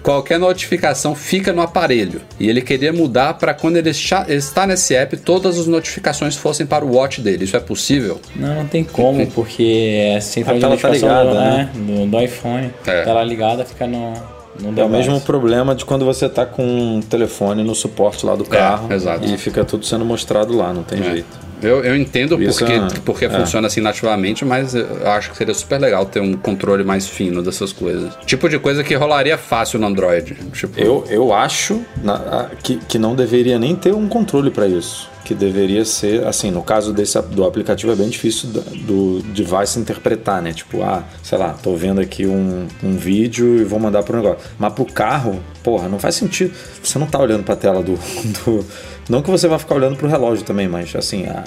qualquer 0.03 0.39
notificação 0.39 1.15
fica 1.15 1.53
no 1.53 1.63
aparelho. 1.63 2.21
E 2.39 2.49
ele 2.49 2.61
queria 2.61 2.93
mudar 2.93 3.35
para 3.35 3.55
quando 3.55 3.77
ele 3.77 3.91
está 3.91 4.67
nesse 4.67 4.95
app, 4.95 5.17
todas 5.17 5.59
as 5.59 5.67
notificações 5.67 6.37
fossem 6.37 6.67
para 6.67 6.85
o 6.85 6.97
watch 6.97 7.21
dele. 7.21 7.45
Isso 7.45 7.57
é 7.57 7.61
possível? 7.61 8.21
Não, 8.35 8.55
não 8.55 8.67
tem 8.67 8.85
como, 8.85 9.27
porque 9.29 10.13
é 10.15 10.21
central 10.21 10.57
de 10.57 10.63
notificação 10.63 11.09
tá 11.09 11.23
ligada, 11.23 11.31
do, 11.31 11.41
né? 11.41 11.71
do, 11.75 12.07
do, 12.07 12.21
iPhone. 12.21 12.71
É. 12.87 13.03
Tela 13.03 13.23
ligada 13.23 13.65
fica 13.65 13.87
no. 13.87 14.13
no 14.61 14.81
é 14.81 14.85
o 14.85 14.89
mesmo 14.89 15.21
problema 15.21 15.75
de 15.75 15.85
quando 15.85 16.05
você 16.05 16.27
está 16.27 16.45
com 16.45 16.65
um 16.65 17.01
telefone 17.01 17.63
no 17.63 17.75
suporte 17.75 18.27
lá 18.27 18.35
do 18.35 18.45
é, 18.45 18.49
carro 18.49 18.89
é, 18.93 19.27
e 19.27 19.39
fica 19.39 19.65
tudo 19.65 19.87
sendo 19.87 20.05
mostrado 20.05 20.57
lá, 20.57 20.73
não 20.73 20.83
tem 20.83 21.01
é. 21.01 21.05
jeito. 21.05 21.52
Eu, 21.63 21.85
eu 21.85 21.95
entendo 21.97 22.43
Isso 22.43 22.59
porque, 22.59 22.73
é- 22.73 22.89
porque 23.05 23.25
é. 23.27 23.31
funciona 23.31 23.67
assim 23.67 23.81
nativamente, 23.81 24.45
mas 24.45 24.75
eu 24.75 24.87
acho 25.11 25.31
que 25.31 25.37
seria 25.37 25.55
super 25.55 25.81
legal 25.81 26.05
ter 26.05 26.21
um 26.21 26.35
controle 26.35 26.83
mais 26.85 27.07
fino 27.07 27.43
dessas 27.43 27.73
coisas. 27.73 28.13
Tipo 28.27 28.49
de 28.49 28.59
coisa 28.59 28.83
que 28.83 28.95
rolaria 28.95 29.39
fácil 29.39 29.79
no 29.79 29.87
Android. 29.87 30.35
Tipo, 30.53 30.81
Eu, 30.81 31.05
eu 31.09 31.33
acho 31.33 31.81
na- 32.03 32.47
que, 32.63 32.77
que 32.89 32.99
não 32.99 33.15
deveria 33.15 33.59
nem 33.59 33.77
ter 33.77 33.95
um 33.95 34.09
controle 34.09 34.51
para 34.51 34.67
isso. 34.67 35.11
Que 35.25 35.35
deveria 35.35 35.85
ser, 35.85 36.27
assim, 36.27 36.51
no 36.51 36.63
caso 36.63 36.93
desse 36.93 37.21
do 37.23 37.45
aplicativo 37.45 37.93
é 37.93 37.95
bem 37.97 38.09
difícil 38.09 38.49
do, 38.51 38.61
do 38.61 39.23
device 39.33 39.79
interpretar, 39.79 40.43
né? 40.43 40.53
Tipo, 40.53 40.83
ah, 40.83 41.05
sei 41.23 41.39
lá, 41.39 41.51
tô 41.51 41.77
vendo 41.77 42.01
aqui 42.01 42.27
um, 42.27 42.67
um 42.83 42.97
vídeo 42.97 43.57
e 43.61 43.65
vou 43.65 43.79
mandar 43.79 44.03
pro 44.03 44.17
negócio. 44.17 44.39
Mas 44.59 44.73
pro 44.73 44.85
carro, 44.85 45.41
porra, 45.63 45.89
não 45.89 45.99
faz 45.99 46.17
sentido. 46.17 46.53
Você 46.83 46.99
não 46.99 47.07
tá 47.07 47.19
olhando 47.21 47.45
pra 47.45 47.55
tela 47.55 47.83
do. 47.83 47.95
do- 48.45 48.67
não 49.09 49.21
que 49.21 49.29
você 49.31 49.49
vá 49.49 49.59
ficar 49.59 49.75
olhando 49.75 49.97
pro 49.97 50.07
relógio 50.07 50.45
também, 50.45 50.69
mas 50.69 50.95
assim, 50.95 51.27
a, 51.27 51.43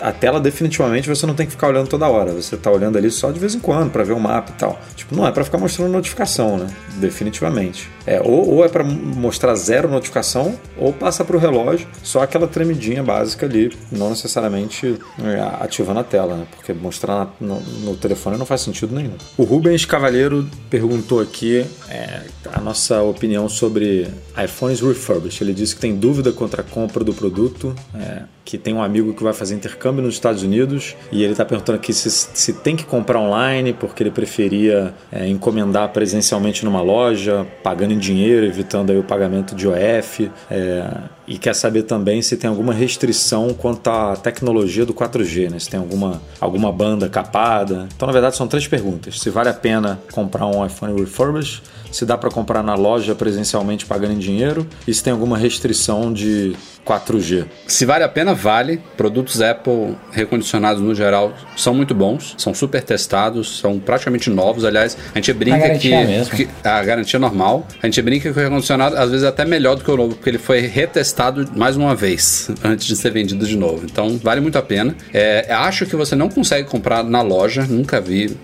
a, 0.00 0.08
a 0.08 0.12
tela 0.12 0.38
definitivamente 0.38 1.08
você 1.08 1.26
não 1.26 1.34
tem 1.34 1.44
que 1.44 1.50
ficar 1.50 1.66
olhando 1.68 1.88
toda 1.88 2.06
hora. 2.08 2.32
Você 2.32 2.56
tá 2.56 2.70
olhando 2.70 2.96
ali 2.96 3.10
só 3.10 3.32
de 3.32 3.40
vez 3.40 3.52
em 3.54 3.58
quando 3.58 3.90
pra 3.90 4.04
ver 4.04 4.12
o 4.12 4.20
mapa 4.20 4.52
e 4.54 4.58
tal. 4.58 4.80
Tipo, 4.94 5.14
não 5.16 5.26
é 5.26 5.32
pra 5.32 5.42
ficar 5.44 5.58
mostrando 5.58 5.90
notificação, 5.90 6.56
né? 6.56 6.68
Definitivamente. 6.96 7.90
É, 8.06 8.20
ou, 8.24 8.48
ou 8.54 8.64
é 8.64 8.68
pra 8.68 8.84
mostrar 8.84 9.56
zero 9.56 9.88
notificação, 9.88 10.54
ou 10.78 10.92
passa 10.92 11.24
pro 11.24 11.36
relógio, 11.36 11.86
só 12.02 12.22
aquela 12.22 12.46
tremidinha 12.46 12.87
básica 13.02 13.46
ali, 13.46 13.72
não 13.90 14.10
necessariamente 14.10 14.98
é, 15.22 15.64
ativando 15.64 16.00
a 16.00 16.04
tela, 16.04 16.36
né? 16.36 16.46
Porque 16.50 16.72
mostrar 16.72 17.34
no, 17.40 17.60
no 17.60 17.96
telefone 17.96 18.36
não 18.36 18.46
faz 18.46 18.62
sentido 18.62 18.94
nenhum. 18.94 19.14
O 19.36 19.44
Rubens 19.44 19.84
Cavalheiro 19.84 20.48
perguntou 20.70 21.20
aqui 21.20 21.64
é, 21.88 22.22
a 22.52 22.60
nossa 22.60 23.02
opinião 23.02 23.48
sobre 23.48 24.08
iPhones 24.42 24.80
refurbished. 24.80 25.42
Ele 25.42 25.52
disse 25.52 25.74
que 25.74 25.80
tem 25.80 25.96
dúvida 25.96 26.32
contra 26.32 26.62
a 26.62 26.64
compra 26.64 27.04
do 27.04 27.12
produto, 27.12 27.74
é, 27.94 28.22
que 28.44 28.56
tem 28.56 28.72
um 28.72 28.82
amigo 28.82 29.12
que 29.12 29.22
vai 29.22 29.32
fazer 29.32 29.54
intercâmbio 29.54 30.02
nos 30.02 30.14
Estados 30.14 30.42
Unidos 30.42 30.96
e 31.12 31.22
ele 31.22 31.32
está 31.32 31.44
perguntando 31.44 31.76
aqui 31.76 31.92
se, 31.92 32.10
se 32.10 32.52
tem 32.54 32.74
que 32.74 32.84
comprar 32.84 33.20
online 33.20 33.74
porque 33.74 34.02
ele 34.02 34.10
preferia 34.10 34.94
é, 35.12 35.28
encomendar 35.28 35.90
presencialmente 35.90 36.64
numa 36.64 36.80
loja, 36.80 37.46
pagando 37.62 37.92
em 37.92 37.98
dinheiro, 37.98 38.46
evitando 38.46 38.90
aí 38.90 38.98
o 38.98 39.02
pagamento 39.02 39.54
de 39.54 39.68
OF. 39.68 40.30
é, 40.50 41.17
e 41.28 41.36
quer 41.36 41.54
saber 41.54 41.82
também 41.82 42.22
se 42.22 42.38
tem 42.38 42.48
alguma 42.48 42.72
restrição 42.72 43.52
quanto 43.52 43.88
à 43.88 44.16
tecnologia 44.16 44.86
do 44.86 44.94
4G, 44.94 45.50
né? 45.50 45.58
Se 45.58 45.68
tem 45.68 45.78
alguma, 45.78 46.22
alguma 46.40 46.72
banda 46.72 47.06
capada. 47.06 47.86
Então, 47.94 48.06
na 48.06 48.12
verdade, 48.12 48.34
são 48.34 48.48
três 48.48 48.66
perguntas. 48.66 49.20
Se 49.20 49.28
vale 49.28 49.50
a 49.50 49.54
pena 49.54 50.00
comprar 50.10 50.46
um 50.46 50.64
iPhone 50.64 50.98
refurbished, 50.98 51.62
se 51.90 52.04
dá 52.04 52.16
para 52.16 52.30
comprar 52.30 52.62
na 52.62 52.74
loja 52.74 53.14
presencialmente 53.14 53.86
pagando 53.86 54.12
em 54.14 54.18
dinheiro 54.18 54.66
e 54.86 54.92
se 54.94 55.02
tem 55.02 55.12
alguma 55.12 55.36
restrição 55.38 56.12
de 56.12 56.54
4G. 56.86 57.44
Se 57.66 57.84
vale 57.84 58.02
a 58.04 58.08
pena, 58.08 58.34
vale. 58.34 58.80
Produtos 58.96 59.42
Apple 59.42 59.94
recondicionados 60.10 60.82
no 60.82 60.94
geral 60.94 61.34
são 61.56 61.74
muito 61.74 61.94
bons, 61.94 62.34
são 62.38 62.54
super 62.54 62.82
testados, 62.82 63.58
são 63.60 63.78
praticamente 63.78 64.30
novos. 64.30 64.64
Aliás, 64.64 64.96
a 65.14 65.18
gente 65.18 65.32
brinca 65.34 65.58
que, 65.58 65.90
garantia 65.90 66.04
mesmo. 66.06 66.34
que- 66.36 66.48
a 66.64 66.82
garantia 66.82 67.18
normal. 67.18 67.66
A 67.82 67.86
gente 67.86 68.00
brinca 68.00 68.32
que 68.32 68.38
o 68.38 68.42
recondicionado 68.42 68.96
às 68.96 69.10
vezes 69.10 69.24
é 69.24 69.28
até 69.28 69.44
melhor 69.44 69.76
do 69.76 69.84
que 69.84 69.90
o 69.90 69.96
novo, 69.96 70.14
porque 70.14 70.30
ele 70.30 70.38
foi 70.38 70.60
retestado 70.60 71.46
mais 71.54 71.76
uma 71.76 71.94
vez 71.94 72.50
antes 72.64 72.86
de 72.86 72.96
ser 72.96 73.10
vendido 73.10 73.46
de 73.46 73.56
novo. 73.56 73.84
Então 73.84 74.18
vale 74.22 74.40
muito 74.40 74.56
a 74.56 74.62
pena. 74.62 74.96
É, 75.12 75.46
acho 75.52 75.84
que 75.84 75.94
você 75.94 76.16
não 76.16 76.28
consegue 76.30 76.68
comprar 76.68 77.04
na 77.04 77.20
loja, 77.20 77.66
nunca 77.68 78.00
vi 78.00 78.34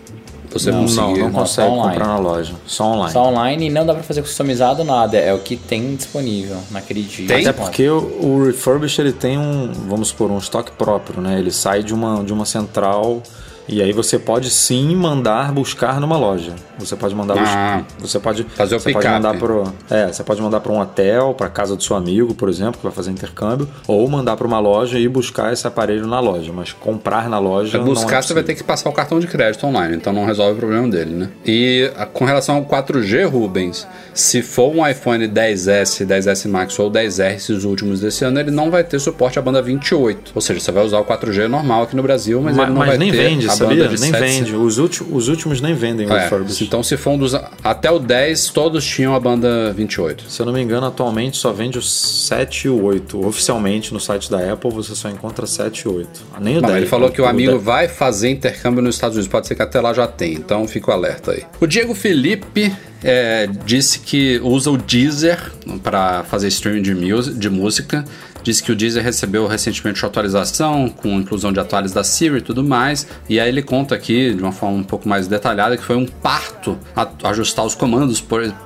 você 0.54 0.70
Não, 0.70 0.82
conseguir. 0.82 1.18
Não, 1.20 1.28
não 1.28 1.32
consegue 1.32 1.68
só 1.68 1.74
online. 1.74 1.98
comprar 1.98 2.06
na 2.06 2.18
loja. 2.18 2.54
Só 2.66 2.84
online. 2.84 3.12
Só 3.12 3.28
online 3.28 3.66
e 3.66 3.70
não 3.70 3.84
dá 3.84 3.92
pra 3.94 4.02
fazer 4.02 4.22
customizado 4.22 4.84
nada. 4.84 5.18
É 5.18 5.34
o 5.34 5.38
que 5.40 5.56
tem 5.56 5.94
disponível 5.94 6.56
naquele 6.70 7.02
dia. 7.02 7.28
Tem? 7.28 7.46
Até 7.46 7.52
porque 7.52 7.88
o, 7.88 7.98
o 7.98 8.44
refurbished 8.46 9.00
ele 9.00 9.12
tem 9.12 9.36
um, 9.36 9.70
vamos 9.88 10.08
supor, 10.08 10.30
um 10.30 10.38
estoque 10.38 10.72
próprio, 10.72 11.20
né? 11.20 11.38
Ele 11.38 11.50
sai 11.50 11.82
de 11.82 11.92
uma, 11.92 12.24
de 12.24 12.32
uma 12.32 12.46
central 12.46 13.22
e 13.68 13.80
aí 13.82 13.92
você 13.92 14.18
pode 14.18 14.50
sim 14.50 14.94
mandar 14.96 15.52
buscar 15.52 16.00
numa 16.00 16.16
loja. 16.16 16.52
Você 16.78 16.96
pode 16.96 17.14
mandar 17.14 17.36
Ah. 17.38 17.82
Você 18.00 18.18
pode 18.18 18.44
Fazer 18.56 18.74
o 18.76 18.80
você 18.80 18.92
pode 18.92 19.06
mandar 19.08 19.34
pro 19.38 19.64
é, 19.90 20.08
você 20.08 20.22
pode 20.24 20.42
mandar 20.42 20.60
para 20.60 20.72
um 20.72 20.80
hotel, 20.80 21.34
para 21.34 21.48
casa 21.48 21.76
do 21.76 21.82
seu 21.82 21.96
amigo, 21.96 22.34
por 22.34 22.48
exemplo, 22.48 22.78
que 22.78 22.82
vai 22.82 22.92
fazer 22.92 23.10
intercâmbio, 23.10 23.68
ou 23.86 24.08
mandar 24.08 24.36
para 24.36 24.46
uma 24.46 24.58
loja 24.58 24.98
e 24.98 25.08
buscar 25.08 25.52
esse 25.52 25.66
aparelho 25.66 26.06
na 26.06 26.20
loja, 26.20 26.52
mas 26.52 26.72
comprar 26.72 27.28
na 27.28 27.38
loja 27.38 27.70
Pra 27.72 27.80
não 27.80 27.86
buscar, 27.86 28.18
é 28.18 28.22
você 28.22 28.34
vai 28.34 28.42
ter 28.42 28.54
que 28.54 28.64
passar 28.64 28.88
o 28.90 28.92
cartão 28.92 29.18
de 29.20 29.26
crédito 29.26 29.66
online, 29.66 29.96
então 29.96 30.12
não 30.12 30.24
resolve 30.24 30.52
o 30.54 30.56
problema 30.56 30.88
dele, 30.88 31.14
né? 31.14 31.30
E 31.44 31.90
a- 31.96 32.06
com 32.06 32.24
relação 32.24 32.56
ao 32.56 32.64
4G, 32.64 33.24
Rubens, 33.24 33.86
se 34.12 34.42
for 34.42 34.74
um 34.74 34.86
iPhone 34.86 35.26
10S, 35.28 36.04
10S 36.04 36.48
Max 36.48 36.78
ou 36.78 36.90
10R, 36.90 37.34
esses 37.36 37.64
últimos 37.64 38.00
desse 38.00 38.24
ano, 38.24 38.38
ele 38.40 38.50
não 38.50 38.70
vai 38.70 38.82
ter 38.84 38.98
suporte 38.98 39.38
à 39.38 39.42
banda 39.42 39.62
28. 39.62 40.32
Ou 40.34 40.40
seja, 40.40 40.60
você 40.60 40.72
vai 40.72 40.84
usar 40.84 40.98
o 40.98 41.04
4G 41.04 41.46
normal 41.48 41.82
aqui 41.84 41.96
no 41.96 42.02
Brasil, 42.02 42.40
mas, 42.42 42.56
Mas, 42.56 42.64
ele 42.66 42.72
não 42.74 42.78
mas 42.80 42.88
vai 42.90 42.98
nem 42.98 43.10
ter 43.10 43.16
vende, 43.16 43.46
sabia? 43.54 43.88
Nem 43.88 43.96
7 43.98 44.20
vende. 44.20 44.54
Os, 44.56 44.78
últimos, 44.78 45.12
os 45.14 45.28
últimos 45.28 45.60
nem 45.60 45.74
vendem 45.74 46.08
É, 46.10 46.18
refurbished. 46.24 46.64
então 46.66 46.82
se 46.82 46.96
for 46.96 47.10
um 47.10 47.18
dos... 47.18 47.34
Até 47.62 47.90
o 47.90 47.98
10, 47.98 48.48
todos 48.48 48.84
tinham 48.84 49.14
a 49.14 49.20
banda 49.20 49.72
28. 49.72 50.30
Se 50.30 50.40
eu 50.42 50.46
não 50.46 50.52
me 50.52 50.60
engano, 50.62 50.86
atualmente 50.86 51.36
só 51.36 51.52
vende 51.52 51.78
o 51.78 51.82
7 51.82 52.66
e 52.66 52.68
o 52.70 52.82
8. 52.82 53.26
Oficialmente 53.26 53.92
no 53.92 54.00
site 54.00 54.30
da 54.30 54.52
Apple 54.52 54.70
você 54.70 54.94
só 54.94 55.08
encontra 55.08 55.46
7 55.46 55.80
e 55.80 55.88
8. 55.88 56.08
Nem 56.40 56.58
o 56.58 56.60
Não, 56.60 56.68
10. 56.68 56.78
ele 56.80 56.86
falou 56.86 57.10
que 57.10 57.20
o 57.20 57.26
amigo 57.26 57.52
10. 57.52 57.62
vai 57.62 57.88
fazer 57.88 58.30
intercâmbio 58.30 58.82
nos 58.82 58.94
Estados 58.96 59.16
Unidos. 59.16 59.30
Pode 59.30 59.46
ser 59.46 59.54
que 59.54 59.62
até 59.62 59.80
lá 59.80 59.92
já 59.92 60.06
tem, 60.06 60.34
então 60.34 60.66
fica 60.68 60.90
o 60.90 60.94
alerta 60.94 61.32
aí. 61.32 61.42
O 61.60 61.66
Diego 61.66 61.94
Felipe 61.94 62.72
é, 63.02 63.48
disse 63.66 63.98
que 63.98 64.40
usa 64.42 64.70
o 64.70 64.76
Deezer 64.76 65.38
para 65.82 66.24
fazer 66.24 66.48
streaming 66.48 66.82
de, 66.82 66.94
mus- 66.94 67.38
de 67.38 67.50
música. 67.50 68.04
Disse 68.44 68.62
que 68.62 68.70
o 68.70 68.76
Deezer 68.76 69.02
recebeu 69.02 69.46
recentemente 69.48 69.98
sua 69.98 70.08
atualização, 70.08 70.88
com 70.88 71.08
inclusão 71.18 71.52
de 71.52 71.58
atuales 71.58 71.90
da 71.92 72.04
Siri 72.04 72.36
e 72.36 72.40
tudo 72.40 72.62
mais. 72.62 73.06
E 73.28 73.40
aí 73.40 73.48
ele 73.48 73.62
conta 73.62 73.94
aqui, 73.96 74.32
de 74.32 74.40
uma 74.40 74.52
forma 74.52 74.76
um 74.76 74.82
pouco 74.84 75.08
mais 75.08 75.26
detalhada, 75.26 75.76
que 75.76 75.82
foi 75.82 75.96
um 75.96 76.06
parto 76.06 76.78
ajustar 77.24 77.64
os 77.64 77.74
comandos, 77.74 78.20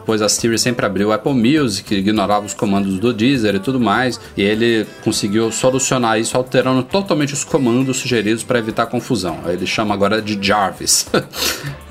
pois 0.05 0.21
a 0.21 0.29
Siri 0.29 0.59
sempre 0.59 0.85
abriu 0.85 1.09
o 1.09 1.13
Apple 1.13 1.33
Music, 1.33 1.95
ignorava 1.95 2.45
os 2.45 2.53
comandos 2.55 2.99
do 2.99 3.15
Deezer 3.15 3.55
e 3.55 3.59
tudo 3.61 3.81
mais. 3.81 4.21
E 4.37 4.43
ele 4.43 4.85
conseguiu 5.03 5.51
solucionar 5.53 6.19
isso 6.21 6.37
alterando 6.37 6.83
totalmente 6.83 7.33
os 7.33 7.45
comandos 7.45 7.99
sugeridos 7.99 8.43
para 8.43 8.59
evitar 8.59 8.87
confusão. 8.87 9.39
Ele 9.47 9.65
chama 9.67 9.95
agora 9.95 10.21
de 10.21 10.37
Jarvis 10.45 11.07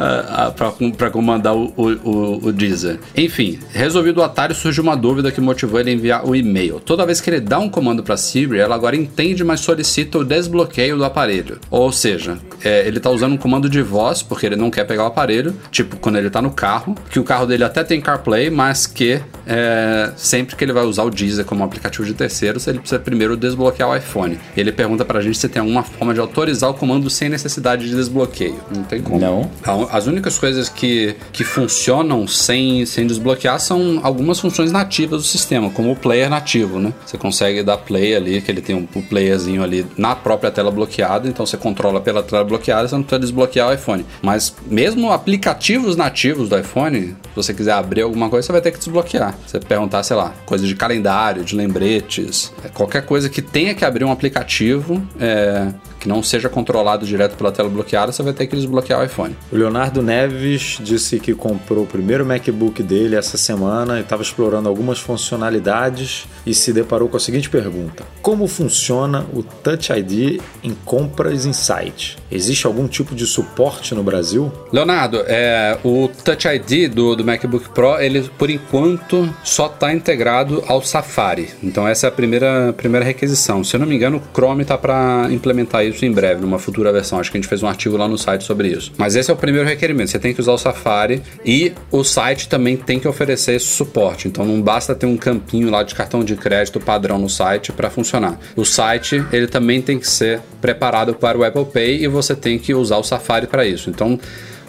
para 0.98 1.10
comandar 1.10 1.56
o, 1.56 1.74
o, 1.76 2.48
o- 2.48 2.52
Deezer. 2.52 3.00
Enfim, 3.16 3.60
resolvido 3.72 4.18
o 4.20 4.24
atalho, 4.24 4.54
surgiu 4.56 4.84
uma 4.84 4.96
dúvida 4.98 5.32
que 5.32 5.40
motivou 5.40 5.80
ele 5.80 5.92
a 5.92 5.94
enviar 5.94 6.26
o 6.28 6.36
e-mail. 6.36 6.80
Toda 6.80 7.06
vez 7.06 7.22
que 7.22 7.30
ele 7.30 7.40
dá 7.40 7.60
um 7.60 7.70
comando 7.78 8.02
para 8.02 8.18
Siri, 8.18 8.58
ela 8.58 8.74
agora 8.74 8.96
entende, 8.96 9.44
mas 9.44 9.60
solicita 9.60 10.18
o 10.18 10.24
desbloqueio 10.24 10.98
do 10.98 11.06
aparelho. 11.06 11.60
Ou 11.70 11.92
seja, 11.92 12.40
é, 12.64 12.88
ele 12.88 13.00
tá 13.00 13.12
usando 13.12 13.34
um 13.34 13.38
comando 13.38 13.70
de 13.70 13.84
voz, 13.84 14.24
porque 14.24 14.48
ele 14.48 14.56
não 14.56 14.72
quer 14.72 14.84
pegar 14.84 15.04
o 15.04 15.06
aparelho, 15.06 15.54
tipo 15.70 15.96
quando 15.98 16.16
ele 16.16 16.28
tá 16.32 16.42
no 16.42 16.50
carro, 16.50 16.96
que 17.12 17.20
o 17.20 17.24
carro 17.24 17.46
dele 17.46 17.64
até 17.64 17.84
tem 17.84 18.02
CarPlay, 18.02 18.50
mas 18.50 18.88
que 18.88 19.22
é, 19.46 20.12
sempre 20.18 20.56
que 20.56 20.64
ele 20.64 20.74
vai 20.74 20.86
usar 20.86 21.04
o 21.04 21.12
Deezer 21.12 21.46
como 21.46 21.64
aplicativo 21.64 22.04
de 22.04 22.16
terceiros, 22.16 22.66
ele 22.66 22.80
precisa 22.80 23.00
primeiro 23.00 23.38
desbloquear 23.38 23.92
o 23.92 23.96
iPhone. 23.96 24.40
Ele 24.58 24.72
pergunta 24.72 25.06
pra 25.06 25.22
gente 25.22 25.38
se 25.38 25.48
tem 25.48 25.60
alguma 25.60 25.84
forma 25.84 26.16
de 26.16 26.20
autorizar 26.20 26.72
o 26.72 26.74
comando 26.74 27.12
sem 27.12 27.30
necessidade 27.30 27.88
de 27.88 27.96
desbloqueio. 27.96 28.60
Não 28.76 28.82
tem 28.82 29.04
como. 29.04 29.20
Não. 29.20 29.52
As 29.92 30.08
únicas 30.08 30.40
coisas 30.40 30.68
que, 30.68 31.16
que 31.32 31.44
funcionam 31.44 32.28
sem, 32.28 32.88
sem 32.88 33.06
desbloquear 33.06 33.60
são 33.60 34.00
algumas 34.02 34.40
funções 34.40 34.72
nativas 34.72 35.22
do 35.22 35.28
sistema, 35.28 35.70
como 35.70 35.92
o 35.92 35.96
player 35.96 36.28
nativo, 36.28 36.80
né? 36.80 36.92
Você 37.06 37.20
consegue 37.20 37.62
dar 37.68 37.78
play 37.78 38.16
ali, 38.16 38.42
que 38.42 38.50
ele 38.50 38.62
tem 38.62 38.76
um, 38.76 38.88
o 38.96 39.02
playerzinho 39.04 39.62
ali 39.62 39.86
na 39.98 40.16
própria 40.16 40.50
tela 40.50 40.72
bloqueada, 40.72 41.28
então 41.28 41.46
você 41.46 41.58
controla 41.58 42.02
pela 42.02 42.24
tela 42.24 42.44
bloqueada, 42.44 42.88
você 42.88 42.96
não 42.96 43.04
precisa 43.04 43.20
desbloquear 43.20 43.70
o 43.70 43.74
iPhone. 43.74 44.06
Mas 44.22 44.56
mesmo 44.66 45.12
aplicativos 45.12 45.96
nativos 45.96 46.50
do 46.50 46.58
iPhone, 46.58 47.10
se 47.10 47.16
você 47.36 47.54
quiser 47.54 47.74
abrir 47.74 48.02
alguma 48.02 48.30
coisa, 48.30 48.46
você 48.46 48.52
vai 48.52 48.62
ter 48.62 48.72
que 48.72 48.80
desbloquear. 48.80 49.38
Você 49.46 49.60
perguntar, 49.60 50.02
sei 50.04 50.16
lá, 50.16 50.34
coisa 50.46 50.66
de 50.66 50.76
calendário, 50.76 51.44
de 51.44 51.56
lembretes, 51.56 52.54
é, 52.64 52.70
qualquer 52.70 53.06
coisa 53.06 53.30
que 53.30 53.42
tenha 53.42 53.76
que 53.76 53.86
abrir 53.86 54.06
um 54.06 54.12
aplicativo, 54.12 55.06
é, 55.20 55.68
que 56.08 56.10
não 56.10 56.24
seja 56.24 56.48
controlado 56.48 57.06
direto 57.06 57.36
pela 57.36 57.52
tela 57.52 57.68
bloqueada, 57.68 58.14
você 58.14 58.24
vai 58.24 58.32
ter 58.32 58.48
que 58.48 58.56
desbloquear 58.56 59.02
o 59.02 59.04
iPhone. 59.04 59.36
O 59.52 59.58
Leonardo 59.58 60.02
Neves 60.02 60.78
disse 60.80 61.20
que 61.20 61.36
comprou 61.36 61.84
o 61.84 61.88
primeiro 61.88 62.26
MacBook 62.26 62.82
dele 62.82 63.18
essa 63.18 63.38
semana 63.38 63.98
e 63.98 64.02
estava 64.02 64.22
explorando 64.22 64.70
algumas 64.70 65.00
funcionalidades 65.00 66.26
e 66.46 66.54
se 66.54 66.72
deparou 66.72 67.10
com 67.10 67.18
a 67.18 67.20
seguinte 67.20 67.50
pergunta: 67.50 68.06
Como 68.22 68.48
funciona 68.48 69.26
o 69.34 69.44
Touch 69.44 69.92
ID 69.92 70.42
em 70.64 70.74
compras 70.86 71.46
em 71.46 71.52
site? 71.52 72.18
Existe 72.32 72.66
algum 72.66 72.88
tipo 72.88 73.14
de 73.14 73.26
suporte 73.26 73.94
no 73.94 74.04
Brasil? 74.04 74.52
Leonardo, 74.72 75.22
é, 75.28 75.78
o 75.84 76.10
Touch 76.24 76.48
ID 76.48 76.90
do, 76.94 77.16
do 77.16 77.26
MacBook 77.26 77.70
Pro, 77.70 78.00
ele 78.00 78.30
por 78.38 78.50
enquanto 78.50 79.30
só 79.44 79.66
está 79.66 79.94
integrado 79.94 80.64
ao 80.68 80.82
Safari. 80.82 81.50
Então 81.62 81.86
essa 81.88 82.08
é 82.08 82.10
a 82.10 82.12
primeira, 82.12 82.74
primeira 82.74 83.06
requisição. 83.06 83.64
Se 83.64 83.76
eu 83.76 83.80
não 83.80 83.88
me 83.88 83.96
engano, 83.96 84.18
o 84.18 84.22
Chrome 84.34 84.62
está 84.62 84.78
para 84.78 85.28
implementar 85.32 85.86
isso 85.86 85.97
isso 85.98 86.06
em 86.06 86.12
breve, 86.12 86.42
numa 86.42 86.60
futura 86.60 86.92
versão. 86.92 87.20
Acho 87.20 87.32
que 87.32 87.38
a 87.38 87.42
gente 87.42 87.50
fez 87.50 87.64
um 87.64 87.68
artigo 87.68 87.98
lá 87.98 88.08
no 88.08 88.18
site 88.18 88.44
sobre 88.44 88.70
isso. 88.70 88.92
Mas 88.98 89.16
esse 89.16 89.30
é 89.30 89.34
o 89.34 89.38
primeiro 89.38 89.68
requerimento. 89.68 90.10
Você 90.10 90.20
tem 90.20 90.34
que 90.34 90.40
usar 90.40 90.54
o 90.54 90.58
Safari 90.58 91.22
e 91.44 91.74
o 91.92 92.04
site 92.04 92.48
também 92.48 92.78
tem 92.78 93.00
que 93.00 93.08
oferecer 93.08 93.56
esse 93.56 93.66
suporte. 93.66 94.28
Então 94.28 94.46
não 94.46 94.62
basta 94.62 94.96
ter 94.96 95.06
um 95.06 95.18
campinho 95.18 95.70
lá 95.70 95.84
de 95.84 95.96
cartão 95.96 96.24
de 96.24 96.36
crédito 96.36 96.80
padrão 96.80 97.18
no 97.18 97.30
site 97.30 97.72
para 97.72 97.90
funcionar. 97.90 98.40
O 98.56 98.64
site 98.64 99.24
ele 99.32 99.48
também 99.48 99.82
tem 99.82 100.00
que 100.00 100.08
ser 100.08 100.42
preparado 100.62 101.14
para 101.14 101.38
o 101.38 101.44
Apple 101.44 101.66
Pay 101.66 102.04
e 102.04 102.08
você 102.08 102.36
tem 102.36 102.60
que 102.60 102.74
usar 102.74 102.98
o 102.98 103.04
Safari 103.04 103.48
para 103.48 103.66
isso. 103.66 103.90
Então 103.90 104.20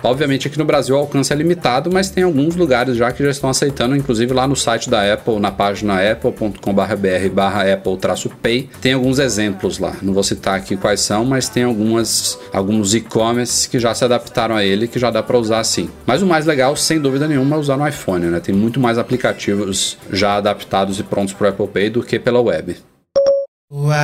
Obviamente 0.03 0.47
aqui 0.47 0.59
no 0.59 0.65
Brasil 0.65 0.95
o 0.95 0.99
alcance 0.99 1.33
é 1.33 1.37
limitado, 1.37 1.91
mas 1.93 2.11
tem 2.11 2.25
alguns 2.25 2.57
lugares 2.57 2.97
já 2.97 3.11
que 3.11 3.23
já 3.23 3.31
estão 3.31 3.51
aceitando, 3.51 3.97
inclusive 3.97 4.33
lá 4.33 4.47
no 4.47 4.57
site 4.57 4.89
da 4.89 5.13
Apple, 5.13 5.39
na 5.41 5.51
página 5.51 5.99
apple.com.br 6.11 7.29
barra 7.33 7.73
apple-pay, 7.73 8.69
tem 8.81 8.93
alguns 8.93 9.19
exemplos 9.19 9.79
lá. 9.79 9.95
Não 10.03 10.13
vou 10.13 10.23
citar 10.23 10.57
aqui 10.57 10.77
quais 10.77 11.01
são, 11.01 11.25
mas 11.25 11.49
tem 11.49 11.65
algumas, 11.65 12.39
alguns 12.53 12.95
e-commerce 12.95 13.69
que 13.69 13.79
já 13.79 13.95
se 13.95 14.05
adaptaram 14.05 14.57
a 14.57 14.65
ele, 14.65 14.89
que 14.89 14.99
já 14.99 15.11
dá 15.11 15.23
para 15.23 15.39
usar 15.39 15.61
assim. 15.61 15.91
Mas 16.07 16.23
o 16.23 16.27
mais 16.27 16.47
legal, 16.47 16.77
sem 16.77 17.01
dúvida 17.01 17.27
nenhuma, 17.27 17.57
é 17.57 17.59
usar 17.59 17.77
no 17.77 17.87
iPhone, 17.87 18.27
né? 18.27 18.41
Tem 18.41 18.55
muito 18.55 18.81
mais 18.81 18.99
aplicativos 18.99 19.99
já 20.13 20.37
adaptados 20.37 20.99
e 20.99 21.03
prontos 21.03 21.35
para 21.35 21.47
o 21.47 21.51
Apple 21.51 21.69
Pay 21.69 21.91
do 21.91 22.03
que 22.03 22.19
pela 22.19 22.41
web. 22.41 22.77
Wise 23.71 23.99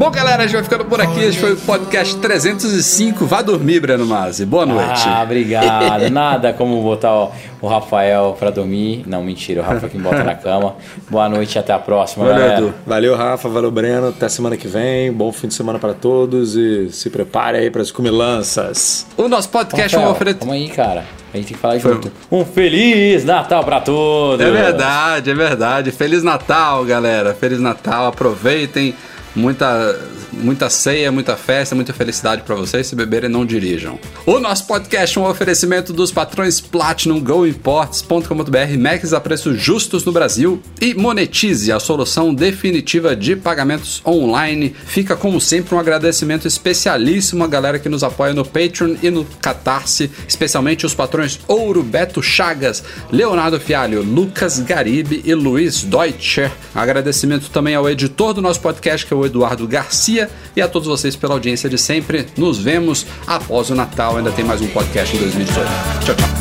Bom, 0.00 0.10
galera, 0.10 0.44
a 0.44 0.46
gente 0.46 0.54
vai 0.54 0.64
ficando 0.64 0.86
por 0.86 0.98
aqui. 0.98 1.20
Esse 1.20 1.38
foi 1.38 1.52
o 1.52 1.56
podcast 1.58 2.16
305. 2.16 3.26
Vá 3.26 3.42
dormir, 3.42 3.80
Breno 3.80 4.06
Masi. 4.06 4.46
Boa 4.46 4.64
noite. 4.64 5.02
Ah, 5.04 5.22
obrigado. 5.22 6.08
Nada 6.08 6.54
como 6.54 6.82
botar 6.82 7.14
o, 7.14 7.32
o 7.60 7.68
Rafael 7.68 8.34
pra 8.38 8.48
dormir. 8.48 9.04
Não, 9.06 9.22
mentira. 9.22 9.60
O 9.60 9.62
Rafa 9.62 9.90
que 9.90 9.98
me 9.98 10.02
bota 10.02 10.24
na 10.24 10.34
cama. 10.34 10.74
Boa 11.10 11.28
noite 11.28 11.54
e 11.54 11.58
até 11.58 11.74
a 11.74 11.78
próxima, 11.78 12.24
valeu, 12.24 12.40
galera. 12.40 12.60
Edu. 12.60 12.74
Valeu, 12.86 13.14
Rafa. 13.14 13.46
Valeu, 13.50 13.70
Breno. 13.70 14.08
Até 14.08 14.26
semana 14.30 14.56
que 14.56 14.66
vem. 14.66 15.12
Bom 15.12 15.30
fim 15.32 15.48
de 15.48 15.54
semana 15.54 15.78
para 15.78 15.92
todos 15.92 16.56
e 16.56 16.88
se 16.90 17.10
prepare 17.10 17.58
aí 17.58 17.70
para 17.70 17.82
as 17.82 17.90
comilanças. 17.90 19.06
O 19.18 19.28
nosso 19.28 19.50
podcast 19.50 19.94
Rafael, 19.94 20.02
é 20.02 20.08
um 20.08 20.12
oferecimento. 20.12 20.46
Calma 20.46 20.54
aí, 20.54 20.68
cara. 20.70 21.04
A 21.32 21.36
gente 21.36 21.46
tem 21.46 21.54
que 21.56 21.60
falar 21.60 21.76
junto. 21.78 22.10
Um 22.32 22.42
Feliz 22.44 23.22
Natal 23.24 23.62
pra 23.62 23.82
todos! 23.82 24.44
É 24.44 24.50
verdade, 24.50 25.30
é 25.30 25.34
verdade. 25.34 25.90
Feliz 25.92 26.22
Natal, 26.22 26.86
galera. 26.86 27.34
Feliz 27.34 27.60
Natal. 27.60 28.06
Aproveitem 28.06 28.94
muita, 29.34 29.98
muita 30.32 30.68
ceia, 30.70 31.12
muita 31.12 31.36
festa, 31.36 31.74
muita 31.74 31.92
felicidade 31.92 32.42
para 32.42 32.54
vocês. 32.54 32.86
Se 32.86 32.94
beberem, 32.94 33.30
não 33.30 33.44
dirijam. 33.44 33.98
O 34.26 34.38
nosso 34.38 34.66
podcast 34.66 35.16
é 35.16 35.20
um 35.20 35.28
oferecimento 35.28 35.92
dos 35.92 36.10
patrões 36.10 36.60
Platinum, 36.60 37.20
GoImports.com.br, 37.20 38.78
Macs 38.78 39.12
a 39.12 39.20
preços 39.20 39.60
justos 39.60 40.04
no 40.04 40.12
Brasil 40.12 40.62
e 40.80 40.94
Monetize, 40.94 41.72
a 41.72 41.80
solução 41.80 42.34
definitiva 42.34 43.14
de 43.14 43.36
pagamentos 43.36 44.02
online. 44.06 44.74
Fica, 44.86 45.16
como 45.16 45.40
sempre, 45.40 45.74
um 45.74 45.78
agradecimento 45.78 46.46
especialíssimo 46.46 47.44
à 47.44 47.46
galera 47.46 47.78
que 47.78 47.88
nos 47.88 48.02
apoia 48.02 48.32
no 48.32 48.44
Patreon 48.44 48.96
e 49.02 49.10
no 49.10 49.24
Catarse, 49.40 50.10
especialmente 50.26 50.86
os 50.86 50.94
patrões 50.94 51.40
Ouro, 51.46 51.82
Beto 51.82 52.22
Chagas, 52.22 52.82
Leonardo 53.10 53.60
Fialho, 53.60 54.02
Lucas 54.02 54.58
Garibe 54.58 55.22
e 55.24 55.34
Luiz 55.34 55.82
Deutscher. 55.82 56.50
Agradecimento 56.74 57.50
também 57.50 57.74
ao 57.74 57.88
editor 57.88 58.34
do 58.34 58.42
nosso 58.42 58.60
podcast, 58.60 59.06
que 59.06 59.12
é 59.12 59.16
o 59.16 59.19
Eduardo 59.26 59.66
Garcia, 59.66 60.30
e 60.56 60.60
a 60.60 60.68
todos 60.68 60.88
vocês 60.88 61.16
pela 61.16 61.34
audiência 61.34 61.68
de 61.68 61.78
sempre. 61.78 62.26
Nos 62.36 62.58
vemos 62.58 63.06
após 63.26 63.70
o 63.70 63.74
Natal. 63.74 64.16
Ainda 64.16 64.32
tem 64.32 64.44
mais 64.44 64.60
um 64.60 64.68
podcast 64.68 65.16
em 65.16 65.20
2018. 65.20 65.68
Tchau, 66.04 66.14
tchau. 66.14 66.39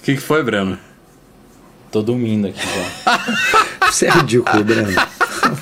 O 0.00 0.02
que, 0.02 0.14
que 0.14 0.20
foi, 0.20 0.42
Breno? 0.42 0.78
Tô 1.92 2.00
dormindo 2.00 2.46
aqui 2.46 2.58
já. 2.58 3.20
Você 3.90 4.06
é 4.06 4.10
ridículo, 4.10 4.64
Breno. 4.64 4.94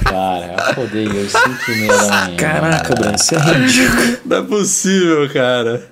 Cara, 0.04 0.46
eu 0.46 0.70
acordei 0.70 1.08
hoje 1.08 1.30
5 1.30 1.70
e 1.70 1.74
meia 1.76 1.96
da 1.96 2.06
manhã. 2.06 2.36
Caraca, 2.36 2.94
Breno, 2.94 3.18
você 3.18 3.34
é 3.34 3.38
ridículo. 3.38 4.18
Não 4.26 4.36
é 4.36 4.42
possível, 4.42 5.28
cara. 5.32 5.90